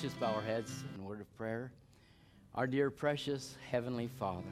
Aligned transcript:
Let's 0.00 0.14
just 0.14 0.20
bow 0.20 0.32
our 0.32 0.40
heads 0.40 0.82
in 0.96 1.04
word 1.04 1.20
of 1.20 1.36
prayer. 1.36 1.70
Our 2.54 2.66
dear, 2.66 2.90
precious 2.90 3.54
Heavenly 3.70 4.08
Father, 4.18 4.48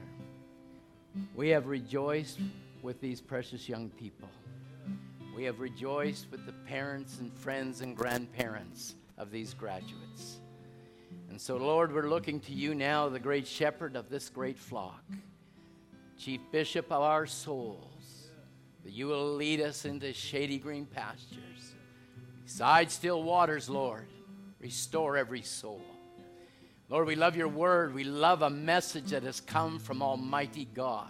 we 1.35 1.49
have 1.49 1.69
rejoiced 1.69 2.39
with 2.83 3.01
these 3.01 3.23
precious 3.23 3.67
young 3.67 3.89
people. 3.89 4.29
We 5.35 5.45
have 5.45 5.59
rejoiced 5.59 6.31
with 6.31 6.45
the 6.45 6.53
parents 6.53 7.21
and 7.21 7.33
friends 7.33 7.81
and 7.81 7.97
grandparents 7.97 8.97
of 9.17 9.31
these 9.31 9.55
graduates. 9.55 10.41
And 11.31 11.41
so, 11.41 11.57
Lord, 11.57 11.95
we're 11.95 12.11
looking 12.11 12.41
to 12.41 12.53
you 12.53 12.75
now, 12.75 13.09
the 13.09 13.19
great 13.19 13.47
shepherd 13.47 13.97
of 13.97 14.11
this 14.11 14.29
great 14.29 14.59
flock, 14.59 15.03
chief 16.19 16.43
bishop 16.53 16.93
of 16.93 17.01
our 17.01 17.25
souls, 17.25 18.29
that 18.85 18.93
you 18.93 19.07
will 19.07 19.35
lead 19.35 19.63
us 19.63 19.87
into 19.87 20.13
shady 20.13 20.59
green 20.59 20.85
pastures, 20.85 21.73
beside 22.45 22.91
still 22.91 23.23
waters, 23.23 23.71
Lord. 23.71 24.09
Restore 24.61 25.17
every 25.17 25.43
soul. 25.43 25.83
Lord, 26.89 27.07
we 27.07 27.17
love 27.17 27.37
your 27.37 27.49
word. 27.49 27.95
We 27.95 28.05
love 28.05 28.43
a 28.43 28.51
message 28.51 29.11
that 29.11 29.23
has 29.23 29.41
come 29.41 29.79
from 29.79 30.03
Almighty 30.03 30.67
God. 30.75 31.09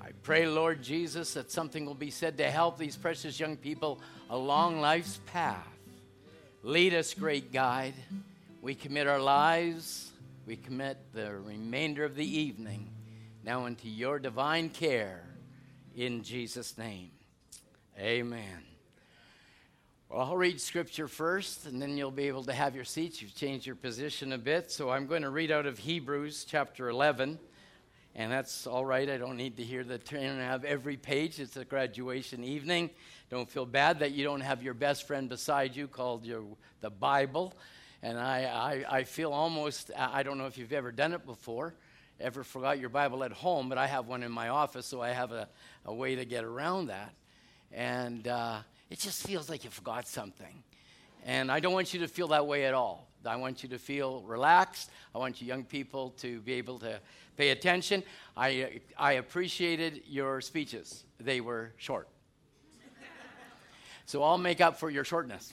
I 0.00 0.10
pray, 0.22 0.46
Lord 0.46 0.82
Jesus, 0.82 1.34
that 1.34 1.50
something 1.50 1.84
will 1.84 1.94
be 1.94 2.10
said 2.10 2.38
to 2.38 2.50
help 2.50 2.78
these 2.78 2.96
precious 2.96 3.40
young 3.40 3.56
people 3.56 4.00
along 4.30 4.80
life's 4.80 5.20
path. 5.26 5.66
Lead 6.62 6.94
us, 6.94 7.14
great 7.14 7.52
guide. 7.52 7.94
We 8.62 8.74
commit 8.74 9.06
our 9.06 9.20
lives, 9.20 10.12
we 10.46 10.56
commit 10.56 10.98
the 11.12 11.36
remainder 11.36 12.04
of 12.04 12.16
the 12.16 12.26
evening 12.26 12.90
now 13.44 13.66
into 13.66 13.88
your 13.88 14.18
divine 14.18 14.70
care. 14.70 15.22
In 15.94 16.22
Jesus' 16.22 16.76
name, 16.76 17.10
amen. 17.98 18.75
Well, 20.08 20.20
I'll 20.20 20.36
read 20.36 20.60
scripture 20.60 21.08
first, 21.08 21.66
and 21.66 21.82
then 21.82 21.96
you'll 21.96 22.12
be 22.12 22.28
able 22.28 22.44
to 22.44 22.52
have 22.52 22.76
your 22.76 22.84
seats. 22.84 23.20
You've 23.20 23.34
changed 23.34 23.66
your 23.66 23.74
position 23.74 24.32
a 24.32 24.38
bit. 24.38 24.70
So 24.70 24.88
I'm 24.88 25.08
going 25.08 25.22
to 25.22 25.30
read 25.30 25.50
out 25.50 25.66
of 25.66 25.78
Hebrews 25.78 26.46
chapter 26.48 26.88
11. 26.88 27.40
And 28.14 28.30
that's 28.30 28.68
all 28.68 28.84
right. 28.84 29.10
I 29.10 29.16
don't 29.16 29.36
need 29.36 29.56
to 29.56 29.64
hear 29.64 29.82
the 29.82 29.98
turn 29.98 30.22
and 30.22 30.40
have 30.40 30.64
every 30.64 30.96
page. 30.96 31.40
It's 31.40 31.56
a 31.56 31.64
graduation 31.64 32.44
evening. 32.44 32.90
Don't 33.30 33.50
feel 33.50 33.66
bad 33.66 33.98
that 33.98 34.12
you 34.12 34.22
don't 34.22 34.42
have 34.42 34.62
your 34.62 34.74
best 34.74 35.08
friend 35.08 35.28
beside 35.28 35.74
you 35.74 35.88
called 35.88 36.24
your, 36.24 36.44
the 36.82 36.90
Bible. 36.90 37.52
And 38.00 38.16
I, 38.16 38.84
I, 38.88 38.98
I 38.98 39.02
feel 39.02 39.32
almost, 39.32 39.90
I 39.98 40.22
don't 40.22 40.38
know 40.38 40.46
if 40.46 40.56
you've 40.56 40.72
ever 40.72 40.92
done 40.92 41.14
it 41.14 41.26
before, 41.26 41.74
ever 42.20 42.44
forgot 42.44 42.78
your 42.78 42.90
Bible 42.90 43.24
at 43.24 43.32
home, 43.32 43.68
but 43.68 43.76
I 43.76 43.88
have 43.88 44.06
one 44.06 44.22
in 44.22 44.30
my 44.30 44.50
office, 44.50 44.86
so 44.86 45.02
I 45.02 45.08
have 45.08 45.32
a, 45.32 45.48
a 45.84 45.92
way 45.92 46.14
to 46.14 46.24
get 46.24 46.44
around 46.44 46.86
that. 46.86 47.12
And 47.72 48.28
uh, 48.28 48.60
it 48.90 48.98
just 48.98 49.26
feels 49.26 49.48
like 49.48 49.64
you 49.64 49.70
forgot 49.70 50.06
something. 50.06 50.62
And 51.24 51.50
I 51.50 51.60
don't 51.60 51.72
want 51.72 51.92
you 51.92 52.00
to 52.00 52.08
feel 52.08 52.28
that 52.28 52.46
way 52.46 52.66
at 52.66 52.74
all. 52.74 53.08
I 53.24 53.34
want 53.36 53.62
you 53.62 53.68
to 53.70 53.78
feel 53.78 54.22
relaxed. 54.22 54.90
I 55.14 55.18
want 55.18 55.40
you 55.40 55.48
young 55.48 55.64
people 55.64 56.10
to 56.18 56.40
be 56.42 56.52
able 56.54 56.78
to 56.78 57.00
pay 57.36 57.50
attention. 57.50 58.04
I, 58.36 58.80
I 58.96 59.12
appreciated 59.12 60.02
your 60.06 60.40
speeches, 60.40 61.04
they 61.18 61.40
were 61.40 61.72
short. 61.76 62.08
so 64.06 64.22
I'll 64.22 64.38
make 64.38 64.60
up 64.60 64.78
for 64.78 64.90
your 64.90 65.04
shortness. 65.04 65.52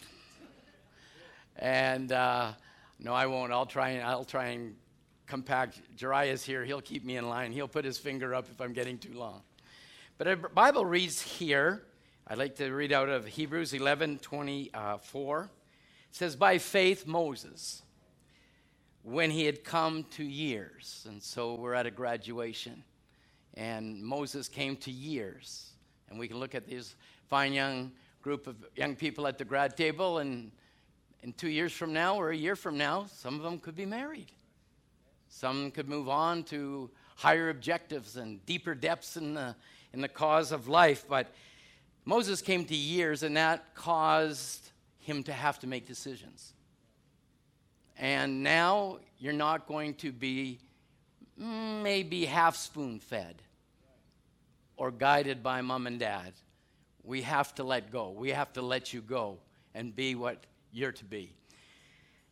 And 1.57 2.11
uh, 2.11 2.51
no, 2.99 3.13
I 3.13 3.25
won't. 3.25 3.51
I'll 3.51 3.65
try 3.65 3.89
and 3.89 4.03
I'll 4.03 4.25
try 4.25 4.47
and 4.47 4.75
compact. 5.27 5.81
Jariah's 5.97 6.43
here. 6.43 6.63
He'll 6.65 6.81
keep 6.81 7.03
me 7.03 7.17
in 7.17 7.29
line. 7.29 7.51
He'll 7.51 7.67
put 7.67 7.85
his 7.85 7.97
finger 7.97 8.33
up 8.33 8.47
if 8.51 8.59
I'm 8.61 8.73
getting 8.73 8.97
too 8.97 9.13
long. 9.13 9.41
But 10.17 10.27
a 10.27 10.35
Bible 10.35 10.85
reads 10.85 11.21
here. 11.21 11.83
I'd 12.25 12.37
like 12.37 12.55
to 12.55 12.71
read 12.71 12.93
out 12.93 13.09
of 13.09 13.27
Hebrews 13.27 13.73
11 13.73 14.19
24. 14.19 15.39
Uh, 15.39 15.43
it 15.43 15.49
says, 16.11 16.37
By 16.37 16.57
faith, 16.57 17.05
Moses, 17.05 17.81
when 19.01 19.29
he 19.29 19.43
had 19.45 19.65
come 19.65 20.05
to 20.11 20.23
years, 20.23 21.05
and 21.09 21.21
so 21.21 21.55
we're 21.55 21.73
at 21.73 21.85
a 21.85 21.91
graduation, 21.91 22.81
and 23.55 24.01
Moses 24.01 24.47
came 24.47 24.77
to 24.77 24.91
years. 24.91 25.71
And 26.09 26.17
we 26.17 26.29
can 26.29 26.39
look 26.39 26.55
at 26.55 26.65
these 26.65 26.95
fine 27.27 27.51
young 27.51 27.91
group 28.21 28.47
of 28.47 28.55
young 28.77 28.95
people 28.95 29.27
at 29.27 29.37
the 29.37 29.43
grad 29.43 29.75
table, 29.75 30.19
and 30.19 30.49
in 31.23 31.33
two 31.33 31.49
years 31.49 31.73
from 31.73 31.91
now 31.91 32.15
or 32.15 32.29
a 32.29 32.37
year 32.37 32.55
from 32.55 32.77
now, 32.77 33.05
some 33.11 33.35
of 33.35 33.41
them 33.41 33.59
could 33.59 33.75
be 33.75 33.85
married. 33.85 34.31
Some 35.27 35.71
could 35.71 35.89
move 35.89 36.07
on 36.07 36.43
to 36.45 36.89
higher 37.17 37.49
objectives 37.49 38.15
and 38.15 38.43
deeper 38.45 38.75
depths 38.75 39.17
in 39.17 39.33
the, 39.33 39.57
in 39.91 39.99
the 39.99 40.07
cause 40.07 40.53
of 40.53 40.69
life. 40.69 41.05
But 41.09 41.33
Moses 42.05 42.41
came 42.41 42.65
to 42.65 42.75
years, 42.75 43.23
and 43.23 43.37
that 43.37 43.75
caused 43.75 44.71
him 44.99 45.23
to 45.23 45.33
have 45.33 45.59
to 45.59 45.67
make 45.67 45.87
decisions. 45.87 46.53
And 47.97 48.43
now 48.43 48.99
you're 49.19 49.33
not 49.33 49.67
going 49.67 49.93
to 49.95 50.11
be 50.11 50.59
mm, 51.39 51.81
maybe 51.81 52.25
half 52.25 52.55
spoon 52.55 52.99
fed 52.99 53.41
or 54.75 54.91
guided 54.91 55.43
by 55.43 55.61
mom 55.61 55.87
and 55.87 55.99
dad. 55.99 56.33
We 57.03 57.21
have 57.21 57.53
to 57.55 57.63
let 57.63 57.91
go. 57.91 58.11
We 58.11 58.29
have 58.29 58.51
to 58.53 58.61
let 58.61 58.93
you 58.93 59.01
go 59.01 59.37
and 59.73 59.95
be 59.95 60.15
what 60.15 60.45
you're 60.71 60.91
to 60.93 61.05
be. 61.05 61.33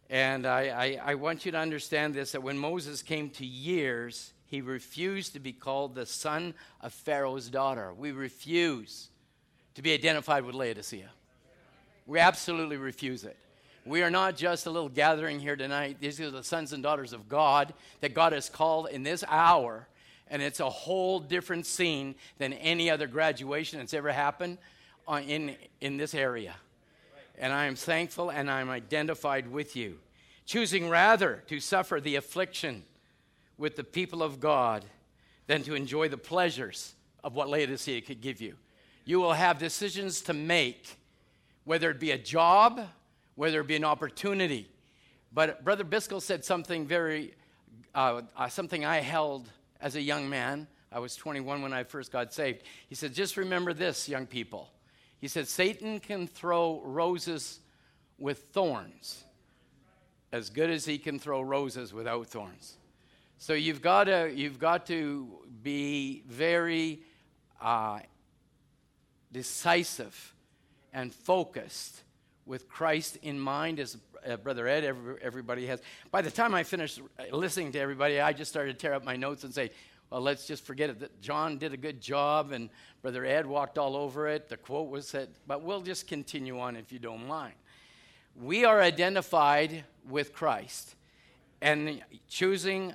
And 0.09 0.45
I, 0.45 0.99
I, 1.03 1.11
I, 1.11 1.15
want 1.15 1.45
you 1.45 1.53
to 1.53 1.57
understand 1.57 2.13
this 2.13 2.33
that 2.33 2.43
when 2.43 2.57
Moses 2.57 3.01
came 3.01 3.29
to 3.31 3.45
years, 3.45 4.33
he 4.45 4.59
refused 4.59 5.33
to 5.33 5.39
be 5.39 5.53
called 5.53 5.95
the 5.95 6.05
son 6.05 6.53
of 6.81 6.91
Pharaoh's 6.91 7.49
daughter. 7.49 7.93
We 7.93 8.11
refuse 8.11 9.10
to 9.75 9.81
be 9.81 9.93
identified 9.93 10.43
with 10.43 10.55
Laodicea. 10.55 11.09
We 12.07 12.19
absolutely 12.19 12.77
refuse 12.77 13.23
it. 13.23 13.37
We 13.85 14.03
are 14.03 14.11
not 14.11 14.35
just 14.35 14.65
a 14.65 14.69
little 14.69 14.89
gathering 14.89 15.39
here 15.39 15.55
tonight. 15.55 15.97
These 15.99 16.19
are 16.21 16.29
the 16.29 16.43
sons 16.43 16.73
and 16.73 16.83
daughters 16.83 17.13
of 17.13 17.27
God 17.27 17.73
that 18.01 18.13
God 18.13 18.33
has 18.33 18.49
called 18.49 18.89
in 18.89 19.03
this 19.03 19.23
hour. 19.27 19.87
And 20.29 20.41
it's 20.41 20.59
a 20.59 20.69
whole 20.69 21.19
different 21.19 21.65
scene 21.65 22.15
than 22.37 22.53
any 22.53 22.89
other 22.89 23.07
graduation 23.07 23.79
that's 23.79 23.93
ever 23.93 24.11
happened 24.11 24.59
uh, 25.07 25.21
in, 25.25 25.55
in 25.79 25.97
this 25.97 26.13
area 26.13 26.53
and 27.41 27.51
I 27.51 27.65
am 27.65 27.75
thankful 27.75 28.29
and 28.29 28.49
I'm 28.49 28.69
identified 28.69 29.51
with 29.51 29.75
you. 29.75 29.97
Choosing 30.45 30.87
rather 30.87 31.43
to 31.47 31.59
suffer 31.59 31.99
the 31.99 32.15
affliction 32.15 32.83
with 33.57 33.75
the 33.75 33.83
people 33.83 34.21
of 34.21 34.39
God 34.39 34.85
than 35.47 35.63
to 35.63 35.73
enjoy 35.73 36.07
the 36.07 36.17
pleasures 36.17 36.93
of 37.23 37.35
what 37.35 37.49
Laodicea 37.49 38.01
could 38.01 38.21
give 38.21 38.41
you. 38.41 38.55
You 39.11 39.19
will 39.19 39.33
have 39.33 39.57
decisions 39.57 40.21
to 40.21 40.33
make, 40.33 40.87
whether 41.65 41.91
it 41.91 41.99
be 41.99 42.11
a 42.11 42.17
job, 42.17 42.79
whether 43.35 43.59
it 43.59 43.67
be 43.67 43.75
an 43.75 43.83
opportunity. 43.83 44.69
But 45.33 45.65
Brother 45.65 45.83
Biscoe 45.83 46.21
said 46.21 46.45
something 46.45 46.87
very, 46.87 47.33
uh, 47.93 48.21
uh, 48.37 48.47
something 48.47 48.85
I 48.85 49.01
held 49.01 49.49
as 49.81 49.97
a 49.97 50.01
young 50.01 50.29
man. 50.29 50.65
I 50.93 50.99
was 50.99 51.17
21 51.17 51.61
when 51.61 51.73
I 51.73 51.83
first 51.83 52.13
got 52.13 52.33
saved. 52.33 52.63
He 52.87 52.95
said, 52.95 53.13
Just 53.13 53.35
remember 53.35 53.73
this, 53.73 54.07
young 54.07 54.25
people. 54.25 54.69
He 55.19 55.27
said, 55.27 55.49
Satan 55.49 55.99
can 55.99 56.25
throw 56.25 56.81
roses 56.81 57.59
with 58.17 58.43
thorns 58.53 59.25
as 60.31 60.49
good 60.49 60.69
as 60.69 60.85
he 60.85 60.97
can 60.97 61.19
throw 61.19 61.41
roses 61.41 61.93
without 61.93 62.27
thorns. 62.27 62.77
So 63.39 63.51
you've 63.51 63.81
got 63.81 64.05
to, 64.05 64.31
you've 64.33 64.57
got 64.57 64.85
to 64.85 65.27
be 65.61 66.23
very 66.27 67.01
uh, 67.59 67.99
decisive 69.31 70.33
and 70.93 71.13
focused 71.13 72.01
with 72.45 72.67
Christ 72.67 73.17
in 73.21 73.39
mind, 73.39 73.79
as 73.79 73.97
uh, 74.27 74.35
Brother 74.37 74.67
Ed, 74.67 74.83
every, 74.83 75.15
everybody 75.21 75.67
has. 75.67 75.81
By 76.11 76.21
the 76.21 76.31
time 76.31 76.53
I 76.53 76.63
finished 76.63 77.01
listening 77.31 77.71
to 77.73 77.79
everybody, 77.79 78.19
I 78.19 78.33
just 78.33 78.51
started 78.51 78.73
to 78.73 78.77
tear 78.77 78.93
up 78.93 79.03
my 79.03 79.15
notes 79.15 79.43
and 79.43 79.53
say, 79.53 79.71
well, 80.09 80.21
let's 80.21 80.45
just 80.45 80.63
forget 80.63 80.89
it. 80.89 80.99
That 80.99 81.21
John 81.21 81.57
did 81.57 81.73
a 81.73 81.77
good 81.77 82.01
job, 82.01 82.51
and 82.51 82.69
Brother 83.01 83.25
Ed 83.25 83.45
walked 83.45 83.77
all 83.77 83.95
over 83.95 84.27
it. 84.27 84.49
The 84.49 84.57
quote 84.57 84.89
was 84.89 85.07
said, 85.07 85.29
but 85.47 85.63
we'll 85.63 85.81
just 85.81 86.07
continue 86.07 86.59
on 86.59 86.75
if 86.75 86.91
you 86.91 86.99
don't 86.99 87.27
mind. 87.27 87.53
We 88.35 88.65
are 88.65 88.81
identified 88.81 89.85
with 90.09 90.33
Christ, 90.33 90.95
and 91.61 92.01
choosing 92.27 92.93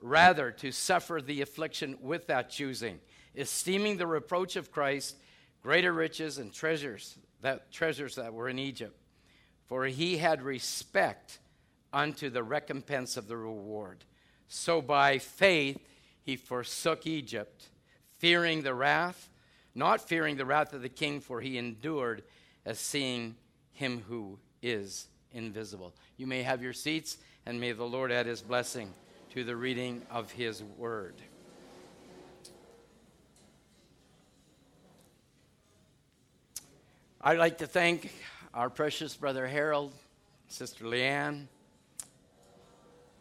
rather 0.00 0.50
to 0.50 0.70
suffer 0.70 1.20
the 1.24 1.40
affliction 1.40 1.96
with 2.00 2.26
that 2.26 2.50
choosing, 2.50 3.00
esteeming 3.34 3.96
the 3.96 4.06
reproach 4.06 4.56
of 4.56 4.70
Christ 4.70 5.16
greater 5.68 5.92
riches 5.92 6.38
and 6.38 6.50
treasures 6.50 7.18
that 7.42 7.70
treasures 7.70 8.14
that 8.14 8.32
were 8.32 8.48
in 8.48 8.58
Egypt, 8.58 8.98
for 9.66 9.84
he 9.84 10.16
had 10.16 10.40
respect 10.40 11.40
unto 11.92 12.30
the 12.30 12.42
recompense 12.42 13.18
of 13.18 13.28
the 13.28 13.36
reward. 13.36 14.02
So 14.48 14.80
by 14.80 15.18
faith 15.18 15.78
he 16.22 16.36
forsook 16.36 17.06
Egypt, 17.06 17.68
fearing 18.16 18.62
the 18.62 18.72
wrath, 18.72 19.28
not 19.74 20.00
fearing 20.00 20.38
the 20.38 20.46
wrath 20.46 20.72
of 20.72 20.80
the 20.80 20.88
king, 20.88 21.20
for 21.20 21.38
he 21.42 21.58
endured 21.58 22.22
as 22.64 22.78
seeing 22.78 23.36
him 23.72 24.02
who 24.08 24.38
is 24.62 25.08
invisible. 25.32 25.94
You 26.16 26.26
may 26.26 26.42
have 26.44 26.62
your 26.62 26.72
seats, 26.72 27.18
and 27.44 27.60
may 27.60 27.72
the 27.72 27.84
Lord 27.84 28.10
add 28.10 28.24
his 28.24 28.40
blessing 28.40 28.90
to 29.34 29.44
the 29.44 29.54
reading 29.54 30.00
of 30.10 30.32
his 30.32 30.62
word. 30.62 31.16
I'd 37.20 37.38
like 37.38 37.58
to 37.58 37.66
thank 37.66 38.12
our 38.54 38.70
precious 38.70 39.16
brother 39.16 39.44
Harold, 39.48 39.92
Sister 40.46 40.84
Leanne, 40.84 41.46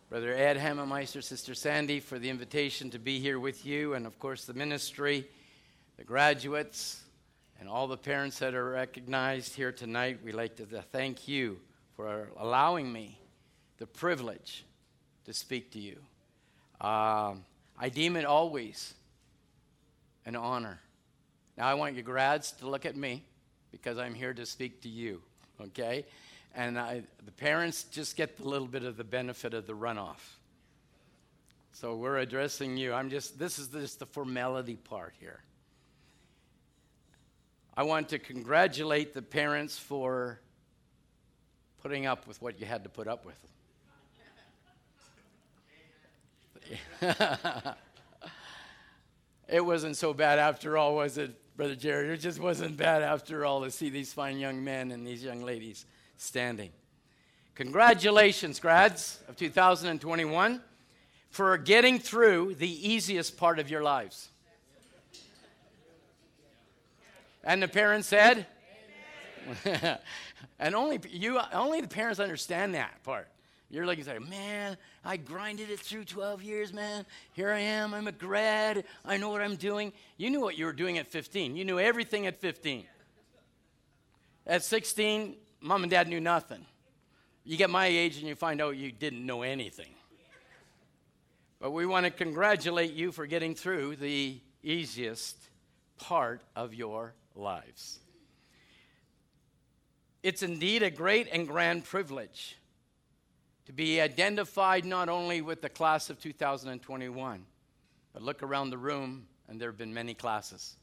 Brother 0.07 0.35
Ed 0.35 0.55
Hammermeister, 0.55 1.23
Sister 1.23 1.55
Sandy, 1.55 1.99
for 1.99 2.19
the 2.19 2.29
invitation 2.29 2.91
to 2.91 2.99
be 2.99 3.19
here 3.19 3.39
with 3.39 3.65
you, 3.65 3.95
and 3.95 4.05
of 4.05 4.19
course 4.19 4.45
the 4.45 4.53
ministry, 4.53 5.25
the 5.97 6.03
graduates, 6.03 7.01
and 7.59 7.67
all 7.67 7.87
the 7.87 7.97
parents 7.97 8.37
that 8.37 8.53
are 8.53 8.69
recognized 8.69 9.55
here 9.55 9.71
tonight. 9.71 10.19
We'd 10.23 10.35
like 10.35 10.57
to 10.57 10.65
thank 10.91 11.27
you 11.27 11.57
for 11.95 12.29
allowing 12.37 12.93
me 12.93 13.19
the 13.79 13.87
privilege 13.87 14.63
to 15.25 15.33
speak 15.33 15.71
to 15.71 15.79
you. 15.79 15.97
Um, 16.79 17.45
I 17.79 17.89
deem 17.91 18.15
it 18.15 18.25
always 18.25 18.93
an 20.23 20.35
honor. 20.35 20.79
Now, 21.57 21.65
I 21.65 21.73
want 21.73 21.95
you 21.95 22.03
grads 22.03 22.51
to 22.59 22.69
look 22.69 22.85
at 22.85 22.95
me 22.95 23.23
because 23.71 23.97
I'm 23.97 24.13
here 24.13 24.33
to 24.33 24.45
speak 24.45 24.81
to 24.81 24.89
you, 24.89 25.21
okay? 25.61 26.05
And 26.55 26.79
I, 26.79 27.03
the 27.25 27.31
parents 27.31 27.83
just 27.83 28.15
get 28.15 28.39
a 28.39 28.43
little 28.43 28.67
bit 28.67 28.83
of 28.83 28.97
the 28.97 29.03
benefit 29.03 29.53
of 29.53 29.67
the 29.67 29.73
runoff. 29.73 30.37
So 31.73 31.95
we're 31.95 32.17
addressing 32.17 32.77
you. 32.77 32.93
I'm 32.93 33.09
just, 33.09 33.37
this 33.37 33.59
is 33.59 33.67
just 33.67 33.99
the 33.99 34.07
formality 34.07 34.75
part 34.75 35.13
here. 35.19 35.41
I 37.75 37.83
want 37.83 38.09
to 38.09 38.17
congratulate 38.17 39.13
the 39.13 39.21
parents 39.21 39.77
for 39.77 40.39
putting 41.83 42.07
up 42.07 42.27
with 42.27 42.41
what 42.41 42.59
you 42.59 42.65
had 42.65 42.83
to 42.83 42.89
put 42.89 43.07
up 43.07 43.25
with. 43.25 43.39
it 49.47 49.63
wasn't 49.63 49.95
so 49.95 50.13
bad 50.13 50.39
after 50.39 50.77
all, 50.77 50.95
was 50.95 51.19
it, 51.19 51.39
Brother 51.57 51.75
Jerry? 51.75 52.13
It 52.13 52.17
just 52.17 52.39
wasn't 52.39 52.77
bad 52.77 53.01
after 53.01 53.43
all 53.43 53.63
to 53.63 53.71
see 53.71 53.89
these 53.89 54.13
fine 54.13 54.37
young 54.37 54.63
men 54.63 54.91
and 54.91 55.05
these 55.05 55.23
young 55.23 55.41
ladies 55.41 55.87
standing. 56.17 56.69
Congratulations, 57.55 58.59
grads 58.59 59.19
of 59.27 59.35
2021, 59.35 60.61
for 61.31 61.57
getting 61.57 61.97
through 61.97 62.53
the 62.59 62.87
easiest 62.87 63.37
part 63.37 63.57
of 63.57 63.71
your 63.71 63.81
lives. 63.81 64.29
And 67.43 67.63
the 67.63 67.67
parents 67.67 68.07
said, 68.07 68.45
and 70.59 70.75
only 70.75 70.99
you, 71.09 71.39
only 71.51 71.81
the 71.81 71.87
parents 71.87 72.19
understand 72.19 72.75
that 72.75 73.01
part. 73.03 73.29
You're 73.69 73.85
looking 73.85 74.05
like, 74.05 74.27
man, 74.27 74.77
I 75.03 75.17
grinded 75.17 75.69
it 75.69 75.79
through 75.79 76.05
12 76.05 76.41
years, 76.41 76.73
man. 76.73 77.05
Here 77.33 77.51
I 77.51 77.59
am. 77.59 77.93
I'm 77.93 78.07
a 78.07 78.13
grad. 78.13 78.85
I 79.03 79.17
know 79.17 79.29
what 79.29 79.41
I'm 79.41 79.57
doing. 79.57 79.91
You 80.15 80.29
knew 80.29 80.39
what 80.39 80.57
you 80.57 80.65
were 80.65 80.73
doing 80.73 80.97
at 80.97 81.07
15. 81.07 81.57
You 81.57 81.65
knew 81.65 81.79
everything 81.79 82.27
at 82.27 82.39
15. 82.39 82.85
At 84.45 84.63
16, 84.63 85.35
mom 85.59 85.83
and 85.83 85.91
dad 85.91 86.07
knew 86.07 86.21
nothing. 86.21 86.65
You 87.43 87.57
get 87.57 87.69
my 87.69 87.87
age 87.87 88.17
and 88.17 88.27
you 88.27 88.35
find 88.35 88.61
out 88.61 88.77
you 88.77 88.91
didn't 88.91 89.25
know 89.25 89.41
anything. 89.41 89.93
But 91.59 91.71
we 91.71 91.85
want 91.85 92.05
to 92.05 92.11
congratulate 92.11 92.93
you 92.93 93.11
for 93.11 93.25
getting 93.25 93.53
through 93.53 93.97
the 93.97 94.39
easiest 94.63 95.35
part 95.97 96.41
of 96.55 96.73
your 96.73 97.13
lives. 97.35 97.99
It's 100.23 100.43
indeed 100.43 100.83
a 100.83 100.89
great 100.89 101.27
and 101.31 101.47
grand 101.47 101.83
privilege 101.83 102.57
to 103.67 103.73
be 103.73 103.99
identified 103.99 104.85
not 104.85 105.09
only 105.09 105.41
with 105.41 105.61
the 105.61 105.67
class 105.67 106.09
of 106.09 106.17
2021, 106.21 107.45
but 108.13 108.21
look 108.21 108.41
around 108.41 108.69
the 108.69 108.77
room 108.77 109.27
and 109.49 109.59
there 109.59 109.69
have 109.69 109.77
been 109.77 109.93
many 109.93 110.13
classes. 110.13 110.77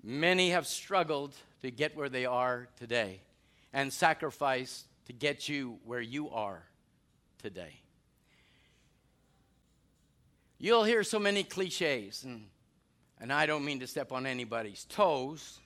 Many 0.00 0.50
have 0.50 0.68
struggled 0.68 1.34
to 1.62 1.72
get 1.72 1.96
where 1.96 2.08
they 2.08 2.24
are 2.24 2.68
today 2.76 3.20
and 3.72 3.92
sacrificed 3.92 4.86
to 5.06 5.12
get 5.12 5.48
you 5.48 5.80
where 5.84 6.00
you 6.00 6.30
are 6.30 6.62
today. 7.42 7.80
You'll 10.56 10.84
hear 10.84 11.02
so 11.02 11.18
many 11.18 11.42
cliches, 11.42 12.22
and, 12.22 12.46
and 13.20 13.32
I 13.32 13.46
don't 13.46 13.64
mean 13.64 13.80
to 13.80 13.88
step 13.88 14.12
on 14.12 14.24
anybody's 14.24 14.84
toes. 14.84 15.58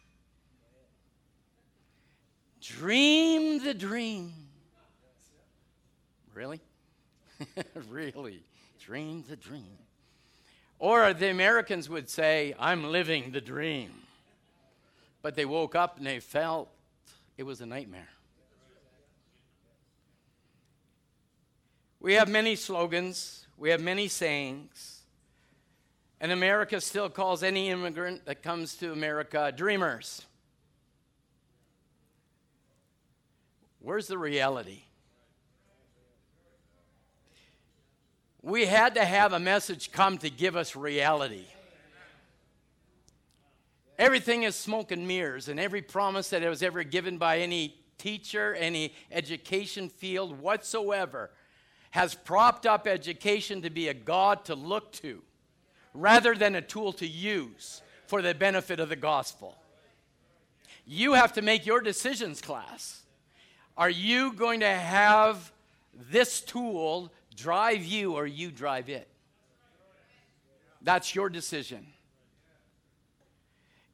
Dream 2.62 3.62
the 3.62 3.74
dream 3.74 4.32
Really? 6.34 6.60
really? 7.88 8.42
Dream 8.80 9.24
the 9.28 9.36
dream. 9.36 9.78
Or 10.80 11.14
the 11.14 11.30
Americans 11.30 11.88
would 11.88 12.10
say, 12.10 12.54
I'm 12.58 12.90
living 12.90 13.30
the 13.30 13.40
dream. 13.40 13.90
But 15.22 15.36
they 15.36 15.44
woke 15.44 15.74
up 15.74 15.96
and 15.96 16.06
they 16.06 16.20
felt 16.20 16.68
it 17.38 17.44
was 17.44 17.60
a 17.60 17.66
nightmare. 17.66 18.08
We 22.00 22.14
have 22.14 22.28
many 22.28 22.56
slogans, 22.56 23.46
we 23.56 23.70
have 23.70 23.80
many 23.80 24.08
sayings, 24.08 25.00
and 26.20 26.32
America 26.32 26.80
still 26.80 27.08
calls 27.08 27.42
any 27.42 27.70
immigrant 27.70 28.26
that 28.26 28.42
comes 28.42 28.74
to 28.76 28.92
America 28.92 29.52
dreamers. 29.56 30.26
Where's 33.80 34.06
the 34.06 34.18
reality? 34.18 34.83
We 38.44 38.66
had 38.66 38.94
to 38.94 39.04
have 39.04 39.32
a 39.32 39.40
message 39.40 39.90
come 39.90 40.18
to 40.18 40.28
give 40.28 40.54
us 40.54 40.76
reality. 40.76 41.46
Everything 43.98 44.42
is 44.42 44.54
smoke 44.54 44.92
and 44.92 45.08
mirrors, 45.08 45.48
and 45.48 45.58
every 45.58 45.80
promise 45.80 46.28
that 46.28 46.42
was 46.42 46.62
ever 46.62 46.82
given 46.82 47.16
by 47.16 47.38
any 47.38 47.74
teacher, 47.96 48.54
any 48.54 48.92
education 49.10 49.88
field 49.88 50.40
whatsoever, 50.40 51.30
has 51.92 52.14
propped 52.14 52.66
up 52.66 52.86
education 52.86 53.62
to 53.62 53.70
be 53.70 53.88
a 53.88 53.94
God 53.94 54.44
to 54.44 54.54
look 54.54 54.92
to 54.92 55.22
rather 55.94 56.34
than 56.34 56.54
a 56.54 56.60
tool 56.60 56.92
to 56.94 57.06
use 57.06 57.80
for 58.06 58.20
the 58.20 58.34
benefit 58.34 58.78
of 58.78 58.90
the 58.90 58.96
gospel. 58.96 59.56
You 60.86 61.14
have 61.14 61.32
to 61.34 61.42
make 61.42 61.64
your 61.64 61.80
decisions, 61.80 62.42
class. 62.42 63.04
Are 63.78 63.88
you 63.88 64.34
going 64.34 64.60
to 64.60 64.68
have 64.68 65.50
this 66.10 66.40
tool 66.40 67.10
drive 67.36 67.84
you 67.84 68.14
or 68.14 68.26
you 68.26 68.50
drive 68.50 68.88
it. 68.88 69.08
That's 70.82 71.14
your 71.14 71.28
decision. 71.28 71.86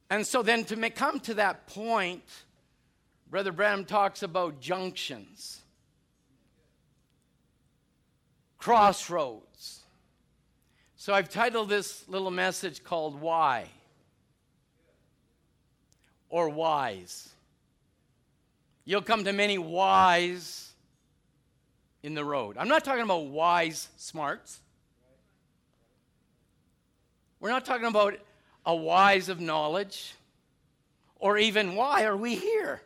And 0.09 0.27
so 0.27 0.43
then 0.43 0.65
to 0.65 0.89
come 0.89 1.19
to 1.21 1.35
that 1.35 1.67
point, 1.67 2.23
Brother 3.29 3.53
Branham 3.53 3.85
talks 3.85 4.23
about 4.23 4.59
junctions, 4.59 5.61
crossroads. 8.57 9.79
So 10.97 11.13
I've 11.13 11.29
titled 11.29 11.69
this 11.69 12.07
little 12.09 12.29
message 12.29 12.83
called 12.83 13.21
Why 13.21 13.67
or 16.29 16.49
Wise. 16.49 17.29
You'll 18.83 19.01
come 19.01 19.23
to 19.23 19.31
many 19.31 19.57
whys 19.57 20.70
in 22.03 22.13
the 22.13 22.25
road. 22.25 22.57
I'm 22.57 22.67
not 22.67 22.83
talking 22.83 23.03
about 23.03 23.25
wise 23.25 23.89
smarts. 23.97 24.59
We're 27.39 27.49
not 27.49 27.65
talking 27.65 27.87
about 27.87 28.15
a 28.65 28.75
wise 28.75 29.29
of 29.29 29.39
knowledge 29.39 30.13
or 31.21 31.37
even 31.37 31.75
why 31.75 32.05
are 32.05 32.17
we 32.17 32.35
here? 32.35 32.81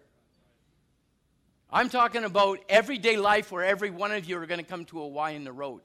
I'm 1.72 1.90
talking 1.90 2.24
about 2.24 2.60
everyday 2.70 3.18
life 3.18 3.52
where 3.52 3.64
every 3.64 3.90
one 3.90 4.12
of 4.12 4.26
you 4.26 4.38
are 4.38 4.46
going 4.46 4.60
to 4.60 4.66
come 4.66 4.86
to 4.86 5.02
a 5.02 5.08
why 5.08 5.32
in 5.32 5.44
the 5.44 5.52
road. 5.52 5.82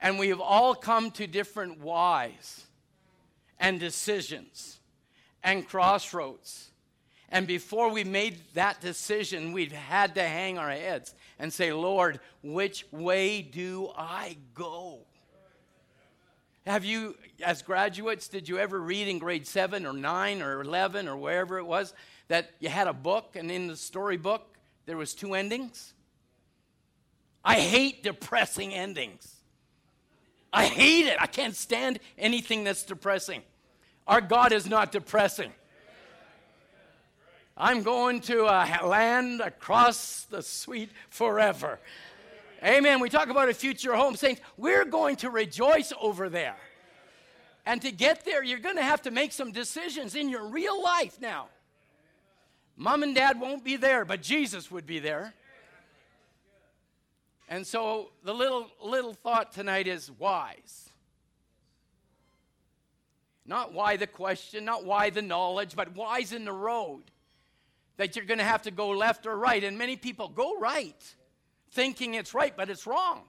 And 0.00 0.18
we 0.18 0.28
have 0.28 0.40
all 0.40 0.74
come 0.74 1.10
to 1.12 1.26
different 1.26 1.80
whys 1.80 2.66
and 3.58 3.78
decisions 3.80 4.80
and 5.42 5.66
crossroads. 5.66 6.71
And 7.32 7.46
before 7.46 7.90
we 7.90 8.04
made 8.04 8.40
that 8.52 8.82
decision, 8.82 9.52
we've 9.52 9.72
had 9.72 10.14
to 10.16 10.22
hang 10.22 10.58
our 10.58 10.70
heads 10.70 11.14
and 11.38 11.50
say, 11.50 11.72
Lord, 11.72 12.20
which 12.42 12.84
way 12.92 13.40
do 13.40 13.90
I 13.96 14.36
go? 14.52 14.98
Have 16.66 16.84
you, 16.84 17.16
as 17.42 17.62
graduates, 17.62 18.28
did 18.28 18.50
you 18.50 18.58
ever 18.58 18.78
read 18.78 19.08
in 19.08 19.18
grade 19.18 19.46
seven 19.46 19.86
or 19.86 19.94
nine 19.94 20.42
or 20.42 20.60
11 20.60 21.08
or 21.08 21.16
wherever 21.16 21.56
it 21.56 21.64
was 21.64 21.94
that 22.28 22.50
you 22.60 22.68
had 22.68 22.86
a 22.86 22.92
book 22.92 23.34
and 23.34 23.50
in 23.50 23.66
the 23.66 23.76
storybook 23.76 24.58
there 24.84 24.98
was 24.98 25.14
two 25.14 25.32
endings? 25.32 25.94
I 27.42 27.60
hate 27.60 28.02
depressing 28.02 28.74
endings. 28.74 29.36
I 30.52 30.66
hate 30.66 31.06
it. 31.06 31.16
I 31.18 31.26
can't 31.26 31.56
stand 31.56 31.98
anything 32.18 32.62
that's 32.62 32.84
depressing. 32.84 33.40
Our 34.06 34.20
God 34.20 34.52
is 34.52 34.68
not 34.68 34.92
depressing. 34.92 35.50
I'm 37.56 37.82
going 37.82 38.20
to 38.22 38.44
uh, 38.46 38.78
a 38.80 38.86
land 38.86 39.40
across 39.40 40.24
the 40.24 40.42
sweet 40.42 40.90
forever. 41.10 41.78
Amen. 42.64 43.00
We 43.00 43.10
talk 43.10 43.28
about 43.28 43.48
a 43.48 43.54
future 43.54 43.94
home. 43.94 44.16
Saints, 44.16 44.40
we're 44.56 44.84
going 44.84 45.16
to 45.16 45.30
rejoice 45.30 45.92
over 46.00 46.28
there. 46.28 46.56
And 47.66 47.82
to 47.82 47.92
get 47.92 48.24
there, 48.24 48.42
you're 48.42 48.58
going 48.58 48.76
to 48.76 48.82
have 48.82 49.02
to 49.02 49.10
make 49.10 49.32
some 49.32 49.52
decisions 49.52 50.14
in 50.14 50.28
your 50.28 50.46
real 50.46 50.82
life 50.82 51.20
now. 51.20 51.48
Mom 52.76 53.02
and 53.02 53.14
dad 53.14 53.40
won't 53.40 53.64
be 53.64 53.76
there, 53.76 54.04
but 54.04 54.22
Jesus 54.22 54.70
would 54.70 54.86
be 54.86 54.98
there. 54.98 55.34
And 57.48 57.66
so 57.66 58.10
the 58.24 58.32
little 58.32 58.70
little 58.82 59.12
thought 59.12 59.52
tonight 59.52 59.86
is 59.86 60.10
wise. 60.10 60.88
Not 63.44 63.74
why 63.74 63.96
the 63.96 64.06
question, 64.06 64.64
not 64.64 64.84
why 64.84 65.10
the 65.10 65.20
knowledge, 65.20 65.76
but 65.76 65.94
why's 65.94 66.32
in 66.32 66.44
the 66.46 66.52
road. 66.52 67.02
That 67.96 68.16
you're 68.16 68.24
going 68.24 68.38
to 68.38 68.44
have 68.44 68.62
to 68.62 68.70
go 68.70 68.90
left 68.90 69.26
or 69.26 69.36
right. 69.36 69.62
And 69.62 69.76
many 69.76 69.96
people 69.96 70.28
go 70.28 70.58
right, 70.58 71.14
thinking 71.70 72.14
it's 72.14 72.34
right, 72.34 72.56
but 72.56 72.70
it's 72.70 72.86
wrong. 72.86 73.22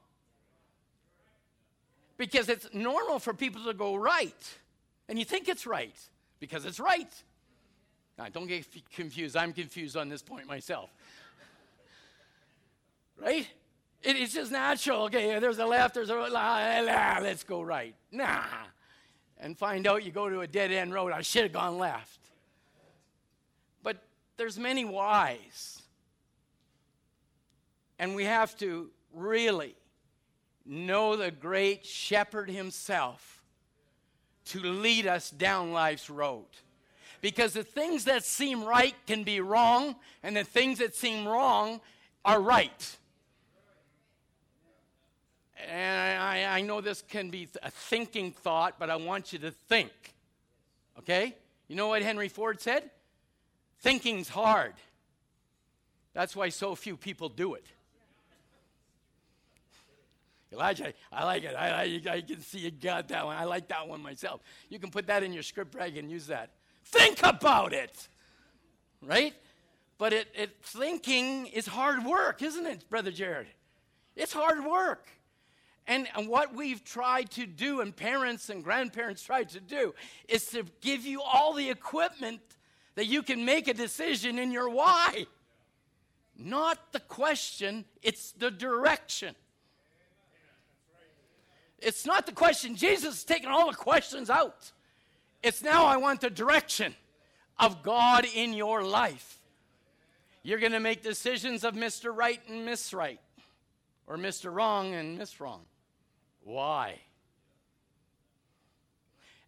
Because 2.17 2.47
it's 2.49 2.67
normal 2.73 3.19
for 3.19 3.33
people 3.33 3.63
to 3.65 3.73
go 3.73 3.95
right. 3.95 4.57
And 5.09 5.19
you 5.19 5.25
think 5.25 5.49
it's 5.49 5.65
right 5.65 5.95
because 6.39 6.65
it's 6.65 6.79
right. 6.79 7.13
Now, 8.17 8.29
don't 8.29 8.47
get 8.47 8.65
confused. 8.93 9.35
I'm 9.35 9.53
confused 9.53 9.97
on 9.97 10.09
this 10.09 10.21
point 10.21 10.47
myself. 10.47 10.89
right? 13.21 13.47
It, 14.01 14.15
it's 14.17 14.33
just 14.33 14.51
natural. 14.51 15.03
Okay, 15.03 15.39
there's 15.39 15.59
a 15.59 15.65
left, 15.65 15.95
there's 15.95 16.09
a 16.09 16.15
right. 16.15 17.19
Let's 17.21 17.43
go 17.43 17.61
right. 17.61 17.95
Nah. 18.11 18.43
And 19.39 19.57
find 19.57 19.87
out 19.87 20.03
you 20.03 20.11
go 20.11 20.29
to 20.29 20.41
a 20.41 20.47
dead 20.47 20.71
end 20.71 20.93
road. 20.93 21.11
I 21.11 21.21
should 21.21 21.43
have 21.43 21.53
gone 21.53 21.77
left. 21.77 22.19
There's 24.37 24.57
many 24.57 24.85
whys. 24.85 25.81
And 27.99 28.15
we 28.15 28.25
have 28.25 28.57
to 28.57 28.89
really 29.13 29.75
know 30.65 31.15
the 31.15 31.31
great 31.31 31.85
shepherd 31.85 32.49
himself 32.49 33.41
to 34.45 34.59
lead 34.59 35.07
us 35.07 35.29
down 35.29 35.71
life's 35.71 36.09
road. 36.09 36.45
Because 37.21 37.53
the 37.53 37.63
things 37.63 38.05
that 38.05 38.25
seem 38.25 38.63
right 38.63 38.95
can 39.07 39.23
be 39.23 39.39
wrong, 39.39 39.95
and 40.21 40.35
the 40.35 40.43
things 40.43 40.79
that 40.79 40.95
seem 40.95 41.25
wrong 41.25 41.79
are 42.25 42.41
right. 42.41 42.97
And 45.65 46.19
I, 46.19 46.57
I 46.57 46.61
know 46.61 46.81
this 46.81 47.01
can 47.01 47.29
be 47.29 47.47
a 47.61 47.71
thinking 47.71 48.31
thought, 48.31 48.75
but 48.77 48.89
I 48.89 48.97
want 48.97 49.31
you 49.31 49.39
to 49.39 49.51
think. 49.51 49.91
Okay? 50.99 51.35
You 51.69 51.77
know 51.77 51.87
what 51.87 52.01
Henry 52.01 52.27
Ford 52.27 52.59
said? 52.59 52.89
Thinking's 53.83 54.29
hard. 54.29 54.73
That's 56.13 56.35
why 56.35 56.49
so 56.49 56.73
few 56.73 56.95
people 56.95 57.27
do 57.27 57.55
it. 57.55 57.65
Elijah, 60.53 60.93
I 61.11 61.25
like 61.25 61.43
it. 61.43 61.55
I, 61.55 61.69
I, 61.69 62.01
I, 62.09 62.21
can 62.21 62.39
see 62.39 62.59
you 62.59 62.71
got 62.71 63.09
that 63.09 63.25
one. 63.25 63.35
I 63.35 63.43
like 63.43 63.67
that 63.69 63.87
one 63.87 64.01
myself. 64.01 64.39
You 64.69 64.79
can 64.79 64.89
put 64.89 65.07
that 65.07 65.21
in 65.21 65.33
your 65.33 65.43
script 65.43 65.75
rag 65.75 65.97
and 65.97 66.09
use 66.09 66.27
that. 66.27 66.51
Think 66.85 67.21
about 67.23 67.73
it, 67.73 68.07
right? 69.01 69.33
But 69.97 70.13
it, 70.13 70.27
it 70.33 70.55
thinking 70.61 71.47
is 71.47 71.65
hard 71.65 72.05
work, 72.05 72.41
isn't 72.41 72.65
it, 72.65 72.87
Brother 72.89 73.11
Jared? 73.11 73.47
It's 74.15 74.31
hard 74.31 74.63
work. 74.63 75.09
And, 75.87 76.07
and 76.15 76.29
what 76.29 76.55
we've 76.55 76.83
tried 76.83 77.31
to 77.31 77.45
do, 77.45 77.81
and 77.81 77.93
parents 77.93 78.49
and 78.49 78.63
grandparents 78.63 79.23
tried 79.23 79.49
to 79.49 79.59
do, 79.59 79.93
is 80.29 80.45
to 80.47 80.63
give 80.79 81.05
you 81.05 81.21
all 81.21 81.53
the 81.53 81.69
equipment 81.69 82.39
that 82.95 83.05
you 83.05 83.23
can 83.23 83.45
make 83.45 83.67
a 83.67 83.73
decision 83.73 84.37
in 84.37 84.51
your 84.51 84.69
why. 84.69 85.25
Not 86.37 86.91
the 86.91 86.99
question, 86.99 87.85
it's 88.01 88.31
the 88.31 88.51
direction. 88.51 89.35
It's 91.79 92.05
not 92.05 92.25
the 92.25 92.31
question. 92.31 92.75
Jesus 92.75 93.15
has 93.15 93.23
taken 93.23 93.49
all 93.49 93.69
the 93.69 93.75
questions 93.75 94.29
out. 94.29 94.71
It's 95.43 95.61
now 95.61 95.85
I 95.85 95.97
want 95.97 96.21
the 96.21 96.29
direction 96.29 96.95
of 97.59 97.83
God 97.83 98.25
in 98.33 98.53
your 98.53 98.83
life. 98.83 99.39
You're 100.43 100.59
going 100.59 100.71
to 100.71 100.79
make 100.79 101.03
decisions 101.03 101.63
of 101.63 101.75
Mr. 101.75 102.15
Right 102.15 102.41
and 102.47 102.65
Miss 102.65 102.93
Right, 102.93 103.19
or 104.07 104.17
Mr. 104.17 104.53
Wrong 104.53 104.93
and 104.93 105.17
Miss 105.17 105.39
Wrong. 105.39 105.61
Why? 106.43 106.99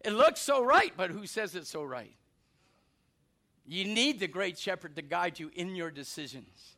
It 0.04 0.12
looks 0.12 0.40
so 0.40 0.64
right, 0.64 0.92
but 0.96 1.10
who 1.10 1.26
says 1.26 1.54
it's 1.54 1.68
so 1.70 1.82
right? 1.82 2.14
You 3.66 3.84
need 3.84 4.20
the 4.20 4.28
great 4.28 4.58
shepherd 4.58 4.94
to 4.96 5.02
guide 5.02 5.38
you 5.38 5.50
in 5.54 5.74
your 5.74 5.90
decisions. 5.90 6.74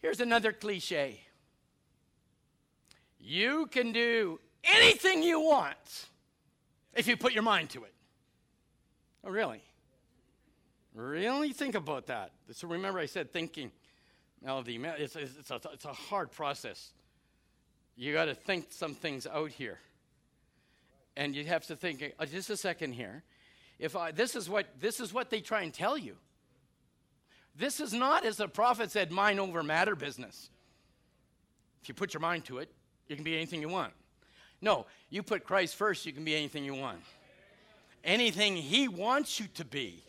Here's 0.00 0.20
another 0.20 0.52
cliche 0.52 1.20
you 3.20 3.66
can 3.66 3.92
do 3.92 4.40
anything 4.64 5.22
you 5.22 5.40
want 5.40 6.06
if 6.94 7.06
you 7.06 7.16
put 7.16 7.34
your 7.34 7.42
mind 7.42 7.68
to 7.70 7.84
it. 7.84 7.92
Oh, 9.22 9.30
really? 9.30 9.60
Really 10.94 11.52
think 11.52 11.74
about 11.74 12.06
that. 12.06 12.30
So 12.52 12.68
remember, 12.68 13.00
I 13.00 13.06
said 13.06 13.30
thinking, 13.30 13.70
Melody. 14.42 14.76
It's, 14.76 15.16
it's, 15.16 15.50
a, 15.50 15.60
it's 15.72 15.84
a 15.84 15.92
hard 15.92 16.30
process. 16.30 16.92
You 17.96 18.12
got 18.12 18.26
to 18.26 18.34
think 18.34 18.68
some 18.70 18.94
things 18.94 19.26
out 19.26 19.50
here, 19.50 19.78
and 21.18 21.34
you 21.34 21.44
have 21.44 21.66
to 21.66 21.76
think. 21.76 22.14
Uh, 22.18 22.24
just 22.24 22.48
a 22.48 22.56
second 22.56 22.92
here. 22.92 23.24
If 23.78 23.96
I, 23.96 24.12
this 24.12 24.34
is 24.34 24.48
what 24.48 24.66
this 24.80 25.00
is 25.00 25.12
what 25.12 25.28
they 25.28 25.40
try 25.40 25.62
and 25.62 25.74
tell 25.74 25.98
you. 25.98 26.16
This 27.54 27.80
is 27.80 27.92
not, 27.92 28.24
as 28.24 28.36
the 28.36 28.46
prophet 28.46 28.92
said, 28.92 29.10
mind 29.10 29.40
over 29.40 29.62
matter 29.64 29.96
business. 29.96 30.48
If 31.82 31.88
you 31.88 31.94
put 31.94 32.14
your 32.14 32.20
mind 32.20 32.44
to 32.46 32.58
it, 32.58 32.70
you 33.08 33.16
can 33.16 33.24
be 33.24 33.34
anything 33.34 33.60
you 33.60 33.68
want. 33.68 33.92
No, 34.60 34.86
you 35.10 35.24
put 35.24 35.44
Christ 35.44 35.74
first, 35.74 36.06
you 36.06 36.12
can 36.12 36.24
be 36.24 36.36
anything 36.36 36.64
you 36.64 36.74
want. 36.74 37.00
Anything 38.04 38.56
He 38.56 38.86
wants 38.86 39.40
you 39.40 39.46
to 39.54 39.64
be. 39.64 40.04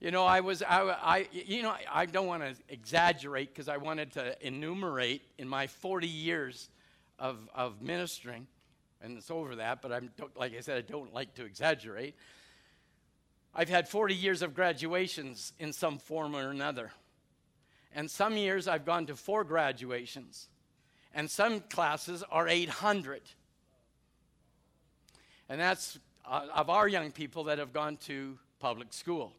You 0.00 0.10
know, 0.10 0.24
I 0.24 0.40
was, 0.40 0.64
I, 0.64 0.80
I 0.82 1.28
you 1.30 1.62
know, 1.62 1.76
I 1.92 2.06
don't 2.06 2.26
want 2.26 2.42
to 2.42 2.56
exaggerate 2.68 3.54
because 3.54 3.68
I 3.68 3.76
wanted 3.76 4.12
to 4.14 4.34
enumerate 4.44 5.22
in 5.38 5.48
my 5.48 5.68
40 5.68 6.08
years 6.08 6.70
of, 7.20 7.38
of 7.54 7.80
ministering, 7.80 8.48
and 9.02 9.18
it's 9.18 9.30
over 9.30 9.56
that, 9.56 9.82
but 9.82 9.92
I'm, 9.92 10.10
like 10.36 10.56
I 10.56 10.60
said, 10.60 10.78
I 10.78 10.80
don't 10.80 11.12
like 11.12 11.34
to 11.34 11.44
exaggerate. 11.44 12.14
I've 13.54 13.68
had 13.68 13.88
40 13.88 14.14
years 14.14 14.42
of 14.42 14.54
graduations 14.54 15.52
in 15.58 15.72
some 15.72 15.98
form 15.98 16.34
or 16.34 16.50
another. 16.50 16.90
And 17.94 18.10
some 18.10 18.36
years 18.36 18.66
I've 18.68 18.86
gone 18.86 19.06
to 19.06 19.16
four 19.16 19.44
graduations. 19.44 20.48
And 21.14 21.30
some 21.30 21.60
classes 21.60 22.24
are 22.30 22.48
800. 22.48 23.20
And 25.48 25.60
that's 25.60 25.98
uh, 26.24 26.46
of 26.54 26.70
our 26.70 26.88
young 26.88 27.10
people 27.10 27.44
that 27.44 27.58
have 27.58 27.72
gone 27.72 27.98
to 28.06 28.38
public 28.58 28.92
school. 28.92 29.32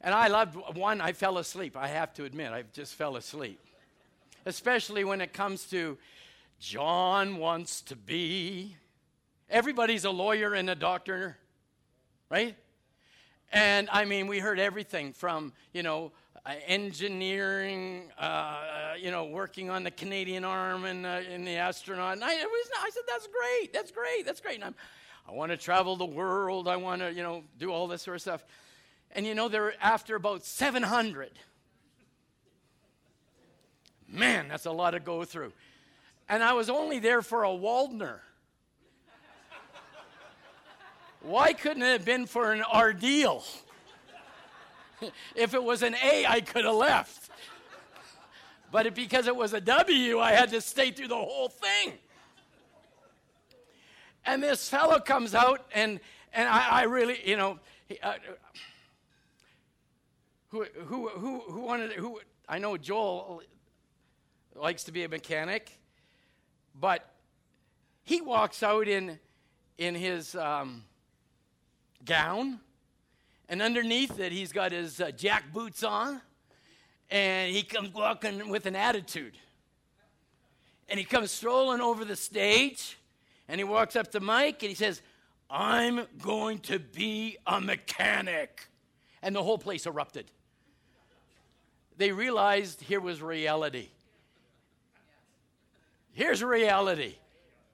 And 0.00 0.14
I 0.14 0.28
loved 0.28 0.56
one, 0.76 1.00
I 1.00 1.12
fell 1.12 1.38
asleep. 1.38 1.76
I 1.76 1.88
have 1.88 2.12
to 2.14 2.24
admit, 2.24 2.52
I 2.52 2.64
just 2.72 2.94
fell 2.94 3.16
asleep. 3.16 3.60
Especially 4.46 5.04
when 5.04 5.20
it 5.20 5.32
comes 5.32 5.66
to 5.66 5.98
John 6.60 7.38
wants 7.38 7.80
to 7.82 7.96
be. 7.96 8.76
Everybody's 9.48 10.04
a 10.04 10.10
lawyer 10.10 10.52
and 10.52 10.68
a 10.68 10.74
doctor, 10.74 11.38
right? 12.28 12.54
And 13.50 13.88
I 13.90 14.04
mean, 14.04 14.26
we 14.26 14.38
heard 14.38 14.60
everything 14.60 15.14
from, 15.14 15.54
you 15.72 15.82
know, 15.82 16.12
uh, 16.44 16.52
engineering, 16.66 18.12
uh, 18.18 18.92
you 19.00 19.10
know, 19.10 19.24
working 19.24 19.70
on 19.70 19.84
the 19.84 19.90
Canadian 19.90 20.44
arm 20.44 20.84
and 20.84 21.06
uh, 21.06 21.20
in 21.32 21.44
the 21.44 21.56
astronaut. 21.56 22.12
And 22.12 22.24
I, 22.24 22.34
was, 22.34 22.70
I 22.78 22.90
said, 22.90 23.02
that's 23.08 23.26
great, 23.26 23.72
that's 23.72 23.90
great, 23.90 24.26
that's 24.26 24.40
great. 24.40 24.62
And 24.62 24.74
I 25.26 25.32
want 25.32 25.52
to 25.52 25.56
travel 25.56 25.96
the 25.96 26.04
world. 26.04 26.68
I 26.68 26.76
want 26.76 27.00
to, 27.00 27.12
you 27.12 27.22
know, 27.22 27.42
do 27.58 27.72
all 27.72 27.88
this 27.88 28.02
sort 28.02 28.16
of 28.16 28.20
stuff. 28.22 28.44
And 29.12 29.26
you 29.26 29.34
know, 29.34 29.48
they're 29.48 29.74
after 29.82 30.14
about 30.14 30.44
700. 30.44 31.30
Man, 34.06 34.48
that's 34.48 34.66
a 34.66 34.72
lot 34.72 34.90
to 34.90 35.00
go 35.00 35.24
through. 35.24 35.52
And 36.30 36.44
I 36.44 36.52
was 36.52 36.70
only 36.70 37.00
there 37.00 37.22
for 37.22 37.42
a 37.42 37.48
Waldner. 37.48 38.20
Why 41.22 41.52
couldn't 41.52 41.82
it 41.82 41.90
have 41.90 42.04
been 42.04 42.24
for 42.24 42.52
an 42.52 42.60
Ardeal? 42.60 43.44
if 45.34 45.54
it 45.54 45.62
was 45.62 45.82
an 45.82 45.96
A, 45.96 46.26
I 46.26 46.40
could 46.40 46.64
have 46.64 46.76
left. 46.76 47.32
But 48.70 48.86
it, 48.86 48.94
because 48.94 49.26
it 49.26 49.34
was 49.34 49.54
a 49.54 49.60
W, 49.60 50.20
I 50.20 50.30
had 50.30 50.50
to 50.50 50.60
stay 50.60 50.92
through 50.92 51.08
the 51.08 51.16
whole 51.16 51.48
thing. 51.48 51.94
And 54.24 54.40
this 54.40 54.68
fellow 54.68 55.00
comes 55.00 55.34
out, 55.34 55.66
and, 55.74 55.98
and 56.32 56.48
I, 56.48 56.68
I 56.68 56.82
really, 56.84 57.18
you 57.24 57.36
know, 57.36 57.58
uh, 58.04 58.12
who, 60.50 60.64
who, 60.84 61.08
who, 61.08 61.40
who 61.40 61.60
wanted, 61.60 61.92
who, 61.92 62.20
I 62.48 62.60
know 62.60 62.76
Joel 62.76 63.42
likes 64.54 64.84
to 64.84 64.92
be 64.92 65.02
a 65.02 65.08
mechanic, 65.08 65.79
but 66.78 67.08
he 68.04 68.20
walks 68.20 68.62
out 68.62 68.88
in, 68.88 69.18
in 69.78 69.94
his, 69.94 70.34
um, 70.34 70.84
gown, 72.04 72.60
and 73.48 73.60
underneath 73.60 74.18
it, 74.18 74.32
he's 74.32 74.52
got 74.52 74.72
his 74.72 75.00
uh, 75.00 75.10
jack 75.10 75.52
boots 75.52 75.82
on, 75.82 76.20
and 77.10 77.54
he 77.54 77.62
comes 77.62 77.92
walking 77.92 78.48
with 78.48 78.66
an 78.66 78.76
attitude. 78.76 79.36
And 80.88 80.98
he 80.98 81.04
comes 81.04 81.30
strolling 81.30 81.80
over 81.80 82.04
the 82.04 82.16
stage, 82.16 82.96
and 83.48 83.60
he 83.60 83.64
walks 83.64 83.96
up 83.96 84.10
to 84.12 84.20
Mike, 84.20 84.62
and 84.62 84.70
he 84.70 84.74
says, 84.74 85.02
I'm 85.48 86.06
going 86.22 86.60
to 86.60 86.78
be 86.78 87.36
a 87.46 87.60
mechanic. 87.60 88.68
and 89.22 89.34
the 89.34 89.42
whole 89.42 89.58
place 89.58 89.86
erupted. 89.86 90.30
They 91.96 92.12
realized 92.12 92.80
here 92.80 93.00
was 93.00 93.20
reality. 93.20 93.88
Here's 96.20 96.44
reality. 96.44 97.14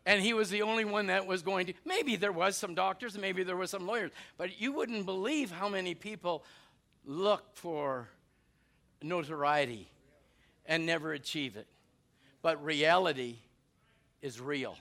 And 0.07 0.23
he 0.23 0.33
was 0.33 0.51
the 0.51 0.63
only 0.63 0.85
one 0.85 1.09
that 1.09 1.27
was 1.27 1.43
going 1.43 1.67
to. 1.67 1.73
Maybe 1.85 2.15
there 2.15 2.31
was 2.31 2.57
some 2.57 2.77
doctors, 2.77 3.19
maybe 3.19 3.43
there 3.43 3.57
was 3.57 3.71
some 3.71 3.89
lawyers, 3.89 4.13
but 4.39 4.61
you 4.61 4.71
wouldn't 4.71 5.05
believe 5.05 5.51
how 5.51 5.69
many 5.69 5.97
people 5.97 6.45
look 7.05 7.43
for 7.55 8.09
notoriety 9.03 9.91
and 10.65 10.87
never 10.87 11.13
achieve 11.13 11.57
it. 11.57 11.67
But 12.41 12.65
reality 12.65 13.39
is 14.23 14.41
real. 14.41 14.77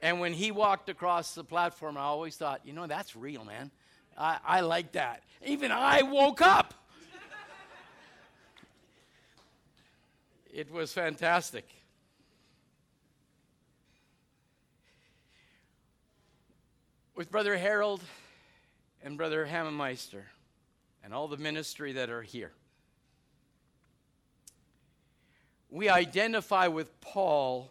And 0.00 0.20
when 0.20 0.32
he 0.32 0.52
walked 0.52 0.88
across 0.88 1.34
the 1.34 1.42
platform, 1.42 1.96
I 1.96 2.02
always 2.02 2.36
thought, 2.36 2.60
you 2.64 2.72
know, 2.72 2.86
that's 2.86 3.16
real, 3.16 3.44
man. 3.44 3.72
I, 4.16 4.38
I 4.46 4.60
like 4.60 4.92
that. 4.92 5.24
Even 5.44 5.72
I 5.72 6.02
woke 6.02 6.40
up. 6.40 6.72
it 10.54 10.70
was 10.70 10.92
fantastic. 10.92 11.68
With 17.16 17.30
Brother 17.30 17.56
Harold 17.56 18.02
and 19.00 19.16
Brother 19.16 19.46
Hammermeister 19.46 20.22
and 21.04 21.14
all 21.14 21.28
the 21.28 21.36
ministry 21.36 21.92
that 21.92 22.10
are 22.10 22.22
here, 22.22 22.50
we 25.70 25.88
identify 25.88 26.66
with 26.66 27.00
Paul 27.00 27.70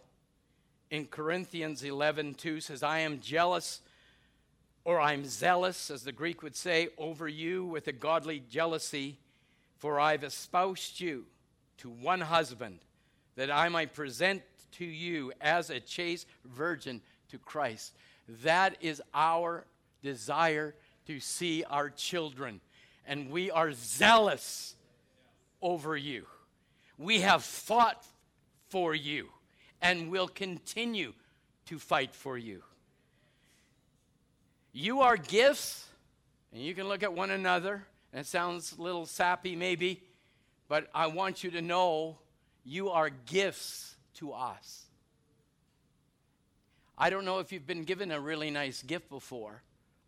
in 0.90 1.08
Corinthians 1.08 1.84
11 1.84 2.36
2 2.36 2.62
says, 2.62 2.84
I 2.84 3.00
am 3.00 3.20
jealous, 3.20 3.82
or 4.86 5.02
I'm 5.02 5.26
zealous, 5.26 5.92
as 5.92 6.04
the 6.04 6.14
Greek 6.14 6.42
would 6.42 6.56
say, 6.56 6.88
over 6.98 7.28
you 7.28 7.66
with 7.66 7.90
a 7.90 7.94
godly 7.94 8.42
jealousy, 8.50 9.18
for 9.78 10.00
I've 10.00 10.24
espoused 10.24 11.02
you 11.02 11.26
to 11.80 11.90
one 11.90 12.22
husband, 12.22 12.80
that 13.36 13.52
I 13.52 13.68
might 13.68 13.94
present 13.94 14.42
to 14.78 14.86
you 14.86 15.34
as 15.42 15.70
a 15.70 15.82
chaste 15.82 16.28
virgin 16.46 17.02
to 17.28 17.38
Christ. 17.38 17.94
That 18.28 18.78
is 18.82 19.02
our 19.14 19.66
desire 20.02 20.76
to 21.08 21.20
see 21.20 21.64
our 21.64 21.90
children. 21.90 22.62
And 23.06 23.30
we 23.30 23.52
are 23.52 23.72
zealous 23.74 24.76
over 25.62 25.98
you. 25.98 26.26
We 26.98 27.22
have 27.22 27.44
fought 27.44 28.06
for 28.70 28.96
you 28.96 29.30
and 29.82 30.10
will 30.10 30.28
continue 30.28 31.14
to 31.66 31.80
fight 31.80 32.16
for 32.16 32.38
you. 32.38 32.64
You 34.72 35.02
are 35.02 35.18
gifts, 35.18 35.86
and 36.52 36.62
you 36.62 36.74
can 36.74 36.88
look 36.88 37.04
at 37.04 37.14
one 37.14 37.30
another, 37.30 37.86
and 38.12 38.22
it 38.22 38.26
sounds 38.26 38.74
a 38.78 38.82
little 38.82 39.06
sappy 39.06 39.56
maybe, 39.56 40.02
but 40.68 40.90
I 40.96 41.08
want 41.08 41.44
you 41.44 41.52
to 41.52 41.62
know 41.62 42.18
you 42.64 42.90
are 42.90 43.10
gifts 43.10 43.96
to 44.16 44.32
us. 44.32 44.83
I 47.04 47.10
don't 47.10 47.26
know 47.26 47.40
if 47.40 47.52
you've 47.52 47.68
been 47.68 47.84
given 47.84 48.12
a 48.12 48.20
really 48.20 48.50
nice 48.50 48.82
gift 48.82 49.10
before. 49.10 49.62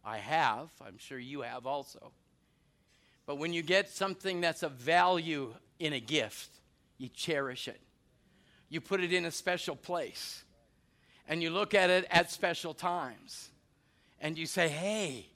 I 0.03 0.17
have. 0.17 0.69
I'm 0.85 0.97
sure 0.97 1.19
you 1.19 1.41
have 1.41 1.65
also. 1.65 2.11
But 3.25 3.37
when 3.37 3.53
you 3.53 3.63
get 3.63 3.89
something 3.89 4.41
that's 4.41 4.63
of 4.63 4.73
value 4.73 5.53
in 5.79 5.93
a 5.93 5.99
gift, 5.99 6.49
you 6.97 7.09
cherish 7.09 7.67
it 7.67 7.81
you 8.69 8.81
put 8.81 9.01
it 9.01 9.13
in 9.13 9.25
a 9.25 9.31
special 9.31 9.75
place. 9.75 10.43
And 11.27 11.41
you 11.41 11.49
look 11.49 11.73
at 11.73 11.89
it 11.89 12.05
at 12.11 12.31
special 12.31 12.73
times. 12.73 13.49
And 14.21 14.37
you 14.37 14.45
say, 14.45 14.67
hey, 14.67 15.27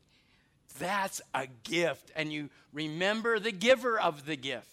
that's 0.78 1.22
a 1.34 1.48
gift. 1.64 2.12
And 2.16 2.32
you 2.32 2.50
remember 2.74 3.40
the 3.40 3.52
giver 3.52 4.00
of 4.00 4.26
the 4.26 4.36
gift. 4.36 4.68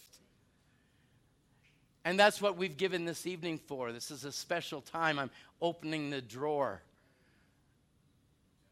And 2.07 2.17
that's 2.17 2.41
what 2.41 2.57
we've 2.57 2.77
given 2.77 3.05
this 3.05 3.27
evening 3.27 3.59
for. 3.59 3.91
This 3.91 4.13
is 4.13 4.25
a 4.25 4.31
special 4.31 4.81
time. 4.81 5.19
I'm 5.19 5.31
opening 5.61 6.11
the 6.11 6.21
drawer 6.21 6.81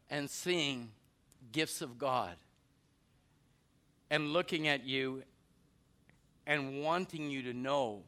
and 0.09 0.29
seeing 0.29 0.89
gifts 1.51 1.81
of 1.81 1.97
God 1.97 2.37
and 4.09 4.31
looking 4.31 4.69
at 4.69 4.85
you 4.85 5.23
and 6.47 6.81
wanting 6.81 7.29
you 7.29 7.41
to 7.41 7.53
know 7.53 8.03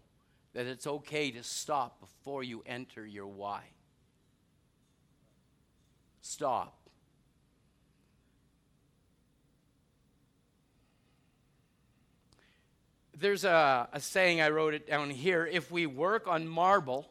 that 0.54 0.66
it's 0.66 0.88
okay 0.88 1.30
to 1.32 1.44
stop 1.44 2.00
before 2.00 2.42
you 2.42 2.64
enter 2.66 3.06
your 3.06 3.28
why. 3.28 3.64
Stop. 6.22 6.77
There's 13.20 13.46
a, 13.46 13.90
a 13.92 14.00
saying, 14.00 14.42
I 14.42 14.50
wrote 14.50 14.76
it 14.76 14.88
down 14.88 15.10
here. 15.10 15.48
If 15.48 15.72
we 15.72 15.88
work 15.88 16.28
on 16.28 16.48
marble, 16.48 17.10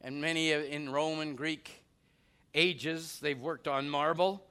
and 0.00 0.20
many 0.20 0.50
in 0.50 0.90
Roman, 0.90 1.36
Greek 1.36 1.84
ages, 2.54 3.20
they've 3.20 3.38
worked 3.38 3.68
on 3.68 3.88
marble, 3.88 4.44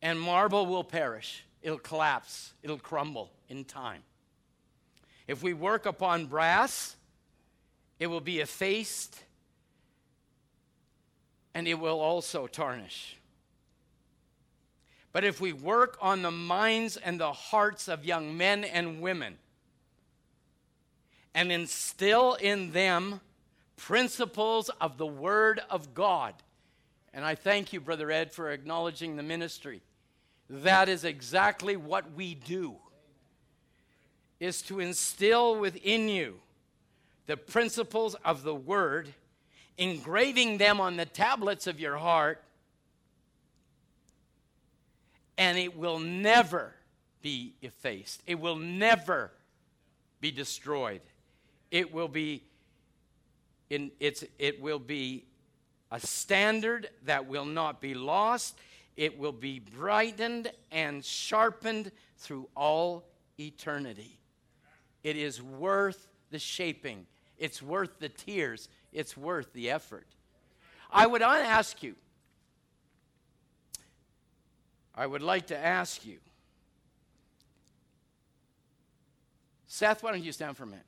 and 0.00 0.20
marble 0.20 0.66
will 0.66 0.82
perish. 0.82 1.44
It'll 1.62 1.78
collapse, 1.78 2.54
it'll 2.64 2.78
crumble 2.78 3.30
in 3.48 3.64
time. 3.64 4.02
If 5.28 5.44
we 5.44 5.54
work 5.54 5.86
upon 5.86 6.26
brass, 6.26 6.96
it 8.00 8.08
will 8.08 8.20
be 8.20 8.40
effaced 8.40 9.22
and 11.54 11.68
it 11.68 11.78
will 11.78 12.00
also 12.00 12.48
tarnish. 12.48 13.16
But 15.12 15.22
if 15.22 15.40
we 15.40 15.52
work 15.52 15.98
on 16.00 16.22
the 16.22 16.30
minds 16.30 16.96
and 16.96 17.20
the 17.20 17.32
hearts 17.32 17.86
of 17.86 18.04
young 18.04 18.36
men 18.36 18.64
and 18.64 19.00
women 19.00 19.36
and 21.34 21.50
instill 21.50 22.34
in 22.34 22.72
them 22.72 23.20
principles 23.76 24.68
of 24.80 24.98
the 24.98 25.06
Word 25.06 25.60
of 25.70 25.94
God, 25.94 26.34
and 27.14 27.24
I 27.24 27.34
thank 27.34 27.72
you, 27.72 27.80
Brother 27.80 28.10
Ed, 28.10 28.32
for 28.32 28.50
acknowledging 28.50 29.16
the 29.16 29.22
ministry. 29.22 29.82
That 30.48 30.88
is 30.88 31.04
exactly 31.04 31.76
what 31.76 32.12
we 32.12 32.34
do 32.34 32.76
is 34.40 34.62
to 34.62 34.80
instill 34.80 35.56
within 35.56 36.08
you 36.08 36.40
the 37.26 37.36
principles 37.36 38.14
of 38.24 38.42
the 38.42 38.54
Word, 38.54 39.12
engraving 39.78 40.58
them 40.58 40.80
on 40.80 40.96
the 40.96 41.06
tablets 41.06 41.66
of 41.66 41.80
your 41.80 41.96
heart, 41.96 42.42
and 45.38 45.56
it 45.58 45.76
will 45.76 45.98
never 45.98 46.74
be 47.20 47.54
effaced. 47.62 48.22
It 48.26 48.40
will 48.40 48.56
never 48.56 49.30
be 50.20 50.30
destroyed. 50.30 51.00
It 51.72 51.92
will 51.92 52.06
be 52.06 52.44
in 53.70 53.90
its 53.98 54.22
it 54.38 54.60
will 54.60 54.78
be 54.78 55.24
a 55.90 55.98
standard 55.98 56.90
that 57.06 57.26
will 57.26 57.46
not 57.46 57.80
be 57.80 57.94
lost. 57.94 58.58
It 58.94 59.18
will 59.18 59.32
be 59.32 59.58
brightened 59.58 60.52
and 60.70 61.02
sharpened 61.02 61.90
through 62.18 62.48
all 62.54 63.04
eternity. 63.40 64.18
It 65.02 65.16
is 65.16 65.42
worth 65.42 66.08
the 66.30 66.38
shaping, 66.38 67.06
it's 67.38 67.62
worth 67.62 67.98
the 67.98 68.10
tears, 68.10 68.68
it's 68.92 69.16
worth 69.16 69.50
the 69.54 69.70
effort. 69.70 70.06
I 70.90 71.06
would 71.06 71.22
ask 71.22 71.82
you, 71.82 71.96
I 74.94 75.06
would 75.06 75.22
like 75.22 75.46
to 75.46 75.56
ask 75.56 76.04
you, 76.04 76.18
Seth, 79.66 80.02
why 80.02 80.12
don't 80.12 80.22
you 80.22 80.32
stand 80.32 80.54
for 80.54 80.64
a 80.64 80.66
minute? 80.66 80.84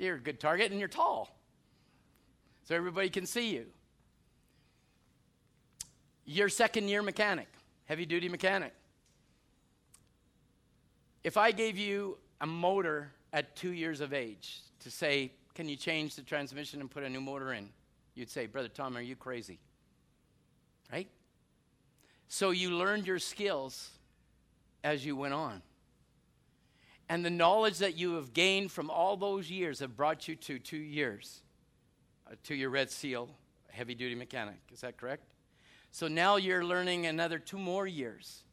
You're 0.00 0.16
a 0.16 0.20
good 0.20 0.40
target 0.40 0.70
and 0.70 0.80
you're 0.80 0.88
tall. 0.88 1.28
So 2.64 2.74
everybody 2.74 3.10
can 3.10 3.26
see 3.26 3.50
you. 3.54 3.66
You're 6.24 6.48
second 6.48 6.88
year 6.88 7.02
mechanic, 7.02 7.48
heavy 7.84 8.06
duty 8.06 8.28
mechanic. 8.28 8.72
If 11.22 11.36
I 11.36 11.50
gave 11.50 11.76
you 11.76 12.16
a 12.40 12.46
motor 12.46 13.12
at 13.34 13.54
two 13.56 13.72
years 13.72 14.00
of 14.00 14.14
age 14.14 14.60
to 14.80 14.90
say, 14.90 15.32
Can 15.54 15.68
you 15.68 15.76
change 15.76 16.16
the 16.16 16.22
transmission 16.22 16.80
and 16.80 16.90
put 16.90 17.02
a 17.02 17.08
new 17.08 17.20
motor 17.20 17.52
in? 17.52 17.68
You'd 18.14 18.30
say, 18.30 18.46
Brother 18.46 18.68
Tom, 18.68 18.96
are 18.96 19.02
you 19.02 19.16
crazy? 19.16 19.58
Right? 20.90 21.08
So 22.28 22.52
you 22.52 22.70
learned 22.70 23.06
your 23.06 23.18
skills 23.18 23.90
as 24.82 25.04
you 25.04 25.14
went 25.14 25.34
on. 25.34 25.60
And 27.10 27.22
the 27.22 27.30
knowledge 27.30 27.78
that 27.78 27.98
you 27.98 28.14
have 28.14 28.32
gained 28.32 28.70
from 28.72 28.88
all 28.88 29.18
those 29.18 29.50
years 29.50 29.80
have 29.80 29.96
brought 29.96 30.26
you 30.28 30.34
to 30.36 30.58
two 30.58 30.78
years, 30.78 31.42
uh, 32.26 32.36
to 32.44 32.54
your 32.54 32.70
Red 32.70 32.90
Seal 32.90 33.28
heavy 33.68 33.94
duty 33.94 34.14
mechanic. 34.14 34.56
Is 34.72 34.80
that 34.80 34.96
correct? 34.96 35.24
So 35.90 36.08
now 36.08 36.36
you're 36.36 36.64
learning 36.64 37.06
another 37.06 37.38
two 37.38 37.58
more 37.58 37.86
years 37.86 38.44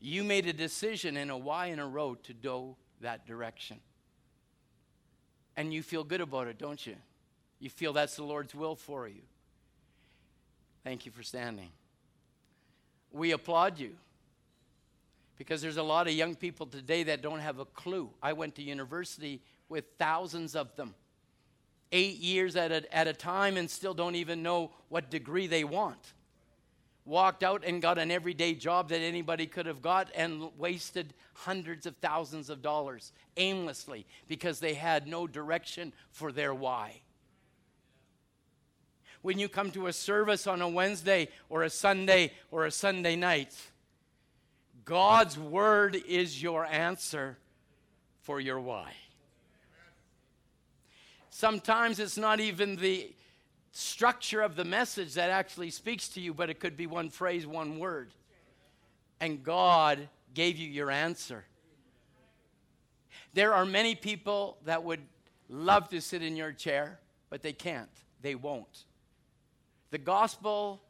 you 0.00 0.22
made 0.22 0.46
a 0.46 0.52
decision 0.52 1.16
in 1.16 1.30
a 1.30 1.36
Y 1.36 1.66
in 1.66 1.78
a 1.78 1.86
row 1.86 2.14
to 2.14 2.32
go 2.32 2.76
that 3.00 3.26
direction. 3.26 3.80
And 5.56 5.74
you 5.74 5.82
feel 5.82 6.04
good 6.04 6.20
about 6.20 6.46
it, 6.46 6.58
don't 6.58 6.84
you? 6.86 6.96
You 7.58 7.68
feel 7.68 7.92
that's 7.92 8.14
the 8.16 8.22
Lord's 8.22 8.54
will 8.54 8.76
for 8.76 9.08
you. 9.08 9.22
Thank 10.84 11.04
you 11.04 11.10
for 11.10 11.24
standing. 11.24 11.70
We 13.10 13.32
applaud 13.32 13.78
you 13.78 13.96
Because 15.38 15.62
there's 15.62 15.76
a 15.76 15.82
lot 15.82 16.08
of 16.08 16.12
young 16.12 16.34
people 16.34 16.66
today 16.66 17.04
that 17.04 17.22
don't 17.22 17.38
have 17.38 17.58
a 17.60 17.64
clue. 17.64 18.10
I 18.22 18.32
went 18.32 18.56
to 18.56 18.62
university 18.62 19.40
with 19.68 19.84
thousands 19.98 20.56
of 20.56 20.74
them, 20.76 20.94
eight 21.92 22.16
years 22.16 22.56
at 22.56 22.72
a, 22.72 22.94
at 22.94 23.06
a 23.06 23.12
time, 23.12 23.56
and 23.56 23.70
still 23.70 23.94
don't 23.94 24.16
even 24.16 24.42
know 24.42 24.72
what 24.88 25.10
degree 25.10 25.46
they 25.46 25.64
want. 25.64 26.12
Walked 27.04 27.42
out 27.42 27.62
and 27.64 27.80
got 27.80 27.96
an 27.96 28.10
everyday 28.10 28.54
job 28.54 28.90
that 28.90 29.00
anybody 29.00 29.46
could 29.46 29.64
have 29.66 29.80
got 29.80 30.10
and 30.14 30.50
wasted 30.58 31.14
hundreds 31.32 31.86
of 31.86 31.96
thousands 31.96 32.50
of 32.50 32.60
dollars 32.60 33.12
aimlessly 33.36 34.04
because 34.26 34.60
they 34.60 34.74
had 34.74 35.06
no 35.06 35.26
direction 35.26 35.92
for 36.10 36.32
their 36.32 36.52
why 36.52 37.00
when 39.22 39.38
you 39.38 39.48
come 39.48 39.70
to 39.70 39.86
a 39.86 39.92
service 39.92 40.46
on 40.46 40.62
a 40.62 40.68
Wednesday 40.68 41.28
or 41.48 41.62
a 41.62 41.70
Sunday 41.70 42.32
or 42.50 42.66
a 42.66 42.70
Sunday 42.70 43.16
night. 43.16 43.54
God's 44.88 45.38
word 45.38 45.96
is 46.08 46.42
your 46.42 46.64
answer 46.64 47.36
for 48.22 48.40
your 48.40 48.58
why. 48.58 48.94
Sometimes 51.28 52.00
it's 52.00 52.16
not 52.16 52.40
even 52.40 52.76
the 52.76 53.12
structure 53.70 54.40
of 54.40 54.56
the 54.56 54.64
message 54.64 55.12
that 55.12 55.28
actually 55.28 55.68
speaks 55.68 56.08
to 56.08 56.22
you, 56.22 56.32
but 56.32 56.48
it 56.48 56.58
could 56.58 56.74
be 56.74 56.86
one 56.86 57.10
phrase, 57.10 57.46
one 57.46 57.78
word. 57.78 58.14
And 59.20 59.44
God 59.44 60.08
gave 60.32 60.56
you 60.56 60.66
your 60.66 60.90
answer. 60.90 61.44
There 63.34 63.52
are 63.52 63.66
many 63.66 63.94
people 63.94 64.56
that 64.64 64.84
would 64.84 65.02
love 65.50 65.90
to 65.90 66.00
sit 66.00 66.22
in 66.22 66.34
your 66.34 66.52
chair, 66.52 66.98
but 67.28 67.42
they 67.42 67.52
can't. 67.52 67.90
They 68.22 68.34
won't. 68.34 68.84
The 69.90 69.98
gospel 69.98 70.80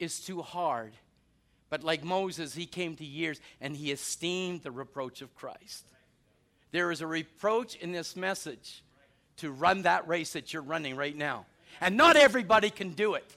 is 0.00 0.18
too 0.18 0.42
hard. 0.42 0.94
But 1.70 1.84
like 1.84 2.04
Moses, 2.04 2.54
he 2.54 2.66
came 2.66 2.96
to 2.96 3.04
years 3.04 3.40
and 3.60 3.76
he 3.76 3.92
esteemed 3.92 4.62
the 4.62 4.72
reproach 4.72 5.22
of 5.22 5.34
Christ. 5.36 5.86
There 6.72 6.90
is 6.90 7.00
a 7.00 7.06
reproach 7.06 7.76
in 7.76 7.92
this 7.92 8.16
message 8.16 8.82
to 9.38 9.50
run 9.50 9.82
that 9.82 10.06
race 10.06 10.34
that 10.34 10.52
you're 10.52 10.62
running 10.62 10.96
right 10.96 11.16
now. 11.16 11.46
And 11.80 11.96
not 11.96 12.16
everybody 12.16 12.70
can 12.70 12.90
do 12.90 13.14
it. 13.14 13.36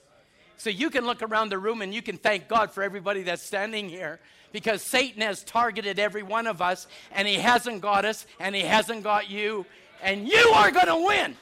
So 0.56 0.70
you 0.70 0.90
can 0.90 1.04
look 1.06 1.22
around 1.22 1.48
the 1.48 1.58
room 1.58 1.82
and 1.82 1.94
you 1.94 2.02
can 2.02 2.18
thank 2.18 2.48
God 2.48 2.70
for 2.70 2.82
everybody 2.82 3.22
that's 3.22 3.42
standing 3.42 3.88
here 3.88 4.20
because 4.52 4.82
Satan 4.82 5.22
has 5.22 5.42
targeted 5.42 5.98
every 5.98 6.22
one 6.22 6.46
of 6.46 6.62
us 6.62 6.86
and 7.12 7.26
he 7.26 7.34
hasn't 7.34 7.80
got 7.80 8.04
us 8.04 8.26
and 8.38 8.54
he 8.54 8.62
hasn't 8.62 9.02
got 9.02 9.30
you. 9.30 9.66
And 10.02 10.28
you 10.28 10.52
are 10.54 10.70
going 10.70 10.86
to 10.86 11.06
win. 11.06 11.36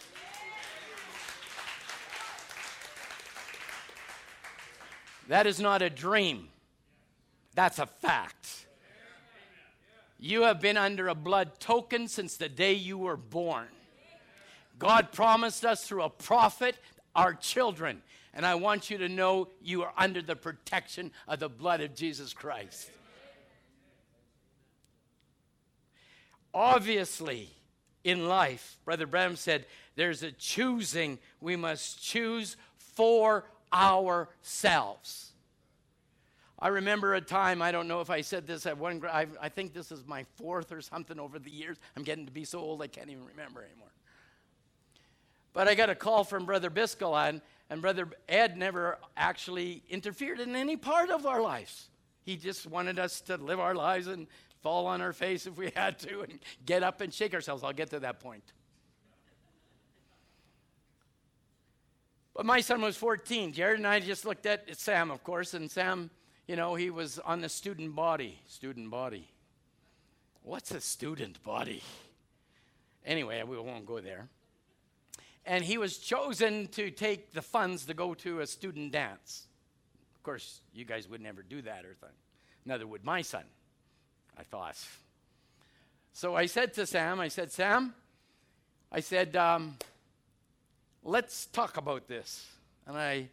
That 5.28 5.46
is 5.46 5.60
not 5.60 5.82
a 5.82 5.90
dream, 5.90 6.48
that's 7.54 7.78
a 7.78 7.86
fact. 7.86 8.66
You 10.18 10.42
have 10.42 10.60
been 10.60 10.76
under 10.76 11.08
a 11.08 11.14
blood 11.14 11.58
token 11.58 12.06
since 12.08 12.36
the 12.36 12.48
day 12.48 12.74
you 12.74 12.96
were 12.96 13.16
born. 13.16 13.66
God 14.78 15.12
promised 15.12 15.64
us 15.64 15.84
through 15.84 16.02
a 16.02 16.10
prophet 16.10 16.76
our 17.14 17.34
children. 17.34 18.02
And 18.34 18.46
I 18.46 18.54
want 18.54 18.90
you 18.90 18.98
to 18.98 19.08
know 19.08 19.48
you 19.60 19.82
are 19.82 19.92
under 19.96 20.22
the 20.22 20.36
protection 20.36 21.12
of 21.28 21.40
the 21.40 21.48
blood 21.48 21.80
of 21.80 21.94
Jesus 21.94 22.32
Christ. 22.32 22.90
Obviously, 26.54 27.50
in 28.04 28.28
life, 28.28 28.78
Brother 28.84 29.06
Branham 29.06 29.36
said, 29.36 29.66
there's 29.96 30.22
a 30.22 30.32
choosing 30.32 31.18
we 31.40 31.56
must 31.56 32.02
choose 32.02 32.56
for 32.76 33.44
ourselves. 33.72 35.31
I 36.62 36.68
remember 36.68 37.14
a 37.14 37.20
time, 37.20 37.60
I 37.60 37.72
don't 37.72 37.88
know 37.88 38.00
if 38.02 38.08
I 38.08 38.20
said 38.20 38.46
this 38.46 38.66
at 38.66 38.78
one, 38.78 39.02
I, 39.04 39.26
I 39.40 39.48
think 39.48 39.74
this 39.74 39.90
is 39.90 40.06
my 40.06 40.24
fourth 40.36 40.70
or 40.70 40.80
something 40.80 41.18
over 41.18 41.40
the 41.40 41.50
years. 41.50 41.76
I'm 41.96 42.04
getting 42.04 42.24
to 42.24 42.30
be 42.30 42.44
so 42.44 42.60
old 42.60 42.80
I 42.80 42.86
can't 42.86 43.10
even 43.10 43.26
remember 43.26 43.64
anymore. 43.64 43.90
But 45.52 45.66
I 45.66 45.74
got 45.74 45.90
a 45.90 45.96
call 45.96 46.22
from 46.22 46.46
Brother 46.46 46.70
Biscoe, 46.70 47.16
and, 47.28 47.42
and 47.68 47.82
Brother 47.82 48.06
Ed 48.28 48.56
never 48.56 49.00
actually 49.16 49.82
interfered 49.90 50.38
in 50.38 50.54
any 50.54 50.76
part 50.76 51.10
of 51.10 51.26
our 51.26 51.42
lives. 51.42 51.88
He 52.22 52.36
just 52.36 52.64
wanted 52.68 52.96
us 52.96 53.20
to 53.22 53.38
live 53.38 53.58
our 53.58 53.74
lives 53.74 54.06
and 54.06 54.28
fall 54.62 54.86
on 54.86 55.00
our 55.00 55.12
face 55.12 55.48
if 55.48 55.58
we 55.58 55.72
had 55.74 55.98
to 55.98 56.20
and 56.20 56.38
get 56.64 56.84
up 56.84 57.00
and 57.00 57.12
shake 57.12 57.34
ourselves. 57.34 57.64
I'll 57.64 57.72
get 57.72 57.90
to 57.90 57.98
that 57.98 58.20
point. 58.20 58.44
But 62.34 62.46
my 62.46 62.60
son 62.60 62.80
was 62.82 62.96
14. 62.96 63.52
Jared 63.52 63.78
and 63.78 63.86
I 63.86 63.98
just 63.98 64.24
looked 64.24 64.46
at 64.46 64.78
Sam, 64.78 65.10
of 65.10 65.24
course, 65.24 65.54
and 65.54 65.68
Sam, 65.68 66.08
you 66.46 66.56
know, 66.56 66.74
he 66.74 66.90
was 66.90 67.18
on 67.18 67.40
the 67.40 67.48
student 67.48 67.94
body. 67.94 68.38
Student 68.48 68.90
body. 68.90 69.28
What's 70.42 70.70
a 70.72 70.80
student 70.80 71.42
body? 71.44 71.82
Anyway, 73.04 73.42
we 73.42 73.58
won't 73.58 73.86
go 73.86 74.00
there. 74.00 74.28
And 75.44 75.64
he 75.64 75.78
was 75.78 75.98
chosen 75.98 76.68
to 76.68 76.90
take 76.90 77.32
the 77.32 77.42
funds 77.42 77.86
to 77.86 77.94
go 77.94 78.14
to 78.14 78.40
a 78.40 78.46
student 78.46 78.92
dance. 78.92 79.46
Of 80.14 80.22
course, 80.22 80.60
you 80.72 80.84
guys 80.84 81.08
would 81.08 81.20
never 81.20 81.42
do 81.42 81.62
that 81.62 81.84
or 81.84 81.94
thing. 81.94 82.10
Neither 82.64 82.86
would 82.86 83.04
my 83.04 83.22
son, 83.22 83.42
I 84.38 84.44
thought. 84.44 84.78
So 86.12 86.36
I 86.36 86.46
said 86.46 86.74
to 86.74 86.86
Sam, 86.86 87.18
I 87.18 87.28
said, 87.28 87.50
Sam, 87.50 87.94
I 88.90 89.00
said, 89.00 89.34
um, 89.34 89.76
let's 91.02 91.46
talk 91.46 91.76
about 91.76 92.06
this. 92.06 92.46
And 92.86 92.96
I 92.96 93.28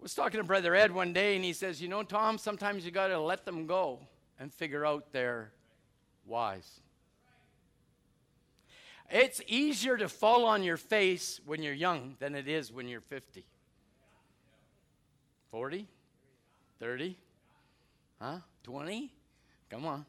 was 0.00 0.14
talking 0.14 0.38
to 0.38 0.44
Brother 0.44 0.74
Ed 0.74 0.92
one 0.92 1.12
day, 1.12 1.36
and 1.36 1.44
he 1.44 1.52
says, 1.52 1.82
You 1.82 1.88
know, 1.88 2.02
Tom, 2.02 2.38
sometimes 2.38 2.84
you 2.84 2.90
got 2.90 3.08
to 3.08 3.20
let 3.20 3.44
them 3.44 3.66
go 3.66 4.00
and 4.38 4.52
figure 4.52 4.86
out 4.86 5.12
their 5.12 5.52
whys. 6.24 6.80
It's 9.10 9.40
easier 9.46 9.96
to 9.96 10.08
fall 10.08 10.44
on 10.44 10.62
your 10.62 10.76
face 10.76 11.40
when 11.46 11.62
you're 11.62 11.72
young 11.72 12.16
than 12.18 12.34
it 12.34 12.46
is 12.46 12.70
when 12.72 12.88
you're 12.88 13.00
50. 13.00 13.44
40? 15.50 15.88
30? 16.78 17.18
Huh? 18.20 18.38
20? 18.64 19.10
Come 19.70 19.86
on. 19.86 20.04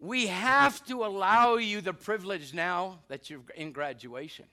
We 0.00 0.26
have 0.26 0.84
to 0.86 1.04
allow 1.04 1.56
you 1.56 1.80
the 1.80 1.92
privilege 1.92 2.54
now 2.54 3.00
that 3.08 3.30
you're 3.30 3.40
in 3.56 3.72
graduation. 3.72 4.46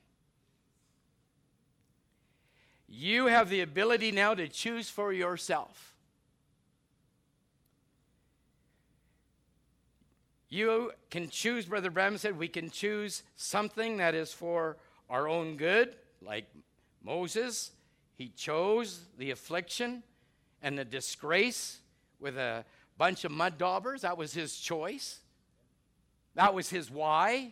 You 2.87 3.25
have 3.25 3.49
the 3.49 3.61
ability 3.61 4.11
now 4.11 4.33
to 4.33 4.47
choose 4.47 4.89
for 4.89 5.11
yourself. 5.11 5.95
You 10.49 10.91
can 11.09 11.29
choose, 11.29 11.65
Brother 11.65 11.89
Branham 11.89 12.17
said, 12.17 12.37
we 12.37 12.47
can 12.47 12.69
choose 12.69 13.23
something 13.35 13.97
that 13.97 14.15
is 14.15 14.31
for 14.31 14.77
our 15.09 15.27
own 15.27 15.57
good, 15.57 15.95
like 16.21 16.45
Moses. 17.03 17.71
He 18.15 18.29
chose 18.29 19.01
the 19.17 19.31
affliction 19.31 20.03
and 20.61 20.77
the 20.77 20.85
disgrace 20.85 21.79
with 22.19 22.37
a 22.37 22.63
bunch 22.97 23.25
of 23.25 23.31
mud 23.31 23.57
daubers. 23.57 24.01
That 24.01 24.17
was 24.17 24.33
his 24.33 24.57
choice. 24.57 25.19
That 26.35 26.53
was 26.53 26.69
his 26.69 26.89
why. 26.89 27.51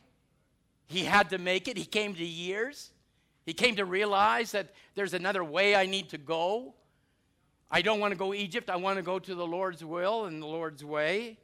He 0.87 1.03
had 1.03 1.29
to 1.31 1.37
make 1.37 1.67
it. 1.67 1.75
He 1.75 1.85
came 1.85 2.13
to 2.15 2.25
years. 2.25 2.91
He 3.45 3.53
came 3.53 3.75
to 3.75 3.85
realize 3.85 4.51
that 4.51 4.73
there's 4.95 5.13
another 5.13 5.43
way 5.43 5.75
I 5.75 5.85
need 5.85 6.09
to 6.09 6.17
go. 6.17 6.73
I 7.69 7.81
don't 7.81 7.99
want 7.99 8.11
to 8.11 8.17
go 8.17 8.33
Egypt. 8.33 8.69
I 8.69 8.75
want 8.77 8.97
to 8.97 9.03
go 9.03 9.19
to 9.19 9.35
the 9.35 9.45
Lord's 9.45 9.83
will 9.83 10.25
and 10.25 10.41
the 10.41 10.47
Lord's 10.47 10.83
way. 10.83 11.37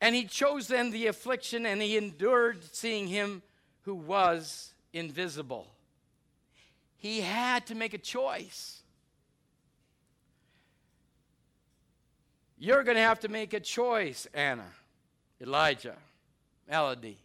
And 0.00 0.14
he 0.14 0.24
chose 0.24 0.68
then 0.68 0.90
the 0.90 1.06
affliction 1.06 1.64
and 1.64 1.80
he 1.80 1.96
endured 1.96 2.62
seeing 2.74 3.08
him 3.08 3.42
who 3.82 3.94
was 3.94 4.74
invisible. 4.92 5.66
He 6.96 7.20
had 7.20 7.66
to 7.66 7.74
make 7.74 7.94
a 7.94 7.98
choice. 7.98 8.82
You're 12.58 12.84
going 12.84 12.96
to 12.96 13.02
have 13.02 13.20
to 13.20 13.28
make 13.28 13.52
a 13.52 13.60
choice, 13.60 14.26
Anna. 14.32 14.66
Elijah, 15.40 15.96
Melody. 16.68 17.18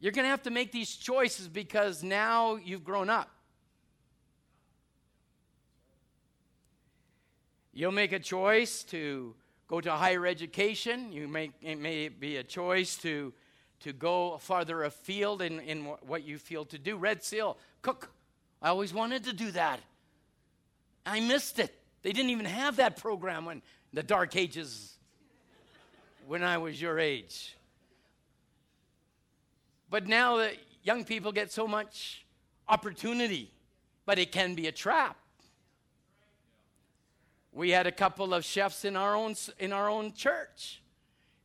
You're 0.00 0.12
going 0.12 0.24
to 0.24 0.30
have 0.30 0.42
to 0.42 0.50
make 0.50 0.70
these 0.70 0.94
choices 0.94 1.48
because 1.48 2.02
now 2.02 2.56
you've 2.56 2.84
grown 2.84 3.10
up. 3.10 3.30
You'll 7.72 7.92
make 7.92 8.12
a 8.12 8.18
choice 8.18 8.82
to 8.84 9.34
go 9.68 9.80
to 9.80 9.92
higher 9.92 10.26
education. 10.26 11.12
You 11.12 11.28
make, 11.28 11.52
it 11.62 11.76
may 11.76 12.08
be 12.08 12.36
a 12.36 12.42
choice 12.42 12.96
to, 12.98 13.32
to 13.80 13.92
go 13.92 14.38
farther 14.38 14.84
afield 14.84 15.42
in, 15.42 15.60
in 15.60 15.84
what 15.84 16.24
you 16.24 16.38
feel 16.38 16.64
to 16.66 16.78
do. 16.78 16.96
Red 16.96 17.22
Seal, 17.22 17.56
cook. 17.82 18.10
I 18.60 18.70
always 18.70 18.92
wanted 18.92 19.24
to 19.24 19.32
do 19.32 19.50
that. 19.52 19.80
I 21.06 21.20
missed 21.20 21.58
it. 21.58 21.74
They 22.02 22.12
didn't 22.12 22.30
even 22.30 22.46
have 22.46 22.76
that 22.76 22.96
program 22.96 23.44
when 23.44 23.62
the 23.92 24.02
Dark 24.02 24.36
Ages 24.36 24.96
when 26.26 26.42
I 26.42 26.58
was 26.58 26.80
your 26.80 26.98
age. 26.98 27.56
But 29.90 30.06
now 30.06 30.36
that 30.36 30.54
young 30.82 31.04
people 31.04 31.32
get 31.32 31.50
so 31.50 31.66
much 31.66 32.24
opportunity, 32.68 33.50
but 34.04 34.18
it 34.18 34.32
can 34.32 34.54
be 34.54 34.66
a 34.66 34.72
trap. 34.72 35.16
We 37.52 37.70
had 37.70 37.86
a 37.86 37.92
couple 37.92 38.34
of 38.34 38.44
chefs 38.44 38.84
in 38.84 38.96
our 38.96 39.14
own, 39.14 39.34
in 39.58 39.72
our 39.72 39.88
own 39.88 40.12
church, 40.12 40.82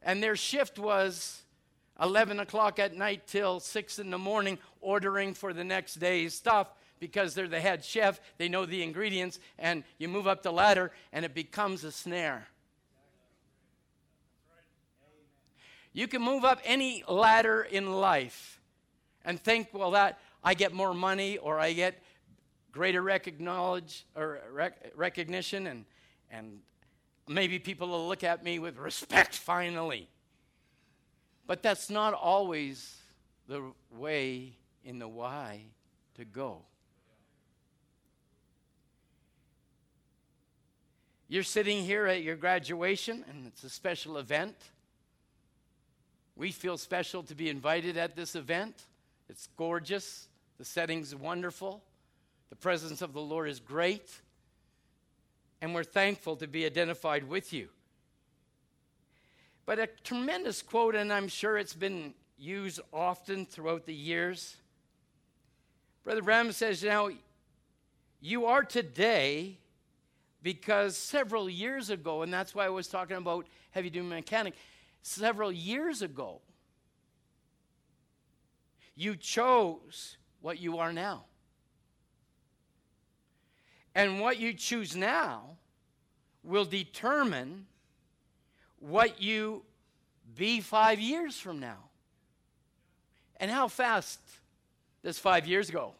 and 0.01 0.21
their 0.21 0.35
shift 0.35 0.77
was 0.77 1.41
11 2.01 2.39
o'clock 2.39 2.79
at 2.79 2.95
night 2.95 3.27
till 3.27 3.59
6 3.59 3.99
in 3.99 4.11
the 4.11 4.17
morning, 4.17 4.59
ordering 4.81 5.33
for 5.33 5.53
the 5.53 5.63
next 5.63 5.95
day's 5.95 6.33
stuff 6.33 6.67
because 6.99 7.33
they're 7.33 7.47
the 7.47 7.59
head 7.59 7.83
chef. 7.83 8.19
They 8.37 8.47
know 8.49 8.65
the 8.65 8.83
ingredients, 8.83 9.39
and 9.57 9.83
you 9.97 10.07
move 10.07 10.27
up 10.27 10.43
the 10.43 10.53
ladder, 10.53 10.91
and 11.11 11.25
it 11.25 11.33
becomes 11.33 11.83
a 11.83 11.91
snare. 11.91 12.47
You 15.93 16.07
can 16.07 16.21
move 16.21 16.43
up 16.43 16.59
any 16.65 17.03
ladder 17.07 17.61
in 17.61 17.91
life 17.93 18.59
and 19.23 19.39
think, 19.39 19.69
well, 19.71 19.91
that 19.91 20.19
I 20.43 20.55
get 20.55 20.73
more 20.73 20.93
money 20.93 21.37
or 21.37 21.59
I 21.59 21.73
get 21.73 22.01
greater 22.71 23.01
recognize, 23.01 24.03
or 24.15 24.41
rec- 24.51 24.91
recognition, 24.95 25.67
and, 25.67 25.85
and 26.31 26.59
maybe 27.27 27.59
people 27.59 27.87
will 27.87 28.07
look 28.07 28.23
at 28.23 28.43
me 28.43 28.57
with 28.59 28.77
respect 28.77 29.35
finally. 29.35 30.09
But 31.45 31.61
that's 31.61 31.89
not 31.89 32.13
always 32.13 32.97
the 33.47 33.61
way 33.91 34.57
in 34.83 34.97
the 34.97 35.07
why 35.07 35.61
to 36.15 36.25
go. 36.25 36.63
You're 41.27 41.43
sitting 41.43 41.83
here 41.83 42.05
at 42.07 42.23
your 42.23 42.35
graduation, 42.35 43.23
and 43.29 43.47
it's 43.47 43.63
a 43.63 43.69
special 43.69 44.17
event. 44.17 44.55
We 46.35 46.51
feel 46.51 46.77
special 46.77 47.23
to 47.23 47.35
be 47.35 47.49
invited 47.49 47.97
at 47.97 48.15
this 48.15 48.35
event. 48.35 48.85
It's 49.29 49.47
gorgeous, 49.55 50.27
the 50.57 50.65
setting's 50.65 51.15
wonderful, 51.15 51.83
the 52.49 52.55
presence 52.55 53.01
of 53.01 53.13
the 53.13 53.21
Lord 53.21 53.49
is 53.49 53.59
great, 53.59 54.11
and 55.61 55.73
we're 55.73 55.83
thankful 55.83 56.35
to 56.37 56.47
be 56.47 56.65
identified 56.65 57.27
with 57.27 57.53
you. 57.53 57.69
But 59.65 59.79
a 59.79 59.87
tremendous 60.03 60.61
quote, 60.61 60.95
and 60.95 61.11
I'm 61.11 61.27
sure 61.27 61.57
it's 61.57 61.73
been 61.73 62.13
used 62.37 62.81
often 62.91 63.45
throughout 63.45 63.85
the 63.85 63.93
years. 63.93 64.57
Brother 66.03 66.21
Branham 66.21 66.51
says, 66.51 66.83
Now, 66.83 67.09
you 68.19 68.45
are 68.45 68.63
today 68.63 69.57
because 70.41 70.97
several 70.97 71.49
years 71.49 71.89
ago, 71.89 72.21
and 72.21 72.33
that's 72.33 72.53
why 72.53 72.65
I 72.65 72.69
was 72.69 72.87
talking 72.87 73.15
about 73.15 73.47
heavy 73.71 73.89
duty 73.89 74.05
mechanic, 74.05 74.55
several 75.03 75.51
years 75.51 76.01
ago, 76.01 76.41
you 78.95 79.15
chose 79.15 80.17
what 80.41 80.59
you 80.59 80.79
are 80.79 80.91
now. 80.91 81.25
And 83.93 84.19
what 84.19 84.39
you 84.39 84.53
choose 84.53 84.95
now 84.95 85.57
will 86.43 86.65
determine 86.65 87.67
what 88.79 89.21
you 89.21 89.63
be 90.35 90.61
five 90.61 90.99
years 90.99 91.39
from 91.39 91.59
now. 91.59 91.77
And 93.37 93.51
how 93.51 93.67
fast 93.67 94.19
does 95.03 95.19
five 95.19 95.45
years 95.45 95.69
go? 95.69 95.93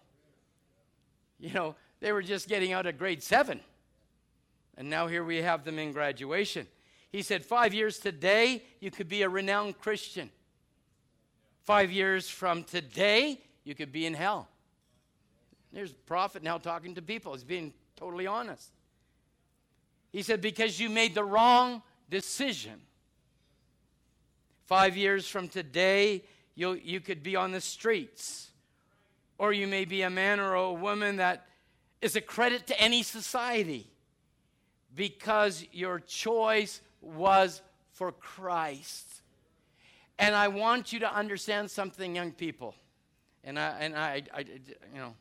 You 1.39 1.54
know, 1.54 1.76
they 2.00 2.12
were 2.12 2.22
just 2.22 2.48
getting 2.48 2.72
out 2.72 2.86
of 2.86 2.98
grade 2.98 3.22
seven. 3.22 3.60
And 4.78 4.89
now 4.89 5.08
here 5.08 5.24
we 5.24 5.38
have 5.38 5.63
them 5.63 5.78
in 5.78 5.92
graduation. 5.92 6.68
He 7.13 7.21
said, 7.21 7.45
Five 7.45 7.73
years 7.76 7.99
today, 7.99 8.63
you 8.82 8.91
could 8.91 9.08
be 9.08 9.21
a 9.21 9.30
renowned 9.30 9.80
Christian. 9.80 10.32
Five 11.62 11.91
years 11.91 12.28
from 12.28 12.63
today, 12.63 13.39
you 13.63 13.76
could 13.76 13.91
be 13.91 14.06
in 14.08 14.15
hell. 14.15 14.49
There's 15.71 15.91
a 15.91 16.06
prophet 16.06 16.43
now 16.43 16.58
talking 16.58 16.95
to 16.95 17.02
people. 17.02 17.34
He's 17.34 17.43
being 17.43 17.71
totally 17.95 18.28
honest. 18.28 18.67
He 20.12 20.23
said, 20.23 20.41
Because 20.41 20.80
you 20.80 20.89
made 20.89 21.13
the 21.13 21.23
wrong 21.23 21.84
decision. 22.10 22.82
Five 24.65 24.97
years 24.97 25.28
from 25.28 25.47
today, 25.47 26.23
you 26.56 26.73
you 26.73 26.99
could 26.99 27.21
be 27.21 27.36
on 27.36 27.52
the 27.52 27.62
streets. 27.62 28.49
Or 29.38 29.54
you 29.54 29.67
may 29.67 29.86
be 29.86 30.02
a 30.02 30.10
man 30.10 30.39
or 30.39 30.56
a 30.56 30.73
woman 30.73 31.17
that 31.17 31.45
is 32.02 32.15
a 32.15 32.21
credit 32.21 32.65
to 32.67 32.82
any 32.82 33.04
society 33.04 33.88
because 34.95 35.65
your 35.71 35.99
choice 35.99 36.82
was 37.04 37.62
for 37.92 38.12
Christ. 38.12 39.08
And 40.18 40.36
I 40.36 40.48
want 40.48 40.94
you 40.94 41.00
to 41.00 41.13
understand 41.13 41.70
something, 41.70 42.16
young 42.16 42.32
people. 42.32 42.76
And 43.44 43.60
I, 43.60 43.78
and 43.80 43.96
I, 43.96 44.24
I, 44.34 44.39
you 44.39 45.00
know, 45.00 45.16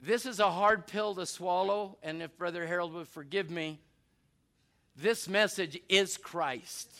this 0.00 0.24
is 0.24 0.38
a 0.38 0.50
hard 0.50 0.86
pill 0.86 1.14
to 1.16 1.26
swallow. 1.26 1.98
And 2.02 2.22
if 2.22 2.36
Brother 2.38 2.66
Harold 2.66 2.94
would 2.94 3.08
forgive 3.08 3.50
me, 3.50 3.80
this 4.96 5.28
message 5.28 5.80
is 5.88 6.16
Christ. 6.16 6.90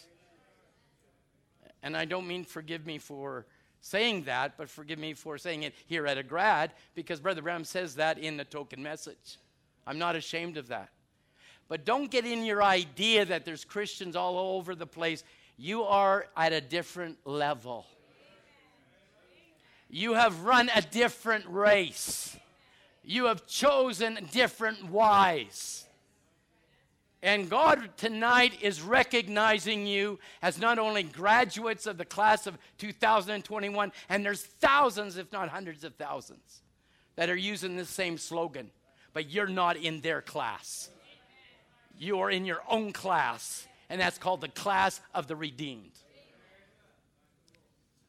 And 1.83 1.97
I 1.97 2.05
don't 2.05 2.27
mean 2.27 2.45
forgive 2.45 2.85
me 2.85 2.99
for 2.99 3.47
saying 3.81 4.25
that, 4.25 4.59
but 4.59 4.69
forgive 4.69 4.99
me 4.99 5.15
for 5.15 5.39
saying 5.39 5.63
it 5.63 5.75
here 5.87 6.07
at 6.07 6.19
a 6.19 6.23
grad, 6.23 6.73
because 6.95 7.21
Brother 7.21 7.41
Branham 7.41 7.65
says 7.65 7.95
that 7.95 8.19
in 8.19 8.37
the 8.37 8.45
token 8.45 8.83
message. 8.83 9.39
I'm 9.87 9.99
not 9.99 10.17
ashamed 10.17 10.59
of 10.59 10.69
that. 10.69 10.91
But 11.71 11.85
don't 11.85 12.11
get 12.11 12.27
in 12.27 12.45
your 12.45 12.65
idea 12.65 13.25
that 13.25 13.45
there's 13.45 13.65
Christians 13.65 14.17
all 14.17 14.57
over 14.57 14.75
the 14.75 14.89
place. 14.89 15.23
You 15.57 15.85
are 15.85 16.27
at 16.37 16.53
a 16.53 16.61
different 16.61 17.19
level. 17.25 17.87
You 19.89 20.15
have 20.15 20.41
run 20.41 20.69
a 20.75 20.83
different 20.83 21.45
race. 21.47 22.37
You 23.05 23.27
have 23.27 23.47
chosen 23.47 24.19
different 24.33 24.91
whys. 24.91 25.87
And 27.23 27.49
God 27.49 27.97
tonight 27.97 28.55
is 28.63 28.83
recognizing 28.83 29.87
you 29.87 30.19
as 30.43 30.59
not 30.59 30.81
only 30.81 31.05
graduates 31.05 31.87
of 31.87 31.99
the 31.99 32.05
class 32.05 32.49
of 32.49 32.59
2021, 32.79 33.93
and 34.09 34.25
there's 34.25 34.43
thousands, 34.43 35.17
if 35.17 35.31
not 35.31 35.51
hundreds 35.51 35.85
of 35.85 35.95
thousands, 35.95 36.63
that 37.15 37.31
are 37.31 37.37
using 37.37 37.77
this 37.77 37.91
same 37.91 38.19
slogan, 38.19 38.73
but 39.13 39.31
you're 39.31 39.47
not 39.47 39.77
in 39.77 40.01
their 40.01 40.21
class 40.21 40.91
you 42.01 42.21
are 42.21 42.31
in 42.31 42.47
your 42.47 42.63
own 42.69 42.93
class, 42.93 43.69
and 43.91 44.01
that's 44.01 44.17
called 44.17 44.41
the 44.41 44.49
class 44.49 45.03
of 45.15 45.27
the 45.27 45.37
redeemed. 45.37 45.93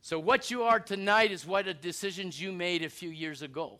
So, 0.01 0.17
what 0.17 0.49
you 0.49 0.63
are 0.63 0.79
tonight 0.79 1.31
is 1.31 1.45
what 1.45 1.65
the 1.65 1.73
decisions 1.73 2.41
you 2.41 2.53
made 2.53 2.83
a 2.83 2.89
few 2.89 3.09
years 3.09 3.41
ago. 3.41 3.79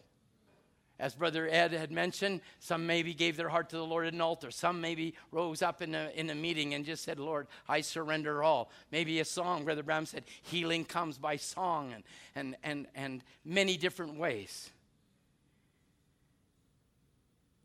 As 0.99 1.15
Brother 1.15 1.47
Ed 1.49 1.71
had 1.71 1.91
mentioned, 1.91 2.41
some 2.59 2.85
maybe 2.85 3.13
gave 3.13 3.37
their 3.37 3.49
heart 3.49 3.69
to 3.69 3.77
the 3.77 3.85
Lord 3.85 4.05
at 4.05 4.13
an 4.13 4.21
altar. 4.21 4.51
Some 4.51 4.81
maybe 4.81 5.15
rose 5.31 5.63
up 5.63 5.81
in 5.81 5.95
a, 5.95 6.11
in 6.13 6.29
a 6.29 6.35
meeting 6.35 6.75
and 6.75 6.85
just 6.85 7.03
said, 7.03 7.17
Lord, 7.17 7.47
I 7.67 7.81
surrender 7.81 8.43
all. 8.43 8.69
Maybe 8.91 9.19
a 9.19 9.25
song. 9.25 9.63
Brother 9.63 9.81
Branham 9.81 10.05
said, 10.05 10.25
healing 10.43 10.85
comes 10.85 11.17
by 11.17 11.37
song 11.37 11.93
and, 11.93 12.03
and, 12.35 12.55
and, 12.63 12.87
and 12.93 13.23
many 13.43 13.77
different 13.77 14.19
ways. 14.19 14.69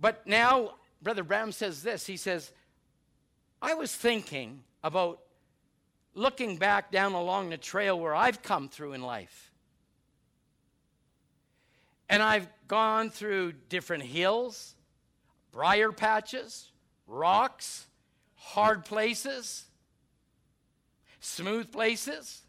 But 0.01 0.27
now 0.27 0.77
Brother 1.07 1.23
Branham 1.23 1.53
says 1.53 1.85
this 1.85 2.05
he 2.05 2.17
says, 2.17 2.51
I 3.63 3.75
was 3.75 3.95
thinking 3.95 4.65
about 4.83 5.21
looking 6.15 6.57
back 6.57 6.91
down 6.91 7.13
along 7.13 7.51
the 7.51 7.57
trail 7.57 7.97
where 7.97 8.13
I've 8.13 8.43
come 8.43 8.69
through 8.69 8.93
in 8.93 9.03
life. 9.03 9.53
And 12.09 12.25
I've 12.25 12.49
gone 12.67 13.11
through 13.11 13.53
different 13.69 14.03
hills, 14.03 14.75
briar 15.53 15.93
patches, 15.93 16.73
rocks, 17.07 17.87
hard 18.35 18.85
places, 18.85 19.63
smooth 21.21 21.71
places. 21.71 22.43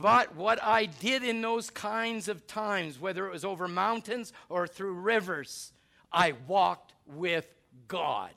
But 0.00 0.34
what 0.34 0.60
I 0.60 0.86
did 0.86 1.22
in 1.22 1.42
those 1.42 1.70
kinds 1.70 2.26
of 2.26 2.48
times, 2.48 2.98
whether 2.98 3.24
it 3.24 3.32
was 3.32 3.44
over 3.44 3.68
mountains 3.68 4.32
or 4.48 4.66
through 4.66 4.94
rivers, 4.94 5.72
I 6.12 6.32
walked 6.48 6.93
with 7.06 7.46
God. 7.88 8.30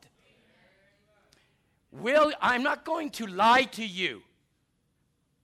Will, 1.91 2.31
I'm 2.41 2.63
not 2.63 2.85
going 2.85 3.09
to 3.11 3.27
lie 3.27 3.63
to 3.63 3.85
you. 3.85 4.21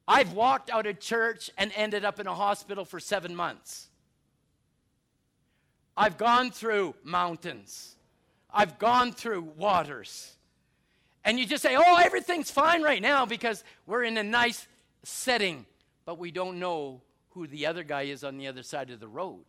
I've 0.08 0.34
walked 0.34 0.70
out 0.70 0.86
of 0.86 1.00
church 1.00 1.50
and 1.58 1.72
ended 1.76 2.04
up 2.04 2.20
in 2.20 2.28
a 2.28 2.36
hospital 2.36 2.84
for 2.84 3.00
seven 3.00 3.36
months. 3.36 3.88
I've 5.96 6.18
gone 6.18 6.52
through 6.52 6.96
mountains. 7.04 7.96
I've 8.52 8.78
gone 8.78 9.14
through 9.14 9.42
waters. 9.58 10.34
And 11.24 11.40
you 11.40 11.46
just 11.46 11.64
say, 11.64 11.76
oh, 11.78 11.98
everything's 12.04 12.52
fine 12.52 12.82
right 12.82 13.02
now 13.02 13.26
because 13.26 13.64
we're 13.86 14.04
in 14.04 14.18
a 14.18 14.24
nice 14.24 14.68
setting, 15.04 15.66
but 16.06 16.20
we 16.20 16.32
don't 16.32 16.60
know 16.60 17.02
who 17.32 17.48
the 17.48 17.66
other 17.66 17.84
guy 17.84 18.04
is 18.04 18.24
on 18.24 18.38
the 18.38 18.48
other 18.48 18.64
side 18.64 18.90
of 18.90 19.00
the 19.00 19.08
road. 19.08 19.46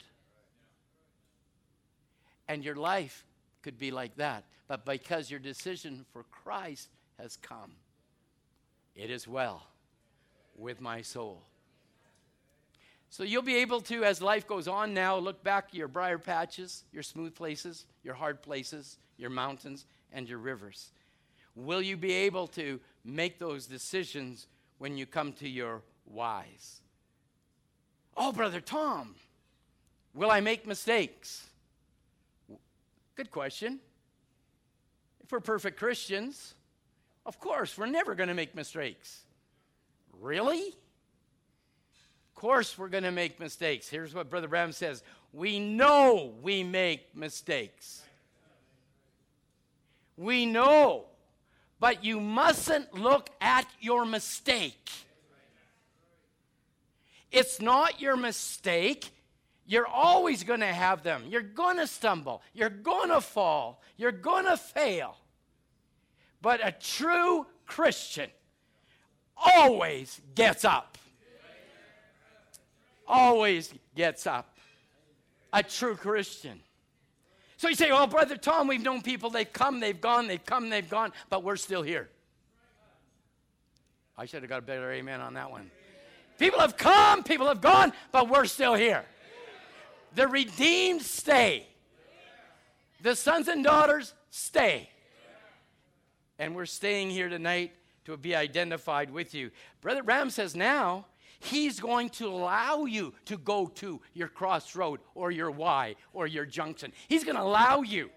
And 2.47 2.65
your 2.65 2.77
life 2.77 3.25
could 3.65 3.79
be 3.79 3.91
like 3.91 4.15
that. 4.17 4.45
But 4.69 4.85
because 4.85 5.31
your 5.31 5.41
decision 5.41 6.05
for 6.13 6.23
Christ 6.31 6.89
has 7.19 7.37
come, 7.37 7.73
it 8.95 9.11
is 9.11 9.27
well 9.27 9.67
with 10.57 10.81
my 10.81 11.03
soul. 11.03 11.43
So 13.11 13.23
you'll 13.23 13.43
be 13.43 13.57
able 13.57 13.81
to, 13.83 14.05
as 14.05 14.21
life 14.21 14.47
goes 14.47 14.69
on 14.69 14.93
now, 14.93 15.17
look 15.17 15.43
back 15.43 15.69
your 15.73 15.89
briar 15.89 16.19
patches, 16.19 16.85
your 16.93 17.03
smooth 17.03 17.35
places, 17.35 17.87
your 18.03 18.15
hard 18.15 18.43
places, 18.43 18.99
your 19.17 19.31
mountains, 19.31 19.87
and 20.13 20.29
your 20.29 20.39
rivers. 20.39 20.91
Will 21.57 21.81
you 21.81 21.97
be 21.97 22.13
able 22.13 22.47
to 22.49 22.81
make 23.05 23.39
those 23.39 23.67
decisions 23.67 24.47
when 24.79 24.97
you 24.99 25.07
come 25.07 25.33
to 25.35 25.49
your 25.49 25.81
whys? 26.05 26.81
Oh, 28.17 28.33
Brother 28.33 28.61
Tom, 28.61 29.15
will 30.13 30.31
I 30.31 30.41
make 30.41 30.67
mistakes? 30.67 31.49
Good 33.17 33.31
question. 33.31 33.79
If 35.23 35.31
we're 35.31 35.41
perfect 35.41 35.79
Christians, 35.79 36.55
of 37.25 37.39
course, 37.39 37.79
we're 37.79 37.87
never 37.87 38.15
going 38.15 38.29
to 38.29 38.35
make 38.35 38.55
mistakes. 38.55 39.23
Really? 40.21 40.69
Of 40.69 42.35
course, 42.35 42.77
we're 42.77 42.89
going 42.89 43.05
to 43.05 43.13
make 43.13 43.39
mistakes. 43.39 43.89
Here's 43.89 44.15
what 44.15 44.29
Brother 44.29 44.49
Branham 44.49 44.73
says 44.73 45.03
We 45.33 45.61
know 45.61 46.35
we 46.43 46.63
make 46.63 47.17
mistakes. 47.17 48.03
We 50.17 50.47
know. 50.47 51.07
But 51.81 52.05
you 52.05 52.21
mustn't 52.21 52.95
look 52.95 53.31
at 53.41 53.67
your 53.81 54.05
mistake. 54.05 54.91
It's 57.31 57.61
not 57.61 58.01
your 58.01 58.17
mistake. 58.17 59.11
You're 59.67 59.87
always 59.87 60.45
going 60.45 60.61
to 60.61 60.67
have 60.67 61.03
them. 61.03 61.25
You're 61.29 61.43
going 61.43 61.79
to 61.79 61.87
stumble. 61.87 62.43
You're 62.53 62.69
going 62.69 63.09
to 63.09 63.21
fall. 63.21 63.83
You're 63.97 64.13
going 64.13 64.45
to 64.45 64.57
fail. 64.57 65.17
But 66.43 66.61
a 66.63 66.73
true 66.73 67.47
Christian 67.67 68.29
always 69.37 70.21
gets 70.35 70.65
up 70.65 70.99
always 73.07 73.73
gets 73.95 74.27
up. 74.27 74.57
A 75.53 75.63
true 75.63 75.97
Christian. 75.97 76.61
So 77.57 77.69
you 77.69 77.75
say, 77.75 77.91
oh, 77.91 78.07
Brother 78.07 78.37
Tom, 78.37 78.67
we've 78.67 78.83
known 78.83 79.03
people, 79.03 79.31
they've 79.31 79.51
come, 79.51 79.81
they've 79.81 80.01
gone, 80.01 80.27
they've 80.27 80.45
come, 80.45 80.69
they've 80.69 80.89
gone, 80.89 81.13
but 81.31 81.45
we're 81.45 81.57
still 81.57 81.83
here. 81.83 82.09
I 84.19 84.27
should 84.27 84.43
have 84.43 84.49
got 84.49 84.59
a 84.59 84.63
better 84.63 84.91
amen 84.93 85.21
on 85.21 85.35
that 85.35 85.51
one. 85.51 85.71
People 86.39 86.61
have 86.61 86.77
come, 86.77 87.23
people 87.23 87.47
have 87.47 87.61
gone, 87.61 87.93
but 88.11 88.29
we're 88.29 88.45
still 88.47 88.75
here. 88.75 89.05
The 90.15 90.29
redeemed 90.29 91.03
stay. 91.03 91.67
The 93.03 93.17
sons 93.17 93.49
and 93.49 93.63
daughters 93.63 94.15
stay. 94.31 94.89
And 96.39 96.55
we're 96.55 96.67
staying 96.67 97.11
here 97.11 97.29
tonight 97.29 97.73
to 98.07 98.17
be 98.17 98.35
identified 98.35 99.11
with 99.11 99.35
you. 99.35 99.51
Brother 99.81 100.03
Branham 100.03 100.31
says 100.31 100.55
now, 100.55 101.07
He's 101.41 101.79
going 101.79 102.09
to 102.11 102.29
allow 102.29 102.87
you 102.87 103.13
to 103.27 103.37
go 103.37 103.67
to 103.75 104.01
your 104.15 104.29
crossroad 104.29 105.01
or 105.15 105.31
your 105.31 105.51
Y 105.51 105.95
or 106.15 106.27
your 106.27 106.47
junction. 106.47 106.91
He's 107.07 107.23
going 107.23 107.37
to 107.37 107.43
allow 107.43 107.83
you. 107.83 108.09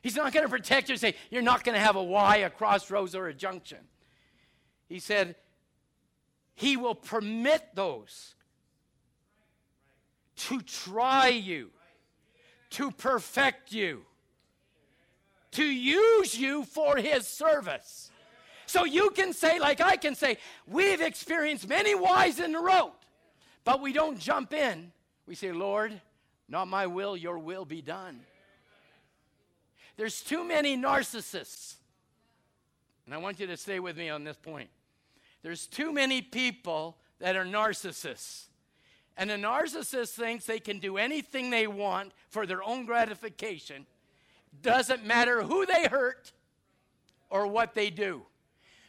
He's 0.00 0.16
not 0.16 0.32
going 0.32 0.44
to 0.44 0.48
protect 0.48 0.88
you 0.88 0.94
and 0.94 1.00
say, 1.00 1.14
You're 1.30 1.42
not 1.42 1.64
going 1.64 1.74
to 1.74 1.80
have 1.80 1.96
a 1.96 2.02
Y, 2.02 2.38
a 2.38 2.50
crossroads, 2.50 3.14
or 3.14 3.26
a 3.28 3.34
junction. 3.34 3.78
He 4.88 5.00
said, 5.00 5.36
He 6.54 6.78
will 6.78 6.94
permit 6.94 7.74
those 7.74 8.34
to 10.38 10.60
try 10.60 11.28
you, 11.28 11.70
to 12.70 12.90
perfect 12.90 13.72
you, 13.72 14.04
to 15.52 15.64
use 15.64 16.38
you 16.38 16.64
for 16.64 16.96
His 16.96 17.26
service. 17.26 18.10
So 18.66 18.84
you 18.84 19.10
can 19.10 19.32
say, 19.32 19.58
like 19.58 19.80
I 19.80 19.96
can 19.96 20.14
say, 20.14 20.38
we've 20.66 21.00
experienced 21.00 21.68
many 21.68 21.94
whys 21.94 22.38
in 22.38 22.52
the 22.52 22.60
road, 22.60 22.92
but 23.64 23.80
we 23.80 23.92
don't 23.92 24.18
jump 24.18 24.52
in. 24.52 24.92
We 25.26 25.34
say, 25.34 25.52
Lord, 25.52 26.00
not 26.48 26.68
my 26.68 26.86
will, 26.86 27.16
your 27.16 27.38
will 27.38 27.64
be 27.64 27.82
done. 27.82 28.20
There's 29.96 30.22
too 30.22 30.44
many 30.44 30.76
narcissists. 30.76 31.74
And 33.06 33.14
I 33.14 33.18
want 33.18 33.40
you 33.40 33.46
to 33.46 33.56
stay 33.56 33.80
with 33.80 33.96
me 33.96 34.10
on 34.10 34.22
this 34.22 34.36
point. 34.36 34.68
There's 35.42 35.66
too 35.66 35.92
many 35.92 36.20
people 36.22 36.98
that 37.20 37.36
are 37.36 37.44
narcissists. 37.44 38.44
And 39.18 39.32
a 39.32 39.36
narcissist 39.36 40.10
thinks 40.10 40.46
they 40.46 40.60
can 40.60 40.78
do 40.78 40.96
anything 40.96 41.50
they 41.50 41.66
want 41.66 42.12
for 42.30 42.46
their 42.46 42.62
own 42.62 42.86
gratification. 42.86 43.84
Doesn't 44.62 45.04
matter 45.04 45.42
who 45.42 45.66
they 45.66 45.88
hurt 45.88 46.32
or 47.28 47.48
what 47.48 47.74
they 47.74 47.90
do. 47.90 48.22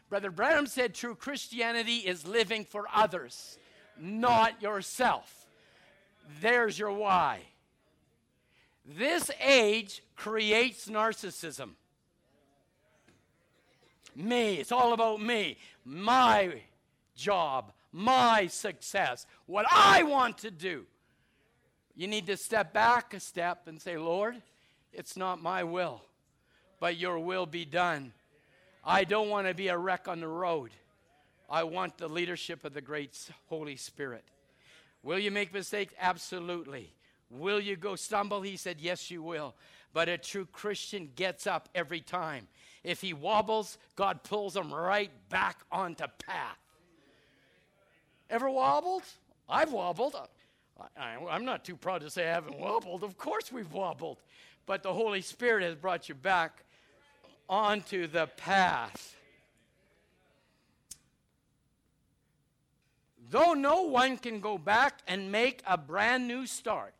Brother 0.07 0.29
Branham 0.29 0.67
said 0.67 0.93
true 0.93 1.15
Christianity 1.15 1.97
is 1.97 2.27
living 2.27 2.63
for 2.63 2.85
others, 2.93 3.57
not 3.99 4.61
yourself. 4.61 5.47
There's 6.41 6.77
your 6.77 6.91
why. 6.91 7.41
This 8.85 9.31
age 9.43 10.03
creates 10.15 10.87
narcissism. 10.87 11.71
Me, 14.15 14.55
it's 14.55 14.71
all 14.71 14.93
about 14.93 15.21
me, 15.21 15.57
my 15.85 16.61
job, 17.15 17.71
my 17.91 18.47
success, 18.47 19.25
what 19.45 19.65
I 19.71 20.03
want 20.03 20.39
to 20.39 20.51
do. 20.51 20.85
You 21.95 22.07
need 22.07 22.27
to 22.27 22.37
step 22.37 22.73
back 22.73 23.13
a 23.13 23.19
step 23.19 23.67
and 23.67 23.81
say, 23.81 23.97
Lord, 23.97 24.35
it's 24.93 25.17
not 25.17 25.41
my 25.41 25.63
will, 25.63 26.01
but 26.79 26.97
your 26.97 27.19
will 27.19 27.45
be 27.45 27.65
done. 27.65 28.13
I 28.85 29.03
don't 29.03 29.29
want 29.29 29.47
to 29.47 29.53
be 29.53 29.67
a 29.67 29.77
wreck 29.77 30.07
on 30.07 30.21
the 30.21 30.27
road. 30.27 30.71
I 31.49 31.63
want 31.63 31.97
the 31.97 32.07
leadership 32.07 32.63
of 32.63 32.73
the 32.73 32.81
great 32.81 33.17
Holy 33.47 33.75
Spirit. 33.75 34.23
Will 35.03 35.19
you 35.19 35.31
make 35.31 35.53
mistakes? 35.53 35.93
Absolutely. 35.99 36.93
Will 37.29 37.59
you 37.59 37.75
go 37.75 37.95
stumble? 37.95 38.41
He 38.41 38.57
said, 38.57 38.77
Yes, 38.79 39.11
you 39.11 39.21
will. 39.21 39.55
But 39.93 40.09
a 40.09 40.17
true 40.17 40.45
Christian 40.45 41.09
gets 41.15 41.47
up 41.47 41.69
every 41.73 42.01
time. 42.01 42.47
If 42.83 43.01
he 43.01 43.13
wobbles, 43.13 43.77
God 43.95 44.23
pulls 44.23 44.55
him 44.55 44.73
right 44.73 45.11
back 45.29 45.57
onto 45.71 46.05
path. 46.25 46.57
Ever 48.29 48.49
wobbled? 48.49 49.03
I've 49.47 49.71
wobbled. 49.71 50.15
I, 50.97 51.15
am 51.29 51.45
not 51.45 51.65
too 51.65 51.75
proud 51.75 52.01
to 52.01 52.09
say 52.09 52.29
I 52.29 52.33
haven't 52.33 52.59
wobbled. 52.59 53.03
Of 53.03 53.17
course, 53.17 53.51
we've 53.51 53.71
wobbled. 53.73 54.17
But 54.65 54.83
the 54.83 54.93
Holy 54.93 55.21
Spirit 55.21 55.63
has 55.63 55.75
brought 55.75 56.07
you 56.07 56.15
back 56.15 56.63
onto 57.49 58.07
the 58.07 58.27
path. 58.27 59.15
Though 63.31 63.53
no 63.53 63.83
one 63.83 64.17
can 64.17 64.39
go 64.39 64.57
back 64.57 65.01
and 65.07 65.31
make 65.31 65.61
a 65.67 65.77
brand 65.77 66.27
new 66.27 66.45
start, 66.45 66.95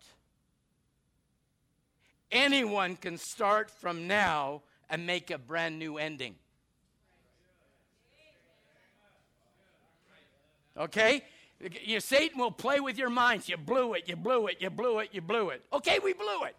anyone 2.32 2.96
can 2.96 3.18
start 3.18 3.72
from 3.72 4.08
now 4.08 4.62
and 4.90 5.06
make 5.06 5.32
a 5.32 5.38
brand 5.38 5.80
new 5.80 5.98
ending. 5.98 6.36
Okay? 10.80 11.24
You, 11.84 12.00
Satan 12.00 12.40
will 12.40 12.52
play 12.52 12.80
with 12.80 12.98
your 12.98 13.10
minds. 13.10 13.50
You 13.50 13.58
blew 13.58 13.94
it, 13.94 14.08
you 14.08 14.16
blew 14.16 14.48
it, 14.48 14.58
you 14.62 14.70
blew 14.70 15.00
it, 15.00 15.10
you 15.12 15.22
blew 15.22 15.50
it. 15.50 15.62
Okay, 15.74 16.00
we 16.00 16.14
blew 16.14 16.44
it. 16.44 16.56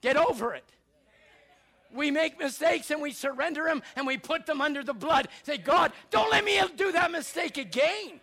Get 0.00 0.16
over 0.16 0.54
it. 0.54 0.64
We 1.94 2.10
make 2.10 2.38
mistakes 2.38 2.90
and 2.90 3.00
we 3.00 3.12
surrender 3.12 3.64
them 3.64 3.82
and 3.96 4.06
we 4.06 4.18
put 4.18 4.46
them 4.46 4.60
under 4.60 4.82
the 4.82 4.92
blood. 4.92 5.28
Say, 5.44 5.58
God, 5.58 5.92
don't 6.10 6.30
let 6.30 6.44
me 6.44 6.60
do 6.76 6.92
that 6.92 7.10
mistake 7.10 7.56
again. 7.56 8.20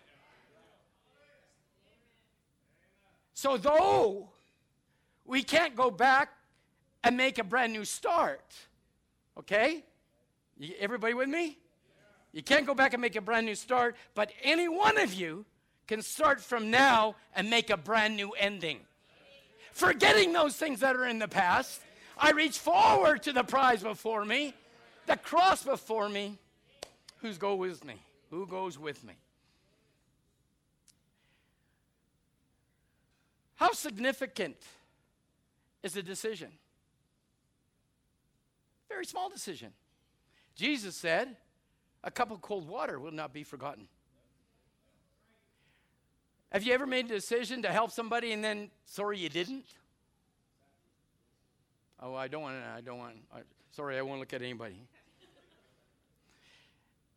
So, 3.34 3.56
though 3.56 4.28
we 5.24 5.42
can't 5.42 5.74
go 5.74 5.90
back 5.90 6.30
and 7.02 7.16
make 7.16 7.38
a 7.38 7.44
brand 7.44 7.72
new 7.72 7.84
start, 7.84 8.54
okay? 9.38 9.84
Everybody 10.78 11.14
with 11.14 11.28
me? 11.28 11.58
You 12.36 12.42
can't 12.42 12.66
go 12.66 12.74
back 12.74 12.92
and 12.92 13.00
make 13.00 13.16
a 13.16 13.22
brand 13.22 13.46
new 13.46 13.54
start, 13.54 13.96
but 14.14 14.30
any 14.42 14.68
one 14.68 14.98
of 14.98 15.14
you 15.14 15.46
can 15.86 16.02
start 16.02 16.38
from 16.38 16.70
now 16.70 17.16
and 17.34 17.48
make 17.48 17.70
a 17.70 17.78
brand 17.78 18.14
new 18.14 18.32
ending. 18.32 18.80
Forgetting 19.72 20.34
those 20.34 20.54
things 20.54 20.80
that 20.80 20.96
are 20.96 21.06
in 21.06 21.18
the 21.18 21.28
past 21.28 21.80
I 22.18 22.32
reach 22.32 22.58
forward 22.58 23.22
to 23.22 23.32
the 23.32 23.42
prize 23.42 23.82
before 23.82 24.22
me, 24.26 24.52
the 25.06 25.16
cross 25.16 25.62
before 25.62 26.10
me. 26.10 26.36
Who's 27.22 27.38
go 27.38 27.54
with 27.54 27.82
me? 27.86 27.94
Who 28.28 28.46
goes 28.46 28.78
with 28.78 29.02
me? 29.02 29.14
How 33.54 33.72
significant 33.72 34.58
is 35.82 35.94
the 35.94 36.02
decision? 36.02 36.50
Very 38.90 39.06
small 39.06 39.30
decision. 39.30 39.72
Jesus 40.54 40.96
said, 40.96 41.36
a 42.06 42.10
cup 42.10 42.30
of 42.30 42.40
cold 42.40 42.66
water 42.66 42.98
will 42.98 43.12
not 43.12 43.34
be 43.34 43.42
forgotten. 43.42 43.86
Have 46.50 46.62
you 46.62 46.72
ever 46.72 46.86
made 46.86 47.04
a 47.04 47.08
decision 47.08 47.60
to 47.62 47.68
help 47.68 47.90
somebody 47.90 48.32
and 48.32 48.42
then, 48.42 48.70
sorry, 48.86 49.18
you 49.18 49.28
didn't? 49.28 49.66
Oh, 52.00 52.14
I 52.14 52.28
don't 52.28 52.40
want 52.40 52.56
to, 52.62 52.70
I 52.70 52.80
don't 52.80 52.98
want, 52.98 53.16
I, 53.34 53.40
sorry, 53.72 53.98
I 53.98 54.02
won't 54.02 54.20
look 54.20 54.32
at 54.32 54.40
anybody. 54.40 54.80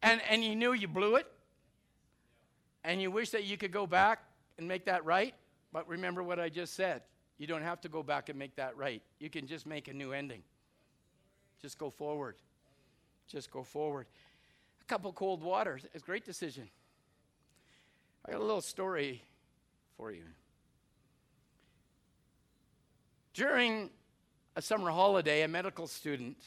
And, 0.01 0.19
and 0.29 0.43
you 0.43 0.55
knew 0.55 0.73
you 0.73 0.89
blew 0.89 1.15
it? 1.15 1.27
and 2.83 3.01
you 3.01 3.11
wish 3.11 3.29
that 3.31 3.43
you 3.43 3.57
could 3.57 3.71
go 3.71 3.85
back 3.85 4.23
and 4.57 4.67
make 4.67 4.85
that 4.85 5.05
right, 5.05 5.33
but 5.71 5.87
remember 5.87 6.23
what 6.23 6.39
I 6.39 6.49
just 6.49 6.73
said. 6.75 7.01
You 7.37 7.47
don't 7.47 7.61
have 7.61 7.79
to 7.81 7.89
go 7.89 8.03
back 8.03 8.29
and 8.29 8.37
make 8.37 8.55
that 8.55 8.75
right. 8.77 9.01
You 9.19 9.29
can 9.29 9.47
just 9.47 9.65
make 9.65 9.87
a 9.87 9.93
new 9.93 10.11
ending. 10.11 10.43
Just 11.61 11.77
go 11.77 11.89
forward. 11.89 12.35
Just 13.27 13.51
go 13.51 13.63
forward. 13.63 14.07
Cup 14.89 15.05
of 15.05 15.13
cold 15.13 15.43
water 15.43 15.79
It's 15.93 16.03
a 16.03 16.05
great 16.05 16.25
decision. 16.25 16.67
I 18.25 18.31
got 18.31 18.41
a 18.41 18.43
little 18.43 18.59
story 18.59 19.21
for 19.95 20.11
you. 20.11 20.23
During 23.35 23.91
a 24.55 24.63
summer 24.63 24.89
holiday, 24.89 25.43
a 25.43 25.47
medical 25.47 25.85
student 25.85 26.37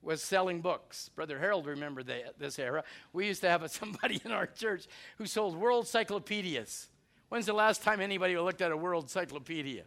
was 0.00 0.22
selling 0.22 0.62
books. 0.62 1.10
Brother 1.10 1.38
Harold 1.38 1.66
remembered 1.66 2.10
this 2.38 2.58
era. 2.58 2.82
We 3.12 3.26
used 3.26 3.42
to 3.42 3.50
have 3.50 3.70
somebody 3.70 4.22
in 4.24 4.32
our 4.32 4.46
church 4.46 4.86
who 5.18 5.26
sold 5.26 5.54
world 5.54 5.86
cyclopedias. 5.86 6.88
When's 7.28 7.44
the 7.44 7.52
last 7.52 7.82
time 7.82 8.00
anybody 8.00 8.38
looked 8.38 8.62
at 8.62 8.72
a 8.72 8.76
world 8.76 9.04
encyclopedia? 9.04 9.82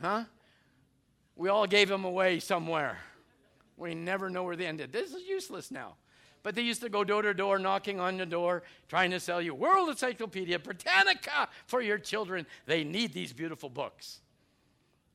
Huh? 0.00 0.24
We 1.36 1.50
all 1.50 1.68
gave 1.68 1.88
them 1.88 2.04
away 2.04 2.40
somewhere. 2.40 2.98
We 3.76 3.94
never 3.94 4.28
know 4.28 4.42
where 4.42 4.56
they 4.56 4.66
ended. 4.66 4.92
This 4.92 5.14
is 5.14 5.22
useless 5.22 5.70
now. 5.70 5.94
But 6.46 6.54
they 6.54 6.62
used 6.62 6.80
to 6.82 6.88
go 6.88 7.02
door 7.02 7.22
to 7.22 7.34
door, 7.34 7.58
knocking 7.58 7.98
on 7.98 8.18
the 8.18 8.24
door, 8.24 8.62
trying 8.88 9.10
to 9.10 9.18
sell 9.18 9.42
you 9.42 9.52
World 9.52 9.88
Encyclopedia, 9.88 10.60
Britannica 10.60 11.48
for 11.66 11.82
your 11.82 11.98
children. 11.98 12.46
They 12.66 12.84
need 12.84 13.12
these 13.12 13.32
beautiful 13.32 13.68
books. 13.68 14.20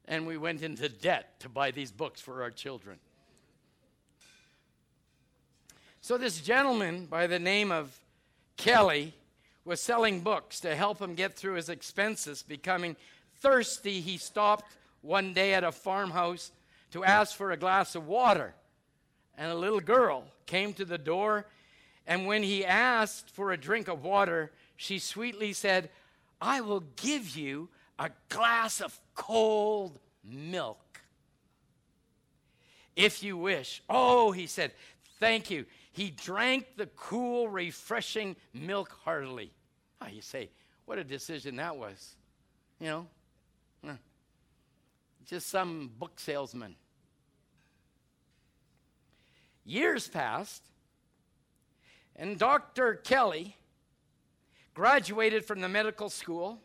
And 0.09 0.27
we 0.27 0.36
went 0.36 0.61
into 0.61 0.89
debt 0.89 1.39
to 1.39 1.47
buy 1.47 1.71
these 1.71 1.89
books 1.89 2.19
for 2.19 2.41
our 2.41 2.51
children. 2.51 2.99
So, 6.01 6.17
this 6.17 6.41
gentleman 6.41 7.05
by 7.05 7.27
the 7.27 7.39
name 7.39 7.71
of 7.71 7.97
Kelly 8.57 9.13
was 9.63 9.79
selling 9.79 10.19
books 10.19 10.59
to 10.59 10.75
help 10.75 11.01
him 11.01 11.15
get 11.15 11.38
through 11.38 11.53
his 11.53 11.69
expenses. 11.69 12.43
Becoming 12.43 12.97
thirsty, 13.39 14.01
he 14.01 14.17
stopped 14.17 14.75
one 15.01 15.32
day 15.32 15.53
at 15.53 15.63
a 15.63 15.71
farmhouse 15.71 16.51
to 16.91 17.05
ask 17.05 17.38
for 17.38 17.51
a 17.51 17.57
glass 17.57 17.95
of 17.95 18.05
water. 18.05 18.53
And 19.42 19.52
a 19.52 19.56
little 19.56 19.80
girl 19.80 20.26
came 20.46 20.72
to 20.74 20.86
the 20.86 21.00
door, 21.00 21.48
and 22.06 22.28
when 22.28 22.44
he 22.44 22.64
asked 22.64 23.32
for 23.32 23.52
a 23.52 23.58
drink 23.58 23.88
of 23.88 24.04
water, 24.04 24.52
she 24.76 25.00
sweetly 25.00 25.52
said, 25.54 25.89
I 26.39 26.62
will 26.62 26.84
give 26.96 27.36
you 27.36 27.70
a 27.98 28.12
glass 28.30 28.82
of 28.82 29.00
cold 29.16 29.98
milk. 30.24 31.02
If 32.96 33.24
you 33.24 33.36
wish. 33.36 33.82
Oh, 33.89 34.32
he 34.32 34.46
said, 34.46 34.74
thank 35.20 35.50
you. 35.50 35.66
He 35.92 36.12
drank 36.12 36.78
the 36.78 36.86
cool, 36.96 37.48
refreshing 37.48 38.36
milk 38.54 38.96
heartily. 39.04 39.52
Oh, 40.04 40.08
you 40.08 40.22
say, 40.22 40.52
what 40.86 41.00
a 41.00 41.04
decision 41.04 41.56
that 41.56 41.76
was. 41.76 42.14
You 42.80 43.08
know, 43.86 43.98
just 45.26 45.50
some 45.50 45.89
book 45.98 46.20
salesman. 46.20 46.76
Years 49.66 50.07
passed, 50.07 50.64
and 52.16 52.38
Dr. 52.38 52.95
Kelly 52.95 53.57
graduated 54.74 55.45
from 55.45 55.62
the 55.62 55.70
medical 55.70 56.09
school 56.09 56.59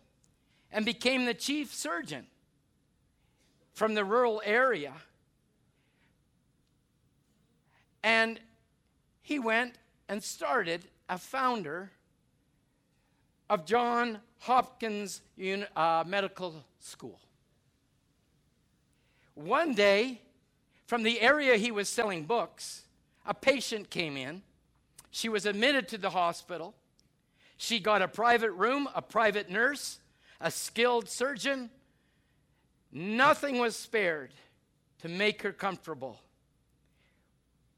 and 0.72 0.84
became 0.84 1.24
the 1.24 1.34
chief 1.34 1.74
surgeon 1.74 2.26
from 3.72 3.94
the 3.94 4.04
rural 4.04 4.40
area. 4.44 4.92
And 8.02 8.40
he 9.22 9.38
went 9.38 9.74
and 10.08 10.22
started 10.22 10.86
a 11.08 11.18
founder 11.18 11.90
of 13.50 13.66
John 13.66 14.18
Hopkins 14.38 15.20
uh, 15.74 16.04
Medical 16.06 16.64
School. 16.80 17.20
One 19.34 19.74
day, 19.74 20.20
from 20.86 21.02
the 21.02 21.20
area 21.20 21.56
he 21.56 21.70
was 21.70 21.88
selling 21.88 22.24
books, 22.24 22.85
a 23.26 23.34
patient 23.34 23.90
came 23.90 24.16
in. 24.16 24.42
She 25.10 25.28
was 25.28 25.46
admitted 25.46 25.88
to 25.88 25.98
the 25.98 26.10
hospital. 26.10 26.74
She 27.56 27.80
got 27.80 28.02
a 28.02 28.08
private 28.08 28.52
room, 28.52 28.88
a 28.94 29.02
private 29.02 29.50
nurse, 29.50 29.98
a 30.40 30.50
skilled 30.50 31.08
surgeon. 31.08 31.70
Nothing 32.92 33.58
was 33.58 33.76
spared 33.76 34.32
to 35.00 35.08
make 35.08 35.42
her 35.42 35.52
comfortable. 35.52 36.20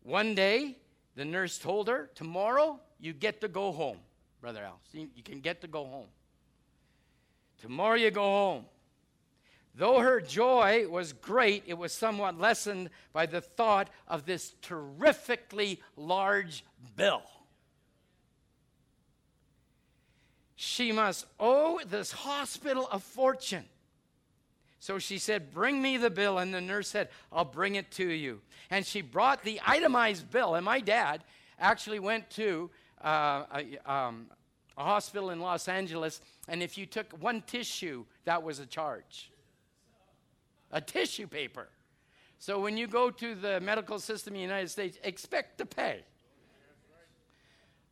One 0.03 0.35
day, 0.35 0.77
the 1.17 1.25
nurse 1.25 1.59
told 1.59 1.89
her, 1.89 2.11
Tomorrow, 2.15 2.81
you 3.01 3.13
get 3.13 3.41
to 3.41 3.49
go 3.49 3.73
home, 3.73 3.99
Brother 4.41 4.65
Al. 4.65 4.81
You 4.93 5.23
can 5.25 5.41
get 5.41 5.61
to 5.61 5.69
go 5.69 5.85
home. 5.85 6.09
Tomorrow, 7.61 7.97
you 7.97 8.11
go 8.11 8.23
home. 8.23 8.65
Though 9.79 10.01
her 10.01 10.21
joy 10.21 10.89
was 10.89 11.13
great, 11.13 11.63
it 11.69 11.79
was 11.79 11.93
somewhat 11.93 12.37
lessened 12.37 12.91
by 13.13 13.27
the 13.27 13.41
thought 13.41 13.89
of 14.09 14.27
this 14.27 14.57
terrifically 14.61 15.81
large 15.97 16.65
bill. 16.97 17.23
She 20.57 20.91
must 20.91 21.27
owe 21.39 21.79
this 21.89 22.11
hospital 22.11 22.89
a 22.91 22.99
fortune. 22.99 23.67
So 24.81 24.99
she 24.99 25.17
said, 25.17 25.55
Bring 25.55 25.81
me 25.81 25.97
the 25.97 26.11
bill. 26.11 26.39
And 26.39 26.53
the 26.53 26.61
nurse 26.61 26.89
said, 26.89 27.09
I'll 27.31 27.45
bring 27.45 27.77
it 27.77 27.93
to 27.93 28.09
you. 28.09 28.41
And 28.71 28.85
she 28.85 29.01
brought 29.01 29.45
the 29.45 29.61
itemized 29.65 30.29
bill. 30.29 30.57
And 30.57 30.65
my 30.65 30.81
dad 30.81 31.23
actually 31.61 32.01
went 32.01 32.29
to 32.31 32.69
uh, 33.01 33.45
a, 33.55 33.93
um, 33.93 34.27
a 34.77 34.83
hospital 34.83 35.31
in 35.31 35.39
Los 35.39 35.69
Angeles. 35.69 36.21
And 36.49 36.65
if 36.65 36.77
you 36.77 36.85
took 36.85 37.13
one 37.23 37.43
tissue, 37.43 38.07
that 38.25 38.43
was 38.43 38.59
a 38.59 38.67
charge 38.67 39.31
a 40.71 40.81
tissue 40.81 41.27
paper. 41.27 41.69
So 42.39 42.61
when 42.61 42.77
you 42.77 42.87
go 42.87 43.11
to 43.11 43.35
the 43.35 43.61
medical 43.61 43.99
system 43.99 44.35
in 44.35 44.39
the 44.39 44.43
United 44.43 44.71
States, 44.71 44.99
expect 45.03 45.59
to 45.59 45.67
pay. 45.67 46.05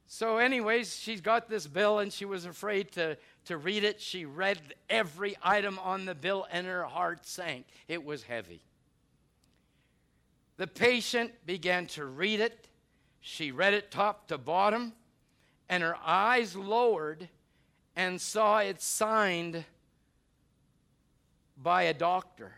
So, 0.08 0.38
anyways, 0.38 0.96
she's 0.96 1.20
got 1.20 1.48
this 1.48 1.66
bill 1.66 1.98
and 1.98 2.12
she 2.12 2.24
was 2.24 2.46
afraid 2.46 2.92
to, 2.92 3.18
to 3.46 3.56
read 3.56 3.82
it. 3.82 4.00
She 4.00 4.24
read 4.24 4.58
every 4.88 5.36
item 5.42 5.80
on 5.80 6.04
the 6.04 6.14
bill 6.14 6.46
and 6.50 6.64
her 6.66 6.84
heart 6.84 7.26
sank. 7.26 7.66
It 7.88 8.04
was 8.04 8.22
heavy. 8.22 8.62
The 10.58 10.68
patient 10.68 11.32
began 11.44 11.86
to 11.88 12.04
read 12.04 12.38
it. 12.38 12.68
She 13.20 13.50
read 13.50 13.74
it 13.74 13.90
top 13.90 14.28
to 14.28 14.38
bottom, 14.38 14.92
and 15.68 15.82
her 15.82 15.96
eyes 16.04 16.54
lowered 16.54 17.28
and 17.96 18.20
saw 18.20 18.58
it 18.58 18.80
signed 18.80 19.64
by 21.60 21.82
a 21.82 21.94
doctor. 21.94 22.52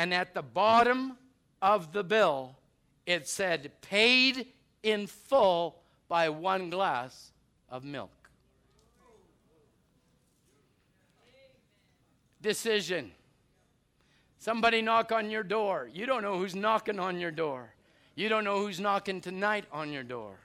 And 0.00 0.14
at 0.14 0.32
the 0.32 0.40
bottom 0.40 1.18
of 1.60 1.92
the 1.92 2.02
bill, 2.02 2.56
it 3.04 3.28
said, 3.28 3.70
paid 3.82 4.46
in 4.82 5.06
full 5.06 5.82
by 6.08 6.30
one 6.30 6.70
glass 6.70 7.32
of 7.68 7.84
milk. 7.84 8.30
Decision. 12.40 13.10
Somebody 14.38 14.80
knock 14.80 15.12
on 15.12 15.28
your 15.28 15.42
door. 15.42 15.90
You 15.92 16.06
don't 16.06 16.22
know 16.22 16.38
who's 16.38 16.54
knocking 16.54 16.98
on 16.98 17.20
your 17.20 17.30
door. 17.30 17.74
You 18.14 18.30
don't 18.30 18.44
know 18.44 18.58
who's 18.60 18.80
knocking 18.80 19.20
tonight 19.20 19.66
on 19.70 19.92
your 19.92 20.02
door. 20.02 20.38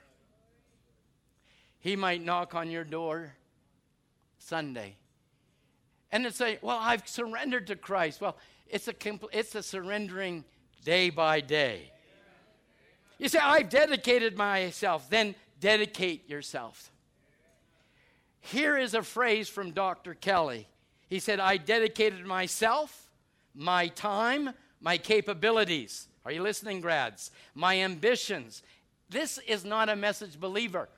He 1.79 1.95
might 1.95 2.21
knock 2.21 2.55
on 2.55 2.69
your 2.69 2.83
door 2.83 3.35
Sunday. 4.37 4.97
And 6.11 6.25
it's 6.25 6.35
say, 6.35 6.59
Well, 6.61 6.77
I've 6.77 7.07
surrendered 7.07 7.67
to 7.67 7.77
Christ. 7.77 8.19
Well, 8.19 8.35
it's 8.69 8.87
a, 8.87 8.93
compl- 8.93 9.29
it's 9.33 9.55
a 9.55 9.63
surrendering 9.63 10.43
day 10.83 11.09
by 11.09 11.41
day. 11.41 11.91
You 13.17 13.29
say, 13.29 13.39
I've 13.39 13.69
dedicated 13.69 14.37
myself. 14.37 15.09
Then 15.09 15.35
dedicate 15.59 16.29
yourself. 16.29 16.91
Here 18.41 18.77
is 18.77 18.93
a 18.93 19.01
phrase 19.01 19.49
from 19.49 19.71
Dr. 19.71 20.13
Kelly. 20.13 20.67
He 21.07 21.19
said, 21.19 21.39
I 21.39 21.57
dedicated 21.57 22.25
myself, 22.25 23.09
my 23.53 23.87
time, 23.87 24.51
my 24.81 24.97
capabilities. 24.97 26.07
Are 26.25 26.31
you 26.31 26.41
listening, 26.43 26.81
grads? 26.81 27.31
My 27.53 27.81
ambitions. 27.81 28.63
This 29.09 29.39
is 29.47 29.63
not 29.63 29.89
a 29.89 29.95
message 29.95 30.39
believer. 30.39 30.89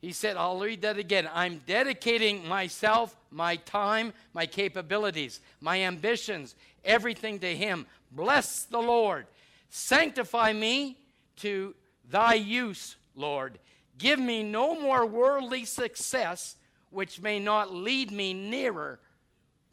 He 0.00 0.12
said, 0.12 0.36
I'll 0.36 0.58
read 0.58 0.82
that 0.82 0.98
again. 0.98 1.28
I'm 1.32 1.62
dedicating 1.66 2.46
myself, 2.46 3.16
my 3.30 3.56
time, 3.56 4.12
my 4.34 4.46
capabilities, 4.46 5.40
my 5.60 5.82
ambitions, 5.82 6.54
everything 6.84 7.38
to 7.40 7.56
Him. 7.56 7.86
Bless 8.12 8.64
the 8.64 8.78
Lord. 8.78 9.26
Sanctify 9.70 10.52
me 10.52 10.96
to 11.36 11.74
thy 12.10 12.34
use, 12.34 12.96
Lord. 13.14 13.58
Give 13.98 14.18
me 14.18 14.42
no 14.42 14.78
more 14.78 15.06
worldly 15.06 15.64
success 15.64 16.56
which 16.90 17.20
may 17.20 17.38
not 17.38 17.74
lead 17.74 18.10
me 18.10 18.34
nearer 18.34 18.98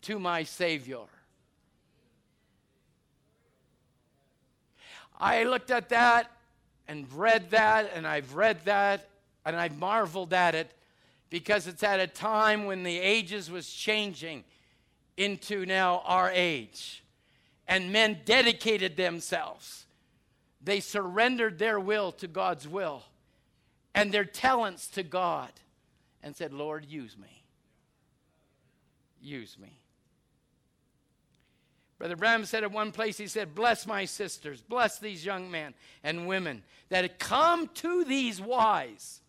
to 0.03 0.19
my 0.19 0.43
Savior. 0.43 1.05
I 5.19 5.43
looked 5.43 5.71
at 5.71 5.89
that 5.89 6.31
and 6.87 7.11
read 7.13 7.51
that, 7.51 7.91
and 7.93 8.05
I've 8.05 8.35
read 8.35 8.65
that, 8.65 9.09
And 9.45 9.55
I've 9.55 9.77
marveled 9.77 10.33
at 10.33 10.55
it 10.55 10.71
because 11.29 11.67
it's 11.67 11.83
at 11.83 11.99
a 11.99 12.07
time 12.07 12.65
when 12.65 12.83
the 12.83 12.99
ages 12.99 13.49
was 13.49 13.69
changing 13.69 14.43
into 15.17 15.65
now 15.65 16.01
our 16.05 16.31
age. 16.31 17.03
And 17.67 17.91
men 17.91 18.19
dedicated 18.25 18.97
themselves. 18.97 19.85
They 20.61 20.79
surrendered 20.79 21.59
their 21.59 21.79
will 21.79 22.11
to 22.13 22.27
God's 22.27 22.67
will 22.67 23.03
and 23.93 24.11
their 24.11 24.25
talents 24.25 24.87
to 24.89 25.03
God 25.03 25.51
and 26.21 26.35
said, 26.35 26.53
Lord, 26.53 26.85
use 26.85 27.17
me. 27.17 27.43
Use 29.21 29.57
me. 29.59 29.79
Brother 31.97 32.15
Branham 32.15 32.45
said 32.45 32.63
at 32.63 32.71
one 32.71 32.91
place, 32.91 33.17
he 33.17 33.27
said, 33.27 33.55
Bless 33.55 33.87
my 33.87 34.05
sisters, 34.05 34.61
bless 34.61 34.99
these 34.99 35.25
young 35.25 35.49
men 35.49 35.73
and 36.03 36.27
women 36.27 36.63
that 36.89 37.03
have 37.03 37.17
come 37.17 37.69
to 37.75 38.03
these 38.03 38.41
whys, 38.41 39.21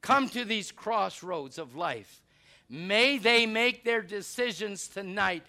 come 0.00 0.28
to 0.30 0.44
these 0.44 0.72
crossroads 0.72 1.58
of 1.58 1.76
life. 1.76 2.22
May 2.68 3.18
they 3.18 3.46
make 3.46 3.84
their 3.84 4.02
decisions 4.02 4.88
tonight 4.88 5.44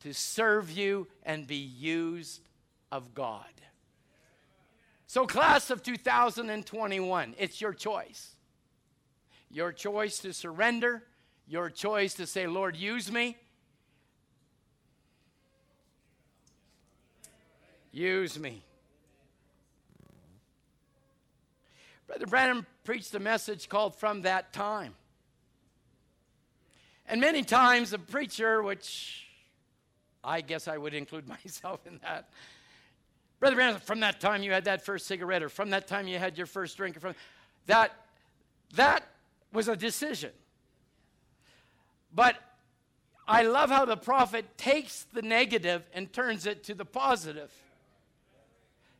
to 0.00 0.12
serve 0.12 0.70
you 0.70 1.06
and 1.24 1.46
be 1.46 1.56
used 1.56 2.40
of 2.90 3.14
God. 3.14 3.44
So, 5.06 5.26
class 5.26 5.70
of 5.70 5.82
2021, 5.82 7.34
it's 7.38 7.60
your 7.60 7.72
choice. 7.72 8.32
Your 9.50 9.72
choice 9.72 10.18
to 10.18 10.32
surrender, 10.32 11.04
your 11.46 11.70
choice 11.70 12.14
to 12.14 12.26
say, 12.26 12.46
Lord, 12.46 12.76
use 12.76 13.10
me. 13.10 13.36
Use 17.92 18.38
me. 18.38 18.62
Brother 22.05 22.05
Branham 22.24 22.66
preached 22.84 23.14
a 23.14 23.18
message 23.18 23.68
called 23.68 23.94
From 23.96 24.22
That 24.22 24.54
Time. 24.54 24.94
And 27.06 27.20
many 27.20 27.42
times 27.42 27.92
a 27.92 27.98
preacher, 27.98 28.62
which 28.62 29.26
I 30.24 30.40
guess 30.40 30.66
I 30.66 30.78
would 30.78 30.94
include 30.94 31.28
myself 31.44 31.86
in 31.86 31.98
that, 32.02 32.30
Brother 33.38 33.56
Branham, 33.56 33.80
from 33.80 34.00
that 34.00 34.18
time 34.18 34.42
you 34.42 34.52
had 34.52 34.64
that 34.64 34.84
first 34.84 35.06
cigarette, 35.06 35.42
or 35.42 35.50
from 35.50 35.70
that 35.70 35.86
time 35.86 36.08
you 36.08 36.18
had 36.18 36.38
your 36.38 36.46
first 36.46 36.76
drink, 36.76 36.96
or 36.96 37.00
from 37.00 37.14
that, 37.66 37.92
that 38.74 39.06
was 39.52 39.68
a 39.68 39.76
decision. 39.76 40.30
But 42.14 42.36
I 43.28 43.42
love 43.42 43.70
how 43.70 43.84
the 43.84 43.96
prophet 43.96 44.56
takes 44.56 45.04
the 45.12 45.20
negative 45.20 45.82
and 45.92 46.10
turns 46.12 46.46
it 46.46 46.64
to 46.64 46.74
the 46.74 46.84
positive. 46.84 47.52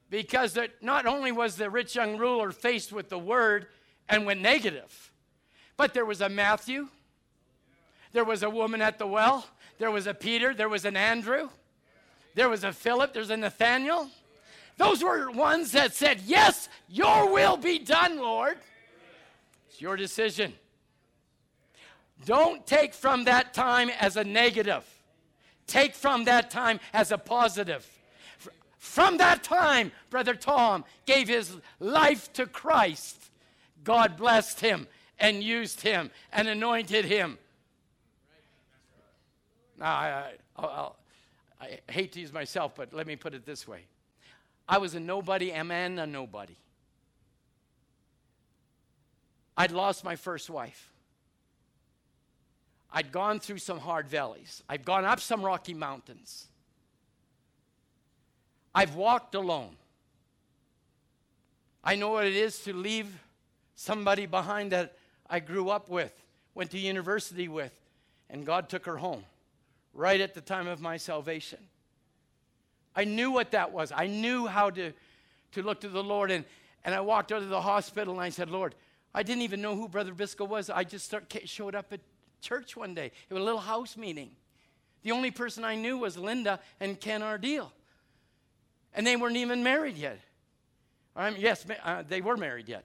Because 0.08 0.54
that 0.54 0.82
not 0.82 1.06
only 1.06 1.32
was 1.32 1.56
the 1.56 1.68
rich 1.68 1.96
young 1.96 2.16
ruler 2.16 2.52
faced 2.52 2.92
with 2.92 3.08
the 3.08 3.18
word 3.18 3.66
and 4.08 4.24
went 4.24 4.40
negative, 4.40 5.12
but 5.76 5.94
there 5.94 6.04
was 6.04 6.20
a 6.20 6.28
Matthew, 6.28 6.88
there 8.12 8.24
was 8.24 8.42
a 8.42 8.50
woman 8.50 8.80
at 8.80 8.98
the 8.98 9.06
well, 9.06 9.46
there 9.78 9.90
was 9.90 10.06
a 10.06 10.14
Peter, 10.14 10.54
there 10.54 10.68
was 10.68 10.84
an 10.84 10.96
Andrew, 10.96 11.48
there 12.34 12.48
was 12.48 12.64
a 12.64 12.72
Philip, 12.72 13.12
there's 13.12 13.30
a 13.30 13.36
Nathaniel. 13.36 14.08
Those 14.76 15.02
were 15.02 15.30
ones 15.30 15.72
that 15.72 15.94
said, 15.94 16.20
Yes, 16.24 16.68
your 16.88 17.32
will 17.32 17.56
be 17.56 17.78
done, 17.78 18.18
Lord. 18.18 18.58
It's 19.68 19.80
your 19.80 19.96
decision. 19.96 20.52
Don't 22.24 22.66
take 22.66 22.94
from 22.94 23.24
that 23.24 23.52
time 23.52 23.90
as 24.00 24.16
a 24.16 24.24
negative, 24.24 24.84
take 25.66 25.94
from 25.94 26.24
that 26.24 26.50
time 26.50 26.80
as 26.92 27.12
a 27.12 27.18
positive. 27.18 27.86
From 28.86 29.18
that 29.18 29.42
time, 29.42 29.92
Brother 30.08 30.34
Tom 30.34 30.84
gave 31.04 31.28
his 31.28 31.54
life 31.80 32.32
to 32.32 32.46
Christ. 32.46 33.30
God 33.84 34.16
blessed 34.16 34.60
him 34.60 34.86
and 35.18 35.42
used 35.42 35.82
him 35.82 36.10
and 36.32 36.48
anointed 36.48 37.04
him. 37.04 37.36
Now, 39.78 39.92
I, 39.92 40.32
I, 40.56 40.88
I, 41.60 41.78
hate 41.88 42.12
to 42.12 42.20
use 42.20 42.32
myself, 42.32 42.74
but 42.74 42.94
let 42.94 43.06
me 43.06 43.16
put 43.16 43.34
it 43.34 43.44
this 43.44 43.68
way 43.68 43.82
I 44.66 44.78
was 44.78 44.94
a 44.94 45.00
nobody 45.00 45.52
and 45.52 45.70
a 46.00 46.06
nobody. 46.06 46.56
I'd 49.58 49.72
lost 49.72 50.04
my 50.04 50.16
first 50.16 50.48
wife. 50.48 50.90
I'd 52.90 53.12
gone 53.12 53.40
through 53.40 53.58
some 53.58 53.78
hard 53.78 54.08
valleys. 54.08 54.62
I've 54.70 54.86
gone 54.86 55.04
up 55.04 55.20
some 55.20 55.44
rocky 55.44 55.74
mountains. 55.74 56.46
I've 58.76 58.94
walked 58.94 59.34
alone. 59.34 59.70
I 61.82 61.96
know 61.96 62.10
what 62.10 62.26
it 62.26 62.36
is 62.36 62.58
to 62.64 62.74
leave 62.74 63.10
somebody 63.74 64.26
behind 64.26 64.72
that 64.72 64.92
I 65.30 65.40
grew 65.40 65.70
up 65.70 65.88
with, 65.88 66.12
went 66.54 66.72
to 66.72 66.78
university 66.78 67.48
with, 67.48 67.72
and 68.28 68.44
God 68.44 68.68
took 68.68 68.84
her 68.84 68.98
home 68.98 69.24
right 69.94 70.20
at 70.20 70.34
the 70.34 70.42
time 70.42 70.66
of 70.66 70.82
my 70.82 70.98
salvation. 70.98 71.58
I 72.94 73.04
knew 73.04 73.30
what 73.30 73.52
that 73.52 73.72
was. 73.72 73.92
I 73.96 74.08
knew 74.08 74.46
how 74.46 74.68
to, 74.68 74.92
to 75.52 75.62
look 75.62 75.80
to 75.80 75.88
the 75.88 76.04
Lord. 76.04 76.30
And, 76.30 76.44
and 76.84 76.94
I 76.94 77.00
walked 77.00 77.32
out 77.32 77.40
of 77.40 77.48
the 77.48 77.62
hospital 77.62 78.12
and 78.12 78.22
I 78.22 78.28
said, 78.28 78.50
Lord, 78.50 78.74
I 79.14 79.22
didn't 79.22 79.42
even 79.42 79.62
know 79.62 79.74
who 79.74 79.88
Brother 79.88 80.12
Biscoe 80.12 80.44
was. 80.44 80.68
I 80.68 80.84
just 80.84 81.06
start, 81.06 81.34
showed 81.46 81.74
up 81.74 81.94
at 81.94 82.00
church 82.42 82.76
one 82.76 82.94
day. 82.94 83.06
It 83.06 83.32
was 83.32 83.40
a 83.40 83.44
little 83.44 83.58
house 83.58 83.96
meeting. 83.96 84.32
The 85.02 85.12
only 85.12 85.30
person 85.30 85.64
I 85.64 85.76
knew 85.76 85.96
was 85.96 86.18
Linda 86.18 86.60
and 86.78 87.00
Ken 87.00 87.22
Ardeel. 87.22 87.70
And 88.94 89.06
they 89.06 89.16
weren't 89.16 89.36
even 89.36 89.62
married 89.62 89.96
yet. 89.96 90.18
I 91.14 91.30
mean, 91.30 91.40
yes, 91.40 91.64
uh, 91.84 92.02
they 92.06 92.20
were 92.20 92.36
married 92.36 92.68
yet. 92.68 92.84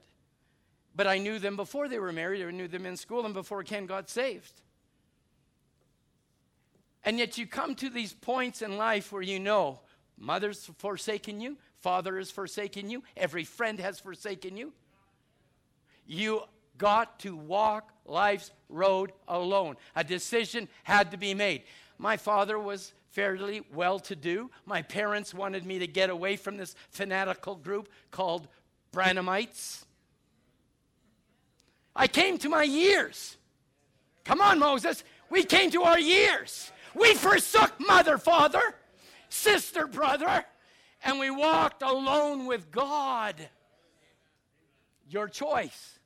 But 0.95 1.07
I 1.07 1.17
knew 1.17 1.39
them 1.39 1.55
before 1.55 1.87
they 1.87 1.99
were 1.99 2.11
married. 2.11 2.45
I 2.45 2.51
knew 2.51 2.67
them 2.67 2.85
in 2.85 2.97
school 2.97 3.25
and 3.25 3.33
before 3.33 3.63
Ken 3.63 3.85
got 3.85 4.09
saved. 4.09 4.61
And 7.03 7.17
yet 7.17 7.37
you 7.37 7.47
come 7.47 7.75
to 7.75 7.89
these 7.89 8.13
points 8.13 8.61
in 8.61 8.77
life 8.77 9.11
where 9.11 9.21
you 9.21 9.39
know 9.39 9.79
Mother's 10.17 10.69
forsaken 10.77 11.41
you, 11.41 11.57
father 11.79 12.17
has 12.17 12.29
forsaken 12.29 12.89
you, 12.89 13.03
every 13.17 13.43
friend 13.43 13.79
has 13.79 13.99
forsaken 13.99 14.55
you. 14.55 14.71
You 16.05 16.43
got 16.77 17.19
to 17.19 17.35
walk 17.35 17.91
life's 18.05 18.51
road 18.69 19.11
alone. 19.27 19.77
A 19.95 20.03
decision 20.03 20.67
had 20.83 21.11
to 21.11 21.17
be 21.17 21.33
made. 21.33 21.63
My 22.01 22.17
father 22.17 22.57
was 22.57 22.93
fairly 23.11 23.61
well 23.73 23.99
to 23.99 24.15
do. 24.15 24.49
My 24.65 24.81
parents 24.81 25.33
wanted 25.33 25.65
me 25.65 25.79
to 25.79 25.87
get 25.87 26.09
away 26.09 26.35
from 26.35 26.57
this 26.57 26.75
fanatical 26.89 27.55
group 27.55 27.89
called 28.09 28.47
Branhamites. 28.91 29.85
I 31.95 32.07
came 32.07 32.37
to 32.39 32.49
my 32.49 32.63
years. 32.63 33.37
Come 34.25 34.41
on, 34.41 34.57
Moses. 34.59 35.03
We 35.29 35.43
came 35.43 35.69
to 35.71 35.83
our 35.83 35.99
years. 35.99 36.71
We 36.95 37.13
forsook 37.13 37.79
mother, 37.79 38.17
father 38.17 38.75
sister, 39.31 39.87
brother, 39.87 40.45
and 41.03 41.19
we 41.19 41.29
walked 41.29 41.81
alone 41.81 42.45
with 42.45 42.71
God. 42.71 43.35
Your 45.09 45.27
choice. 45.27 45.99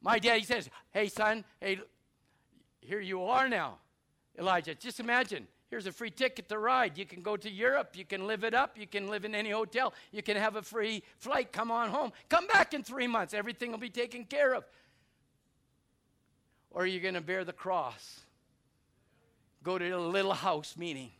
My 0.00 0.18
daddy 0.18 0.42
says, 0.42 0.68
Hey, 0.90 1.08
son, 1.08 1.44
hey, 1.60 1.80
here 2.80 3.00
you 3.00 3.22
are 3.24 3.48
now. 3.48 3.78
Elijah, 4.38 4.74
just 4.74 5.00
imagine. 5.00 5.46
Here's 5.70 5.86
a 5.86 5.92
free 5.92 6.10
ticket 6.10 6.48
to 6.50 6.58
ride. 6.58 6.98
You 6.98 7.06
can 7.06 7.22
go 7.22 7.36
to 7.36 7.50
Europe. 7.50 7.96
You 7.96 8.04
can 8.04 8.26
live 8.26 8.44
it 8.44 8.52
up. 8.52 8.76
You 8.78 8.86
can 8.86 9.08
live 9.08 9.24
in 9.24 9.34
any 9.34 9.50
hotel. 9.50 9.94
You 10.10 10.22
can 10.22 10.36
have 10.36 10.56
a 10.56 10.62
free 10.62 11.02
flight. 11.16 11.50
Come 11.50 11.70
on 11.70 11.88
home. 11.88 12.12
Come 12.28 12.46
back 12.46 12.74
in 12.74 12.82
three 12.82 13.06
months. 13.06 13.32
Everything 13.32 13.70
will 13.70 13.78
be 13.78 13.88
taken 13.88 14.24
care 14.24 14.54
of. 14.54 14.64
Or 16.70 16.82
are 16.82 16.86
you 16.86 17.00
going 17.00 17.14
to 17.14 17.22
bear 17.22 17.44
the 17.44 17.52
cross? 17.54 18.20
Go 19.62 19.78
to 19.78 19.88
a 19.90 19.98
little 19.98 20.34
house 20.34 20.76
meeting 20.76 21.10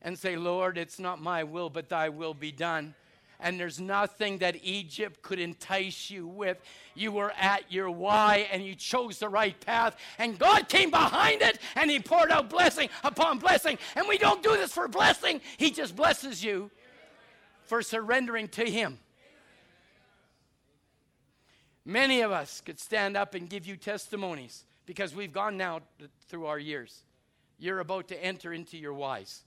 and 0.00 0.18
say, 0.18 0.36
Lord, 0.36 0.78
it's 0.78 0.98
not 0.98 1.20
my 1.20 1.44
will, 1.44 1.68
but 1.68 1.88
thy 1.88 2.08
will 2.08 2.34
be 2.34 2.52
done. 2.52 2.94
And 3.40 3.58
there's 3.58 3.80
nothing 3.80 4.38
that 4.38 4.56
Egypt 4.62 5.22
could 5.22 5.38
entice 5.38 6.10
you 6.10 6.26
with. 6.26 6.58
You 6.94 7.12
were 7.12 7.32
at 7.38 7.70
your 7.70 7.90
why 7.90 8.48
and 8.52 8.64
you 8.64 8.74
chose 8.74 9.18
the 9.18 9.28
right 9.28 9.58
path. 9.60 9.96
And 10.18 10.38
God 10.38 10.68
came 10.68 10.90
behind 10.90 11.42
it 11.42 11.58
and 11.76 11.90
He 11.90 12.00
poured 12.00 12.30
out 12.30 12.48
blessing 12.48 12.88
upon 13.02 13.38
blessing. 13.38 13.78
And 13.96 14.08
we 14.08 14.18
don't 14.18 14.42
do 14.42 14.56
this 14.56 14.72
for 14.72 14.88
blessing, 14.88 15.40
He 15.56 15.70
just 15.70 15.96
blesses 15.96 16.42
you 16.42 16.70
for 17.64 17.82
surrendering 17.82 18.48
to 18.48 18.64
Him. 18.64 18.98
Many 21.84 22.22
of 22.22 22.32
us 22.32 22.62
could 22.62 22.80
stand 22.80 23.16
up 23.16 23.34
and 23.34 23.48
give 23.48 23.66
you 23.66 23.76
testimonies 23.76 24.64
because 24.86 25.14
we've 25.14 25.32
gone 25.32 25.56
now 25.56 25.80
through 26.28 26.46
our 26.46 26.58
years. 26.58 27.02
You're 27.58 27.80
about 27.80 28.08
to 28.08 28.24
enter 28.24 28.52
into 28.52 28.78
your 28.78 28.94
whys. 28.94 29.42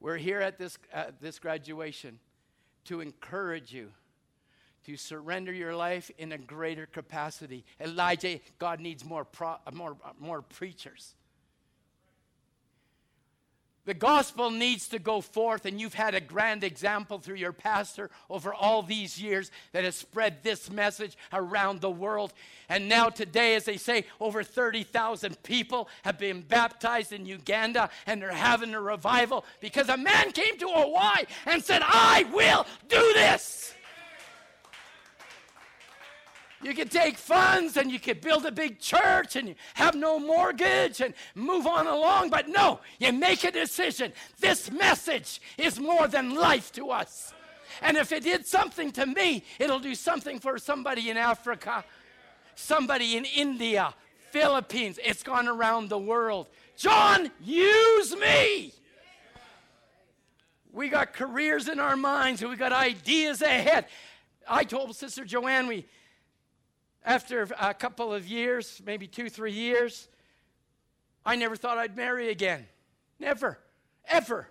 We're 0.00 0.16
here 0.16 0.40
at 0.40 0.58
this, 0.58 0.78
at 0.92 1.20
this 1.20 1.38
graduation 1.38 2.18
to 2.86 3.00
encourage 3.00 3.72
you 3.72 3.92
to 4.84 4.96
surrender 4.96 5.52
your 5.52 5.74
life 5.76 6.10
in 6.18 6.32
a 6.32 6.38
greater 6.38 6.86
capacity. 6.86 7.64
Elijah, 7.80 8.40
God 8.58 8.80
needs 8.80 9.04
more, 9.04 9.24
pro, 9.24 9.56
more, 9.72 9.96
more 10.18 10.40
preachers. 10.42 11.14
The 13.90 13.94
gospel 13.94 14.52
needs 14.52 14.86
to 14.90 15.00
go 15.00 15.20
forth, 15.20 15.66
and 15.66 15.80
you've 15.80 15.94
had 15.94 16.14
a 16.14 16.20
grand 16.20 16.62
example 16.62 17.18
through 17.18 17.34
your 17.34 17.52
pastor 17.52 18.08
over 18.30 18.54
all 18.54 18.84
these 18.84 19.20
years 19.20 19.50
that 19.72 19.82
has 19.82 19.96
spread 19.96 20.44
this 20.44 20.70
message 20.70 21.16
around 21.32 21.80
the 21.80 21.90
world. 21.90 22.32
And 22.68 22.88
now, 22.88 23.08
today, 23.08 23.56
as 23.56 23.64
they 23.64 23.78
say, 23.78 24.04
over 24.20 24.44
30,000 24.44 25.42
people 25.42 25.88
have 26.04 26.20
been 26.20 26.42
baptized 26.42 27.12
in 27.12 27.26
Uganda, 27.26 27.90
and 28.06 28.22
they're 28.22 28.30
having 28.30 28.74
a 28.74 28.80
revival 28.80 29.44
because 29.58 29.88
a 29.88 29.96
man 29.96 30.30
came 30.30 30.56
to 30.58 30.68
Hawaii 30.68 31.24
and 31.46 31.60
said, 31.60 31.82
I 31.84 32.26
will 32.32 32.66
do 32.88 33.12
this. 33.14 33.74
You 36.62 36.74
could 36.74 36.90
take 36.90 37.16
funds 37.16 37.78
and 37.78 37.90
you 37.90 37.98
could 37.98 38.20
build 38.20 38.44
a 38.44 38.52
big 38.52 38.80
church 38.80 39.34
and 39.36 39.48
you 39.48 39.54
have 39.74 39.94
no 39.94 40.18
mortgage 40.18 41.00
and 41.00 41.14
move 41.34 41.66
on 41.66 41.86
along. 41.86 42.28
But 42.28 42.48
no, 42.48 42.80
you 42.98 43.12
make 43.12 43.44
a 43.44 43.50
decision. 43.50 44.12
This 44.38 44.70
message 44.70 45.40
is 45.56 45.80
more 45.80 46.06
than 46.06 46.34
life 46.34 46.70
to 46.72 46.90
us. 46.90 47.32
And 47.80 47.96
if 47.96 48.12
it 48.12 48.24
did 48.24 48.46
something 48.46 48.92
to 48.92 49.06
me, 49.06 49.42
it'll 49.58 49.78
do 49.78 49.94
something 49.94 50.38
for 50.38 50.58
somebody 50.58 51.08
in 51.08 51.16
Africa, 51.16 51.82
somebody 52.56 53.16
in 53.16 53.24
India, 53.24 53.94
Philippines. 54.30 54.98
It's 55.02 55.22
gone 55.22 55.48
around 55.48 55.88
the 55.88 55.98
world. 55.98 56.48
John, 56.76 57.30
use 57.40 58.14
me. 58.16 58.74
We 60.72 60.90
got 60.90 61.14
careers 61.14 61.68
in 61.68 61.80
our 61.80 61.96
minds 61.96 62.42
and 62.42 62.50
we 62.50 62.56
got 62.56 62.72
ideas 62.72 63.40
ahead. 63.40 63.86
I 64.46 64.64
told 64.64 64.94
Sister 64.94 65.24
Joanne, 65.24 65.66
we 65.66 65.86
after 67.04 67.48
a 67.58 67.74
couple 67.74 68.12
of 68.12 68.26
years, 68.26 68.80
maybe 68.84 69.06
two, 69.06 69.28
three 69.28 69.52
years, 69.52 70.08
I 71.24 71.36
never 71.36 71.56
thought 71.56 71.78
I'd 71.78 71.96
marry 71.96 72.30
again. 72.30 72.66
Never, 73.18 73.58
ever. 74.06 74.48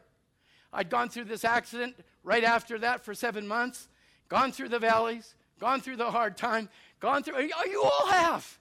I'd 0.72 0.89
gone 0.89 1.10
through 1.10 1.26
this 1.26 1.43
accident 1.43 1.95
right 2.24 2.43
after 2.43 2.80
that 2.80 3.04
for 3.04 3.14
seven 3.14 3.47
months, 3.47 3.88
gone 4.28 4.52
through 4.52 4.70
the 4.70 4.80
valleys, 4.80 5.36
gone 5.60 5.82
through 5.82 5.97
the 5.97 6.12
hard 6.12 6.38
time, 6.38 6.70
gone 7.00 7.24
through, 7.24 7.36
oh, 7.36 7.70
you 7.70 7.84
all 7.84 8.08
have. 8.08 8.60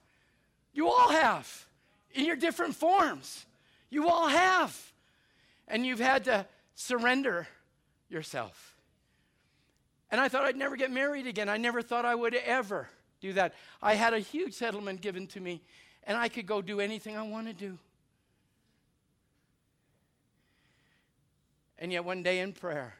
You 0.73 0.87
all 0.87 1.09
have 1.09 1.67
in 2.13 2.25
your 2.25 2.35
different 2.35 2.75
forms. 2.75 3.45
You 3.89 4.07
all 4.07 4.27
have. 4.27 4.93
And 5.67 5.85
you've 5.85 5.99
had 5.99 6.25
to 6.25 6.45
surrender 6.75 7.47
yourself. 8.07 8.75
And 10.11 10.19
I 10.19 10.27
thought 10.27 10.45
I'd 10.45 10.57
never 10.57 10.75
get 10.75 10.89
married 10.91 11.27
again. 11.27 11.49
I 11.49 11.57
never 11.57 11.81
thought 11.81 12.05
I 12.05 12.15
would 12.15 12.33
ever 12.33 12.89
do 13.21 13.33
that. 13.33 13.53
I 13.81 13.95
had 13.95 14.13
a 14.13 14.19
huge 14.19 14.53
settlement 14.53 15.01
given 15.01 15.27
to 15.27 15.39
me, 15.39 15.61
and 16.03 16.17
I 16.17 16.29
could 16.29 16.45
go 16.45 16.61
do 16.61 16.79
anything 16.79 17.17
I 17.17 17.23
want 17.23 17.47
to 17.47 17.53
do. 17.53 17.77
And 21.77 21.91
yet, 21.91 22.03
one 22.03 22.23
day 22.23 22.39
in 22.39 22.53
prayer, 22.53 22.95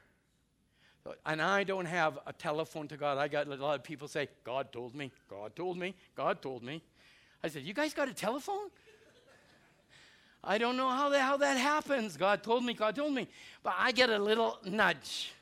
and 1.26 1.41
I 1.41 1.63
don't 1.63 1.86
have 1.86 2.20
a 2.26 2.34
telephone 2.34 2.88
to 2.89 2.97
God. 2.97 3.17
I 3.17 3.28
got 3.28 3.47
a 3.47 3.55
lot 3.55 3.76
of 3.76 3.84
people 3.84 4.07
say, 4.07 4.30
God 4.43 4.72
told 4.72 4.95
me, 4.95 5.11
God 5.30 5.55
told 5.55 5.78
me, 5.78 5.95
God 6.15 6.41
told 6.41 6.63
me. 6.63 6.82
I 7.43 7.47
said, 7.47 7.63
You 7.63 7.74
guys 7.74 7.93
got 7.93 8.07
a 8.07 8.13
telephone? 8.13 8.70
I 10.43 10.57
don't 10.57 10.78
know 10.78 10.89
how 10.89 11.09
that, 11.09 11.22
how 11.22 11.38
that 11.38 11.57
happens. 11.57 12.15
God 12.15 12.43
told 12.43 12.63
me, 12.63 12.74
God 12.74 12.95
told 12.95 13.13
me. 13.13 13.28
But 13.61 13.76
I 13.78 13.91
get 13.91 14.09
a 14.09 14.17
little 14.17 14.57
nudge, 14.65 15.34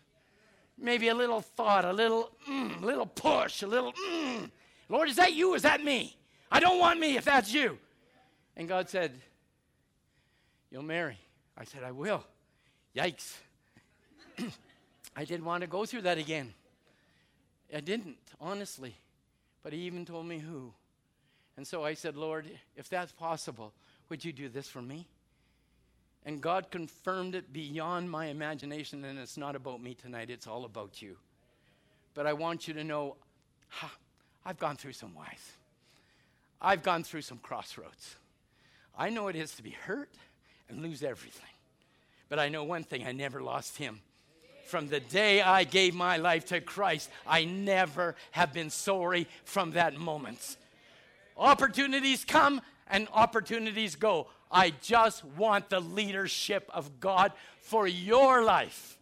maybe 0.78 1.10
a 1.10 1.16
little 1.16 1.42
thought, 1.42 1.86
a 1.86 1.94
little, 1.94 2.32
mm, 2.50 2.82
little 2.82 3.06
push, 3.06 3.62
a 3.62 3.68
little, 3.68 3.94
mm. 3.94 4.50
Lord, 4.90 5.10
is 5.10 5.18
that 5.18 5.34
you? 5.34 5.54
Is 5.54 5.64
that 5.64 5.84
me? 5.84 6.16
I 6.52 6.60
don't 6.60 6.80
want 6.80 7.00
me 7.00 7.18
if 7.18 7.26
that's 7.26 7.54
you. 7.54 7.78
And 8.56 8.68
God 8.68 8.90
said, 8.90 9.20
You'll 10.72 10.84
marry. 10.84 11.18
I 11.58 11.64
said, 11.64 11.84
I 11.84 11.92
will. 11.92 12.24
Yikes. 12.96 13.38
I 15.16 15.26
didn't 15.26 15.46
want 15.46 15.62
to 15.62 15.68
go 15.68 15.86
through 15.86 16.02
that 16.02 16.18
again. 16.18 16.54
I 17.74 17.80
didn't, 17.80 18.18
honestly. 18.40 18.96
But 19.64 19.74
He 19.74 19.80
even 19.80 20.06
told 20.06 20.26
me 20.26 20.40
who. 20.40 20.74
And 21.56 21.66
so 21.66 21.84
I 21.84 21.94
said, 21.94 22.16
Lord, 22.16 22.46
if 22.76 22.90
that's 22.90 23.12
possible, 23.12 23.74
would 24.10 24.24
you 24.24 24.32
do 24.32 24.48
this 24.50 24.68
for 24.68 24.82
me? 24.82 25.08
And 26.26 26.42
God 26.42 26.70
confirmed 26.70 27.36
it 27.36 27.52
beyond 27.52 28.12
my 28.12 28.28
imagination, 28.28 29.06
and 29.06 29.18
it's 29.18 29.38
not 29.38 29.56
about 29.56 29.82
me 29.82 29.96
tonight, 29.96 30.30
it's 30.30 30.46
all 30.46 30.66
about 30.66 31.02
you. 31.02 31.18
But 32.14 32.28
I 32.28 32.34
want 32.34 32.68
you 32.68 32.74
to 32.74 32.84
know, 32.84 33.16
ha, 33.70 33.92
I've 34.48 34.58
gone 34.58 34.78
through 34.78 34.94
some 34.94 35.14
whys. 35.14 35.52
I've 36.62 36.82
gone 36.82 37.04
through 37.04 37.24
some 37.24 37.38
crossroads. 37.40 38.16
I 38.98 39.10
know 39.10 39.28
it 39.28 39.36
is 39.36 39.52
to 39.56 39.62
be 39.62 39.72
hurt 39.72 40.10
and 40.70 40.82
lose 40.82 41.04
everything. 41.04 41.50
But 42.30 42.40
I 42.40 42.48
know 42.48 42.64
one 42.64 42.86
thing 42.86 43.06
I 43.06 43.12
never 43.12 43.42
lost 43.42 43.76
him. 43.78 44.00
From 44.66 44.88
the 44.88 45.02
day 45.02 45.42
I 45.42 45.66
gave 45.66 45.94
my 45.94 46.16
life 46.16 46.46
to 46.46 46.62
Christ, 46.62 47.10
I 47.28 47.44
never 47.44 48.16
have 48.32 48.54
been 48.54 48.70
sorry 48.70 49.28
from 49.44 49.72
that 49.72 49.98
moment. 49.98 50.56
Opportunities 51.36 52.24
come 52.24 52.62
and 52.90 53.10
opportunities 53.14 53.98
go. 53.98 54.28
I 54.50 54.72
just 54.82 55.26
want 55.26 55.70
the 55.70 55.82
leadership 55.82 56.70
of 56.74 57.02
God 57.02 57.34
for 57.60 57.86
your 57.86 58.46
life. 58.46 58.98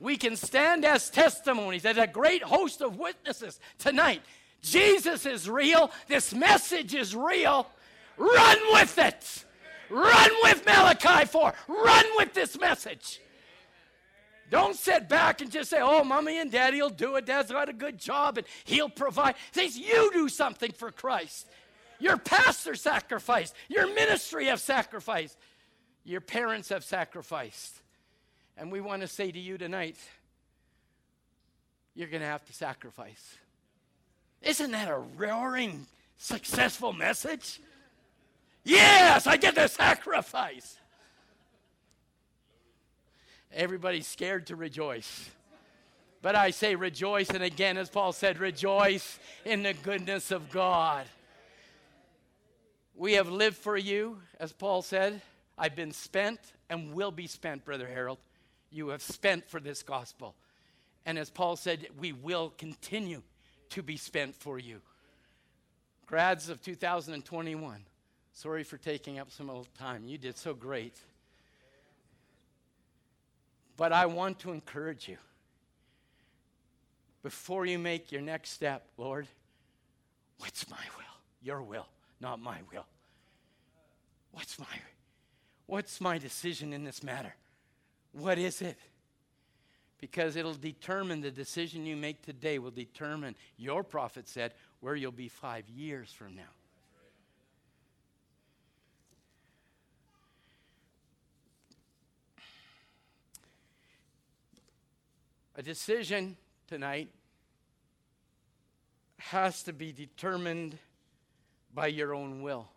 We 0.00 0.16
can 0.16 0.36
stand 0.36 0.86
as 0.86 1.10
testimonies, 1.10 1.84
as 1.84 1.98
a 1.98 2.06
great 2.06 2.42
host 2.42 2.80
of 2.80 2.98
witnesses 2.98 3.60
tonight 3.78 4.22
Jesus 4.62 5.26
is 5.26 5.48
real. 5.48 5.90
This 6.08 6.34
message 6.34 6.94
is 6.94 7.14
real. 7.14 7.66
Run 8.16 8.58
with 8.72 8.98
it. 8.98 9.44
Run 9.88 10.30
with 10.42 10.64
Malachi 10.66 11.26
4. 11.26 11.54
Run 11.68 12.04
with 12.16 12.34
this 12.34 12.58
message. 12.58 13.20
Don't 14.50 14.76
sit 14.76 15.08
back 15.08 15.40
and 15.40 15.50
just 15.50 15.70
say, 15.70 15.78
oh, 15.80 16.02
mommy 16.02 16.38
and 16.38 16.50
daddy 16.50 16.82
will 16.82 16.90
do 16.90 17.16
it. 17.16 17.26
Dad's 17.26 17.52
got 17.52 17.68
a 17.68 17.72
good 17.72 17.98
job 17.98 18.36
and 18.36 18.46
he'll 18.64 18.88
provide. 18.88 19.36
Says 19.52 19.78
you 19.78 20.10
do 20.12 20.28
something 20.28 20.72
for 20.72 20.90
Christ. 20.90 21.46
Your 22.00 22.16
pastor 22.16 22.74
sacrificed. 22.74 23.54
Your 23.68 23.92
ministry 23.94 24.46
have 24.46 24.60
sacrificed. 24.60 25.36
Your 26.04 26.20
parents 26.20 26.70
have 26.70 26.82
sacrificed. 26.82 27.80
And 28.56 28.72
we 28.72 28.80
want 28.80 29.02
to 29.02 29.08
say 29.08 29.30
to 29.30 29.38
you 29.38 29.56
tonight, 29.56 29.96
you're 31.94 32.08
going 32.08 32.22
to 32.22 32.26
have 32.26 32.44
to 32.46 32.52
sacrifice. 32.52 33.36
Isn't 34.42 34.70
that 34.70 34.88
a 34.88 34.98
roaring, 34.98 35.86
successful 36.16 36.92
message? 36.92 37.60
Yes, 38.64 39.26
I 39.26 39.36
get 39.36 39.54
the 39.54 39.68
sacrifice. 39.68 40.78
Everybody's 43.52 44.06
scared 44.06 44.46
to 44.46 44.56
rejoice. 44.56 45.28
But 46.22 46.34
I 46.34 46.50
say 46.50 46.74
rejoice, 46.74 47.30
and 47.30 47.42
again, 47.42 47.78
as 47.78 47.88
Paul 47.88 48.12
said, 48.12 48.38
rejoice 48.38 49.18
in 49.44 49.62
the 49.62 49.72
goodness 49.72 50.30
of 50.30 50.50
God. 50.50 51.06
We 52.94 53.14
have 53.14 53.30
lived 53.30 53.56
for 53.56 53.76
you, 53.76 54.20
as 54.38 54.52
Paul 54.52 54.82
said. 54.82 55.22
I've 55.56 55.74
been 55.74 55.92
spent 55.92 56.38
and 56.68 56.92
will 56.92 57.10
be 57.10 57.26
spent, 57.26 57.64
Brother 57.64 57.86
Harold. 57.86 58.18
You 58.70 58.88
have 58.88 59.02
spent 59.02 59.48
for 59.48 59.58
this 59.58 59.82
gospel. 59.82 60.34
And 61.06 61.18
as 61.18 61.30
Paul 61.30 61.56
said, 61.56 61.88
we 61.98 62.12
will 62.12 62.52
continue 62.58 63.22
to 63.70 63.82
be 63.82 63.96
spent 63.96 64.34
for 64.34 64.58
you. 64.58 64.80
Grads 66.06 66.48
of 66.48 66.60
2021, 66.62 67.84
sorry 68.32 68.64
for 68.64 68.76
taking 68.76 69.18
up 69.18 69.30
some 69.30 69.48
old 69.48 69.68
time. 69.78 70.04
You 70.04 70.18
did 70.18 70.36
so 70.36 70.54
great. 70.54 70.96
But 73.76 73.92
I 73.92 74.06
want 74.06 74.40
to 74.40 74.52
encourage 74.52 75.08
you 75.08 75.16
before 77.22 77.66
you 77.66 77.78
make 77.78 78.12
your 78.12 78.22
next 78.22 78.50
step, 78.50 78.86
Lord, 78.96 79.26
what's 80.38 80.68
my 80.70 80.82
will? 80.96 81.04
Your 81.42 81.62
will, 81.62 81.86
not 82.20 82.40
my 82.40 82.58
will. 82.72 82.86
What's 84.32 84.58
my 84.58 84.66
what's 85.66 86.00
my 86.00 86.18
decision 86.18 86.72
in 86.72 86.84
this 86.84 87.02
matter? 87.02 87.34
What 88.12 88.38
is 88.38 88.60
it? 88.62 88.76
Because 90.00 90.36
it'll 90.36 90.54
determine 90.54 91.20
the 91.20 91.30
decision 91.30 91.86
you 91.86 91.96
make 91.96 92.22
today 92.22 92.58
will 92.58 92.70
determine 92.70 93.36
your 93.56 93.84
prophet 93.84 94.28
said 94.28 94.54
where 94.80 94.96
you'll 94.96 95.12
be 95.12 95.28
5 95.28 95.68
years 95.68 96.10
from 96.10 96.34
now. 96.34 96.42
A 105.56 105.62
decision 105.62 106.36
tonight 106.66 107.08
has 109.18 109.62
to 109.64 109.74
be 109.74 109.92
determined 109.92 110.78
by 111.74 111.88
your 111.88 112.14
own 112.14 112.40
will. 112.40 112.68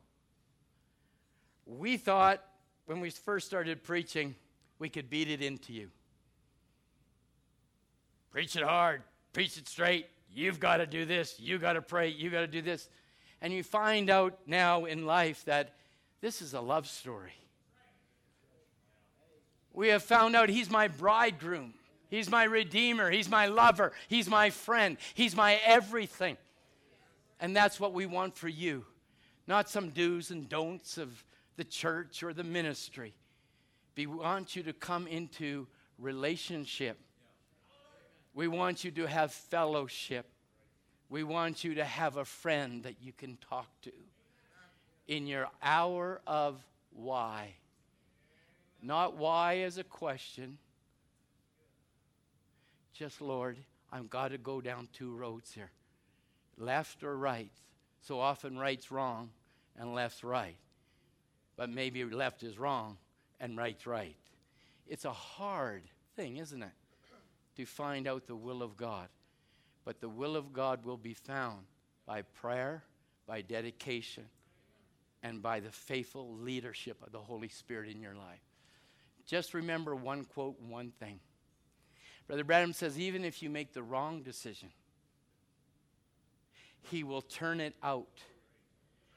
We 1.66 1.96
thought 1.96 2.44
when 2.86 3.00
we 3.00 3.10
first 3.10 3.48
started 3.48 3.84
preaching, 3.84 4.36
we 4.80 4.90
could 4.90 5.10
beat 5.10 5.30
it 5.30 5.42
into 5.42 5.72
you. 5.72 5.90
Preach 8.34 8.56
it 8.56 8.64
hard, 8.64 9.04
preach 9.32 9.60
it 9.60 9.70
straight. 9.70 10.08
You've 10.34 10.60
got 10.60 10.78
to 10.78 10.88
do 10.88 11.06
this, 11.06 11.36
You've 11.40 11.62
got 11.62 11.74
to 11.74 11.84
pray, 11.84 12.10
You've 12.10 12.34
got 12.34 12.42
to 12.42 12.48
do 12.48 12.64
this. 12.64 12.90
And 13.42 13.54
you 13.54 13.62
find 13.62 14.10
out 14.10 14.40
now 14.48 14.86
in 14.86 15.06
life 15.06 15.46
that 15.46 15.76
this 16.20 16.42
is 16.42 16.56
a 16.56 16.60
love 16.60 16.88
story. 16.88 17.34
We 19.72 19.90
have 19.90 20.02
found 20.02 20.36
out 20.36 20.50
He's 20.50 20.72
my 20.72 20.88
bridegroom. 20.88 21.76
He's 22.10 22.30
my 22.30 22.44
redeemer. 22.46 23.12
He's 23.12 23.30
my 23.30 23.46
lover. 23.46 23.92
He's 24.08 24.28
my 24.28 24.50
friend. 24.50 24.98
He's 25.14 25.36
my 25.36 25.60
everything. 25.66 26.38
And 27.40 27.56
that's 27.56 27.80
what 27.80 27.94
we 27.94 28.08
want 28.08 28.36
for 28.36 28.48
you. 28.48 28.86
Not 29.46 29.70
some 29.70 29.90
do's 29.90 30.32
and 30.32 30.50
don'ts 30.50 30.98
of 30.98 31.24
the 31.56 31.64
church 31.64 32.24
or 32.24 32.34
the 32.34 32.44
ministry. 32.44 33.14
We 33.96 34.08
want 34.08 34.56
you 34.56 34.64
to 34.64 34.74
come 34.74 35.06
into 35.06 35.68
relationship. 36.00 36.98
We 38.34 38.48
want 38.48 38.84
you 38.84 38.92
to 38.92 39.08
have 39.08 39.32
fellowship. 39.32 40.26
We 41.10 41.24
want 41.24 41.64
you 41.64 41.76
to 41.76 41.86
have 41.86 42.18
a 42.18 42.26
friend 42.26 42.84
that 42.84 42.96
you 43.02 43.14
can 43.14 43.38
talk 43.50 43.68
to 43.84 43.92
in 45.08 45.28
your 45.28 45.48
hour 45.62 46.22
of 46.26 46.64
why. 46.92 47.56
Not 48.82 49.16
why 49.16 49.60
as 49.60 49.78
a 49.78 49.84
question, 49.84 50.58
just, 52.94 53.22
Lord, 53.22 53.58
I've 53.92 54.10
got 54.10 54.32
to 54.32 54.38
go 54.38 54.62
down 54.62 54.88
two 54.94 55.16
roads 55.16 55.54
here 55.54 55.72
left 56.58 57.04
or 57.04 57.18
right. 57.18 57.52
So 58.02 58.20
often 58.20 58.58
right's 58.58 58.92
wrong 58.92 59.30
and 59.78 59.94
left's 59.94 60.24
right. 60.24 60.56
But 61.56 61.70
maybe 61.70 62.04
left 62.04 62.44
is 62.44 62.58
wrong 62.58 62.98
and 63.40 63.58
right's 63.58 63.88
right. 63.88 64.16
It's 64.88 65.06
a 65.06 65.12
hard 65.12 65.84
thing, 66.16 66.38
isn't 66.38 66.62
it? 66.62 66.72
To 67.58 67.66
find 67.66 68.08
out 68.08 68.26
the 68.26 68.36
will 68.36 68.64
of 68.64 68.78
God. 68.78 69.08
But 69.86 70.02
the 70.02 70.10
will 70.10 70.36
of 70.36 70.54
God 70.54 70.86
will 70.86 70.98
be 70.98 71.14
found 71.14 71.66
by 72.06 72.22
prayer, 72.22 72.84
by 73.28 73.42
dedication, 73.42 74.26
and 75.22 75.42
by 75.42 75.60
the 75.60 75.72
faithful 75.72 76.36
leadership 76.36 76.98
of 77.06 77.12
the 77.12 77.20
Holy 77.20 77.50
Spirit 77.50 77.90
in 77.90 78.02
your 78.02 78.16
life. 78.16 78.42
Just 79.26 79.54
remember 79.54 79.96
one 79.96 80.26
quote, 80.26 80.60
one 80.60 80.92
thing. 81.00 81.20
Brother 82.28 82.44
Branham 82.44 82.74
says, 82.74 83.00
even 83.00 83.24
if 83.24 83.42
you 83.44 83.50
make 83.50 83.74
the 83.74 83.84
wrong 83.84 84.22
decision, 84.22 84.70
he 86.90 87.04
will 87.04 87.22
turn 87.22 87.60
it 87.60 87.76
out. 87.82 88.22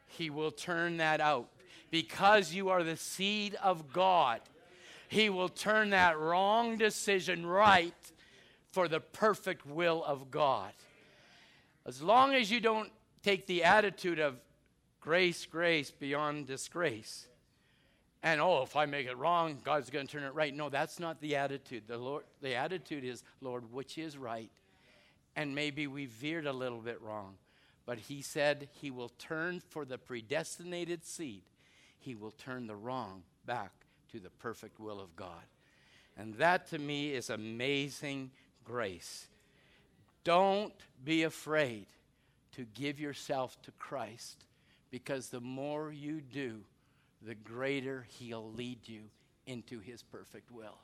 He 0.06 0.30
will 0.30 0.50
turn 0.50 0.98
that 0.98 1.20
out. 1.20 1.48
Because 1.90 2.52
you 2.52 2.68
are 2.68 2.82
the 2.82 2.96
seed 2.96 3.56
of 3.62 3.92
God, 3.92 4.40
He 5.08 5.30
will 5.30 5.48
turn 5.48 5.90
that 5.90 6.18
wrong 6.18 6.76
decision 6.76 7.46
right 7.46 7.94
for 8.76 8.88
the 8.88 9.00
perfect 9.00 9.64
will 9.64 10.04
of 10.04 10.30
God. 10.30 10.70
As 11.86 12.02
long 12.02 12.34
as 12.34 12.50
you 12.50 12.60
don't 12.60 12.92
take 13.22 13.46
the 13.46 13.64
attitude 13.64 14.18
of 14.18 14.36
grace, 15.00 15.46
grace 15.46 15.90
beyond 15.90 16.46
disgrace, 16.46 17.26
and 18.22 18.38
oh, 18.38 18.60
if 18.64 18.76
I 18.76 18.84
make 18.84 19.06
it 19.06 19.16
wrong, 19.16 19.60
God's 19.64 19.88
going 19.88 20.06
to 20.06 20.12
turn 20.12 20.24
it 20.24 20.34
right. 20.34 20.54
No, 20.54 20.68
that's 20.68 21.00
not 21.00 21.22
the 21.22 21.36
attitude. 21.36 21.84
The 21.86 21.96
Lord, 21.96 22.24
the 22.42 22.54
attitude 22.54 23.02
is, 23.02 23.24
Lord, 23.40 23.72
which 23.72 23.96
is 23.96 24.18
right? 24.18 24.50
And 25.36 25.54
maybe 25.54 25.86
we 25.86 26.04
veered 26.04 26.44
a 26.44 26.52
little 26.52 26.82
bit 26.82 27.00
wrong, 27.00 27.36
but 27.86 27.96
He 27.96 28.20
said 28.20 28.68
He 28.72 28.90
will 28.90 29.12
turn 29.18 29.62
for 29.70 29.86
the 29.86 29.96
predestinated 29.96 31.02
seed. 31.02 31.44
He 31.98 32.14
will 32.14 32.32
turn 32.32 32.66
the 32.66 32.76
wrong 32.76 33.22
back 33.46 33.72
to 34.12 34.20
the 34.20 34.28
perfect 34.28 34.78
will 34.78 35.00
of 35.00 35.16
God. 35.16 35.46
And 36.14 36.34
that 36.34 36.66
to 36.68 36.78
me 36.78 37.14
is 37.14 37.30
amazing 37.30 38.32
grace. 38.66 39.26
Don't 40.24 40.74
be 41.04 41.22
afraid 41.22 41.86
to 42.52 42.66
give 42.74 42.98
yourself 42.98 43.60
to 43.62 43.70
Christ 43.72 44.44
because 44.90 45.28
the 45.28 45.40
more 45.40 45.92
you 45.92 46.20
do, 46.20 46.60
the 47.22 47.34
greater 47.34 48.06
He'll 48.18 48.50
lead 48.52 48.80
you 48.86 49.02
into 49.46 49.78
His 49.78 50.02
perfect 50.02 50.50
will. 50.50 50.78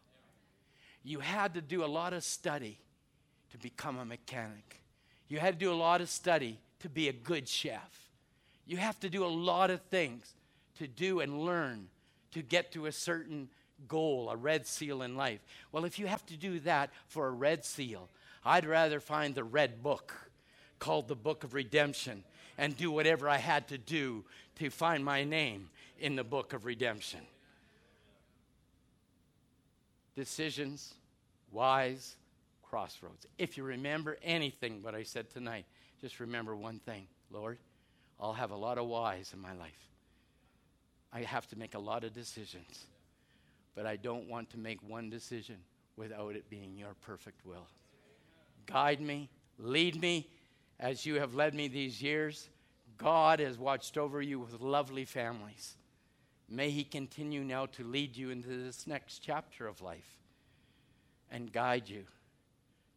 You 1.02 1.20
had 1.20 1.54
to 1.54 1.60
do 1.60 1.84
a 1.84 1.86
lot 1.86 2.12
of 2.12 2.22
study 2.22 2.78
to 3.50 3.58
become 3.58 3.98
a 3.98 4.04
mechanic, 4.04 4.80
you 5.28 5.38
had 5.38 5.58
to 5.58 5.64
do 5.64 5.72
a 5.72 5.74
lot 5.74 6.00
of 6.00 6.08
study 6.08 6.58
to 6.80 6.88
be 6.88 7.08
a 7.08 7.12
good 7.12 7.48
chef. 7.48 8.10
You 8.66 8.76
have 8.76 8.98
to 9.00 9.10
do 9.10 9.24
a 9.24 9.26
lot 9.26 9.70
of 9.70 9.80
things 9.82 10.34
to 10.78 10.86
do 10.86 11.20
and 11.20 11.40
learn 11.40 11.88
to 12.32 12.42
get 12.42 12.72
to 12.72 12.86
a 12.86 12.92
certain 12.92 13.48
goal, 13.88 14.30
a 14.30 14.36
red 14.36 14.66
seal 14.66 15.02
in 15.02 15.16
life. 15.16 15.40
Well, 15.70 15.84
if 15.84 15.98
you 15.98 16.06
have 16.06 16.24
to 16.26 16.36
do 16.36 16.60
that 16.60 16.90
for 17.08 17.26
a 17.26 17.30
red 17.30 17.64
seal, 17.64 18.08
I'd 18.44 18.66
rather 18.66 19.00
find 19.00 19.34
the 19.34 19.44
red 19.44 19.82
book 19.82 20.14
called 20.78 21.08
the 21.08 21.14
Book 21.14 21.44
of 21.44 21.54
Redemption 21.54 22.24
and 22.58 22.76
do 22.76 22.90
whatever 22.90 23.28
I 23.28 23.38
had 23.38 23.68
to 23.68 23.78
do 23.78 24.24
to 24.56 24.70
find 24.70 25.04
my 25.04 25.24
name 25.24 25.70
in 25.98 26.16
the 26.16 26.24
book 26.24 26.52
of 26.52 26.64
redemption. 26.66 27.20
Decisions, 30.16 30.94
whys, 31.50 32.16
crossroads. 32.62 33.26
If 33.38 33.56
you 33.56 33.64
remember 33.64 34.18
anything 34.22 34.82
what 34.82 34.94
I 34.94 35.04
said 35.04 35.30
tonight, 35.30 35.64
just 36.00 36.20
remember 36.20 36.56
one 36.56 36.80
thing 36.80 37.06
Lord, 37.30 37.58
I'll 38.20 38.32
have 38.32 38.50
a 38.50 38.56
lot 38.56 38.78
of 38.78 38.86
whys 38.86 39.32
in 39.32 39.40
my 39.40 39.52
life. 39.54 39.88
I 41.12 41.22
have 41.22 41.46
to 41.48 41.58
make 41.58 41.74
a 41.74 41.78
lot 41.78 42.04
of 42.04 42.12
decisions, 42.14 42.86
but 43.74 43.86
I 43.86 43.96
don't 43.96 44.28
want 44.28 44.50
to 44.50 44.58
make 44.58 44.78
one 44.88 45.10
decision 45.10 45.56
without 45.96 46.34
it 46.34 46.48
being 46.50 46.76
your 46.76 46.94
perfect 47.02 47.44
will. 47.46 47.66
Guide 48.66 49.00
me, 49.00 49.28
lead 49.58 50.00
me 50.00 50.28
as 50.78 51.06
you 51.06 51.16
have 51.20 51.34
led 51.34 51.54
me 51.54 51.68
these 51.68 52.02
years. 52.02 52.48
God 52.98 53.40
has 53.40 53.58
watched 53.58 53.98
over 53.98 54.20
you 54.22 54.38
with 54.38 54.60
lovely 54.60 55.04
families. 55.04 55.76
May 56.48 56.70
He 56.70 56.84
continue 56.84 57.42
now 57.42 57.66
to 57.66 57.84
lead 57.84 58.16
you 58.16 58.30
into 58.30 58.48
this 58.48 58.86
next 58.86 59.20
chapter 59.20 59.66
of 59.66 59.80
life 59.80 60.18
and 61.30 61.52
guide 61.52 61.88
you 61.88 62.04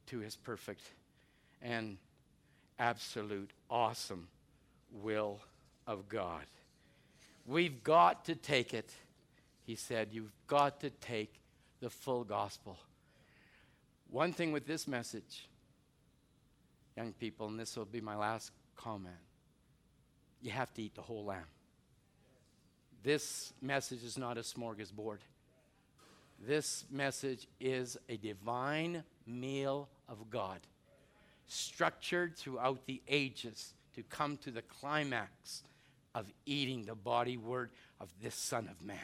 to 0.08 0.20
His 0.20 0.36
perfect 0.36 0.82
and 1.62 1.98
absolute, 2.78 3.52
awesome 3.70 4.28
will 5.02 5.40
of 5.88 6.10
God. 6.10 6.46
We've 7.46 7.84
got 7.84 8.26
to 8.26 8.36
take 8.36 8.74
it. 8.74 8.92
He 9.66 9.76
said, 9.76 10.10
You've 10.12 10.34
got 10.48 10.80
to 10.82 10.90
take 10.90 11.42
the 11.82 11.90
full 11.90 12.24
gospel. 12.24 12.78
One 14.10 14.32
thing 14.32 14.52
with 14.52 14.66
this 14.66 14.88
message, 14.88 15.48
young 16.96 17.14
people, 17.14 17.48
and 17.48 17.60
this 17.60 17.76
will 17.76 17.86
be 17.86 18.02
my 18.02 18.16
last 18.16 18.52
comment 18.76 19.16
you 20.46 20.52
have 20.52 20.72
to 20.76 20.82
eat 20.84 20.94
the 20.94 21.02
whole 21.02 21.26
lamb. 21.26 21.48
This 23.04 23.52
message 23.62 24.04
is 24.04 24.16
not 24.16 24.38
a 24.38 24.42
smorgasbord. 24.42 25.18
This 26.46 26.86
message 26.92 27.48
is 27.60 27.98
a 28.10 28.18
divine 28.18 29.04
meal 29.26 29.90
of 30.08 30.30
God, 30.30 30.60
structured 31.48 32.38
throughout 32.38 32.86
the 32.86 33.02
ages 33.08 33.74
to 33.96 34.04
come 34.04 34.38
to 34.38 34.52
the 34.52 34.62
climax 34.62 35.64
of 36.14 36.32
eating 36.46 36.86
the 36.86 36.96
body 36.96 37.38
word 37.38 37.72
of 38.00 38.10
this 38.22 38.36
Son 38.36 38.68
of 38.70 38.86
Man. 38.86 39.00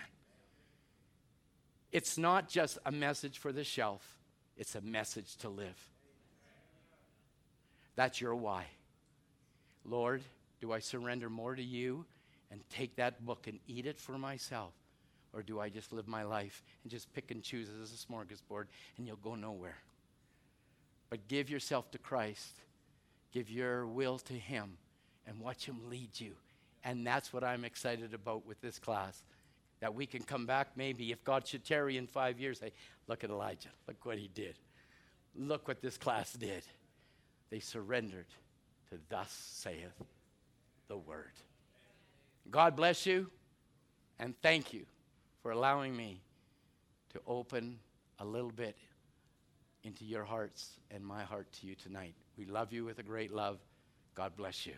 It's 1.91 2.17
not 2.17 2.47
just 2.47 2.77
a 2.85 2.91
message 2.91 3.39
for 3.39 3.51
the 3.51 3.63
shelf, 3.63 4.17
it's 4.57 4.75
a 4.75 4.81
message 4.81 5.35
to 5.37 5.49
live. 5.49 5.77
That's 7.95 8.21
your 8.21 8.35
why. 8.35 8.65
Lord, 9.83 10.21
do 10.61 10.71
I 10.71 10.79
surrender 10.79 11.29
more 11.29 11.55
to 11.55 11.63
you 11.63 12.05
and 12.51 12.61
take 12.69 12.95
that 12.95 13.25
book 13.25 13.47
and 13.47 13.59
eat 13.67 13.85
it 13.85 13.99
for 13.99 14.17
myself? 14.17 14.73
Or 15.33 15.41
do 15.41 15.59
I 15.59 15.69
just 15.69 15.93
live 15.93 16.07
my 16.07 16.23
life 16.23 16.61
and 16.83 16.91
just 16.91 17.11
pick 17.13 17.31
and 17.31 17.41
choose 17.41 17.69
as 17.81 17.91
a 17.91 17.95
smorgasbord 17.95 18.65
and 18.97 19.07
you'll 19.07 19.15
go 19.17 19.35
nowhere? 19.35 19.77
But 21.09 21.27
give 21.27 21.49
yourself 21.49 21.91
to 21.91 21.97
Christ, 21.97 22.59
give 23.31 23.49
your 23.49 23.85
will 23.85 24.17
to 24.19 24.33
Him, 24.33 24.77
and 25.27 25.39
watch 25.39 25.65
Him 25.65 25.89
lead 25.89 26.19
you. 26.19 26.33
And 26.83 27.05
that's 27.05 27.31
what 27.31 27.43
I'm 27.43 27.63
excited 27.63 28.13
about 28.13 28.45
with 28.45 28.61
this 28.61 28.79
class. 28.79 29.21
That 29.81 29.93
we 29.93 30.05
can 30.05 30.23
come 30.23 30.45
back 30.45 30.69
maybe 30.75 31.11
if 31.11 31.23
God 31.23 31.45
should 31.47 31.65
tarry 31.65 31.97
in 31.97 32.07
five 32.07 32.39
years, 32.39 32.59
say, 32.59 32.71
look 33.07 33.23
at 33.23 33.29
Elijah, 33.29 33.69
look 33.87 34.05
what 34.05 34.17
he 34.17 34.29
did. 34.33 34.55
Look 35.35 35.67
what 35.67 35.81
this 35.81 35.97
class 35.97 36.33
did. 36.33 36.63
They 37.49 37.59
surrendered 37.59 38.27
to 38.89 38.97
thus 39.09 39.31
saith 39.31 39.93
the 40.87 40.97
word. 40.97 41.31
God 42.49 42.75
bless 42.75 43.05
you 43.05 43.29
and 44.19 44.35
thank 44.41 44.73
you 44.73 44.85
for 45.41 45.51
allowing 45.51 45.95
me 45.95 46.21
to 47.13 47.21
open 47.27 47.79
a 48.19 48.25
little 48.25 48.51
bit 48.51 48.75
into 49.83 50.05
your 50.05 50.23
hearts 50.23 50.77
and 50.91 51.03
my 51.03 51.23
heart 51.23 51.51
to 51.53 51.67
you 51.67 51.75
tonight. 51.75 52.13
We 52.37 52.45
love 52.45 52.71
you 52.71 52.85
with 52.85 52.99
a 52.99 53.03
great 53.03 53.33
love. 53.33 53.57
God 54.15 54.35
bless 54.35 54.65
you. 54.65 54.73